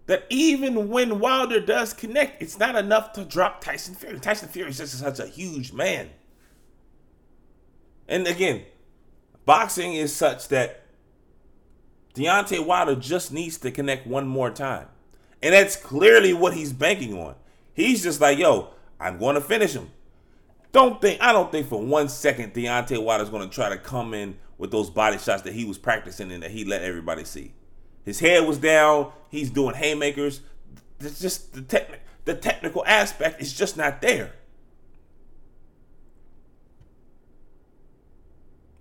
[0.06, 4.18] that even when Wilder does connect, it's not enough to drop Tyson Fury.
[4.18, 6.10] Tyson Fury is just such a huge man.
[8.08, 8.62] And again,
[9.44, 10.82] boxing is such that
[12.14, 14.88] Deontay Wilder just needs to connect one more time.
[15.42, 17.34] And that's clearly what he's banking on.
[17.74, 19.90] He's just like, yo, I'm going to finish him.
[20.72, 24.14] Don't think I don't think for one second Deontay Wilder's going to try to come
[24.14, 27.52] in with those body shots that he was practicing and that he let everybody see.
[28.04, 29.10] His head was down.
[29.28, 30.40] He's doing haymakers.
[31.00, 31.84] It's just the
[32.24, 34.30] the technical aspect is just not there.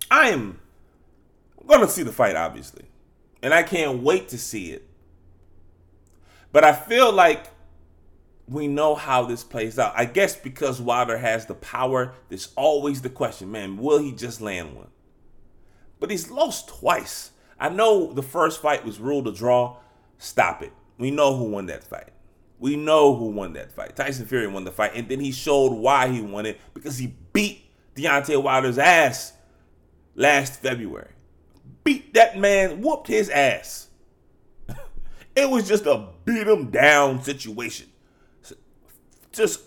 [0.08, 0.60] I am
[1.66, 2.84] going to see the fight, obviously,
[3.42, 4.88] and I can't wait to see it.
[6.52, 7.46] But I feel like
[8.46, 9.94] we know how this plays out.
[9.96, 14.40] I guess because Wilder has the power, there's always the question, man, will he just
[14.40, 14.86] land one?
[16.02, 17.30] But he's lost twice.
[17.60, 19.76] I know the first fight was ruled a draw.
[20.18, 20.72] Stop it.
[20.98, 22.10] We know who won that fight.
[22.58, 23.94] We know who won that fight.
[23.94, 27.14] Tyson Fury won the fight, and then he showed why he won it because he
[27.32, 27.64] beat
[27.94, 29.32] Deontay Wilder's ass
[30.16, 31.12] last February.
[31.84, 33.88] Beat that man, whooped his ass.
[35.36, 37.86] it was just a beat him down situation
[39.32, 39.60] just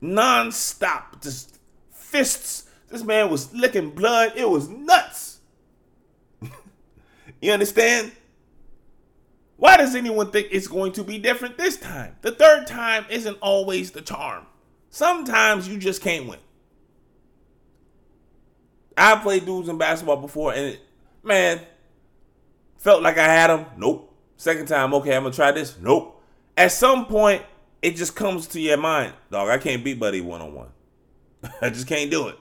[0.00, 1.58] non-stop, just
[1.92, 2.66] fists.
[2.90, 4.32] This man was licking blood.
[4.36, 5.40] It was nuts.
[7.40, 8.12] you understand?
[9.56, 12.16] Why does anyone think it's going to be different this time?
[12.22, 14.46] The third time isn't always the charm.
[14.88, 16.38] Sometimes you just can't win.
[18.96, 20.80] I played dudes in basketball before, and it,
[21.22, 21.60] man,
[22.78, 23.66] felt like I had them.
[23.76, 24.12] Nope.
[24.36, 25.76] Second time, okay, I'm gonna try this.
[25.78, 26.22] Nope.
[26.56, 27.42] At some point,
[27.82, 29.48] it just comes to your mind, dog.
[29.48, 30.68] I can't beat Buddy one on one.
[31.62, 32.38] I just can't do it.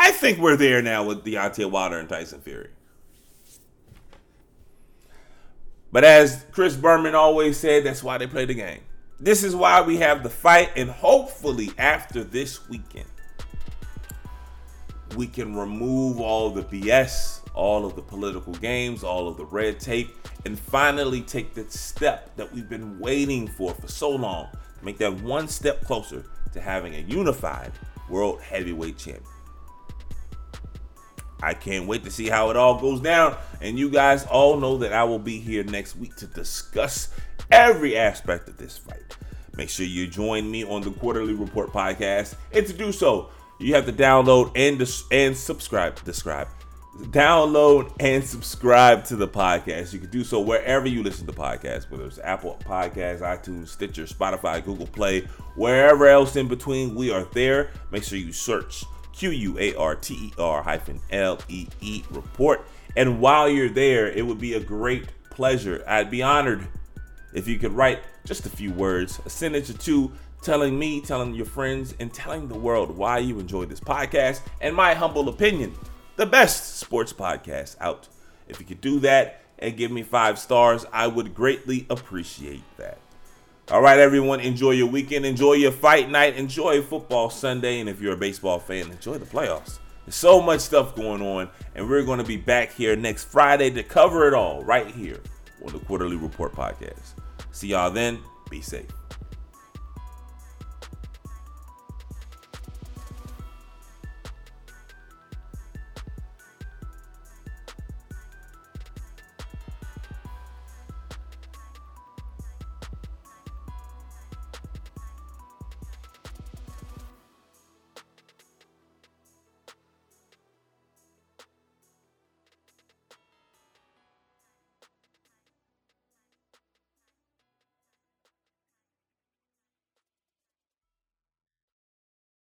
[0.00, 2.70] I think we're there now with Deontay Wilder and Tyson Fury.
[5.90, 8.82] But as Chris Berman always said, that's why they play the game.
[9.18, 13.08] This is why we have the fight, and hopefully after this weekend,
[15.16, 19.80] we can remove all the BS, all of the political games, all of the red
[19.80, 20.14] tape,
[20.46, 24.46] and finally take the step that we've been waiting for for so long.
[24.80, 27.72] Make that one step closer to having a unified
[28.08, 29.24] world heavyweight champion.
[31.42, 33.36] I can't wait to see how it all goes down.
[33.60, 37.08] And you guys all know that I will be here next week to discuss
[37.50, 39.16] every aspect of this fight.
[39.56, 42.36] Make sure you join me on the Quarter-Lee Report podcast.
[42.52, 46.02] And to do so, you have to download and and subscribe.
[46.04, 46.48] Describe
[47.06, 49.92] download and subscribe to the podcast.
[49.92, 54.04] You can do so wherever you listen to podcasts, whether it's Apple Podcasts, iTunes, Stitcher,
[54.04, 55.20] Spotify, Google Play,
[55.54, 57.70] wherever else in between, we are there.
[57.90, 58.84] Make sure you search
[59.18, 62.64] Q U A R T E R hyphen L E E report.
[62.96, 65.84] And while you're there, it would be a great pleasure.
[65.86, 66.66] I'd be honored
[67.34, 70.12] if you could write just a few words, a sentence or two,
[70.42, 74.74] telling me, telling your friends, and telling the world why you enjoy this podcast and
[74.74, 75.74] my humble opinion
[76.16, 78.08] the best sports podcast out.
[78.48, 80.86] If you could do that, and give me five stars.
[80.92, 82.98] I would greatly appreciate that.
[83.70, 88.00] All right, everyone, enjoy your weekend, enjoy your fight night, enjoy football Sunday, and if
[88.00, 89.78] you're a baseball fan, enjoy the playoffs.
[90.06, 93.68] There's so much stuff going on, and we're going to be back here next Friday
[93.72, 95.20] to cover it all right here
[95.66, 97.12] on the Quarter-Lee Report Podcast.
[97.52, 98.20] See y'all then.
[98.48, 98.97] Be safe.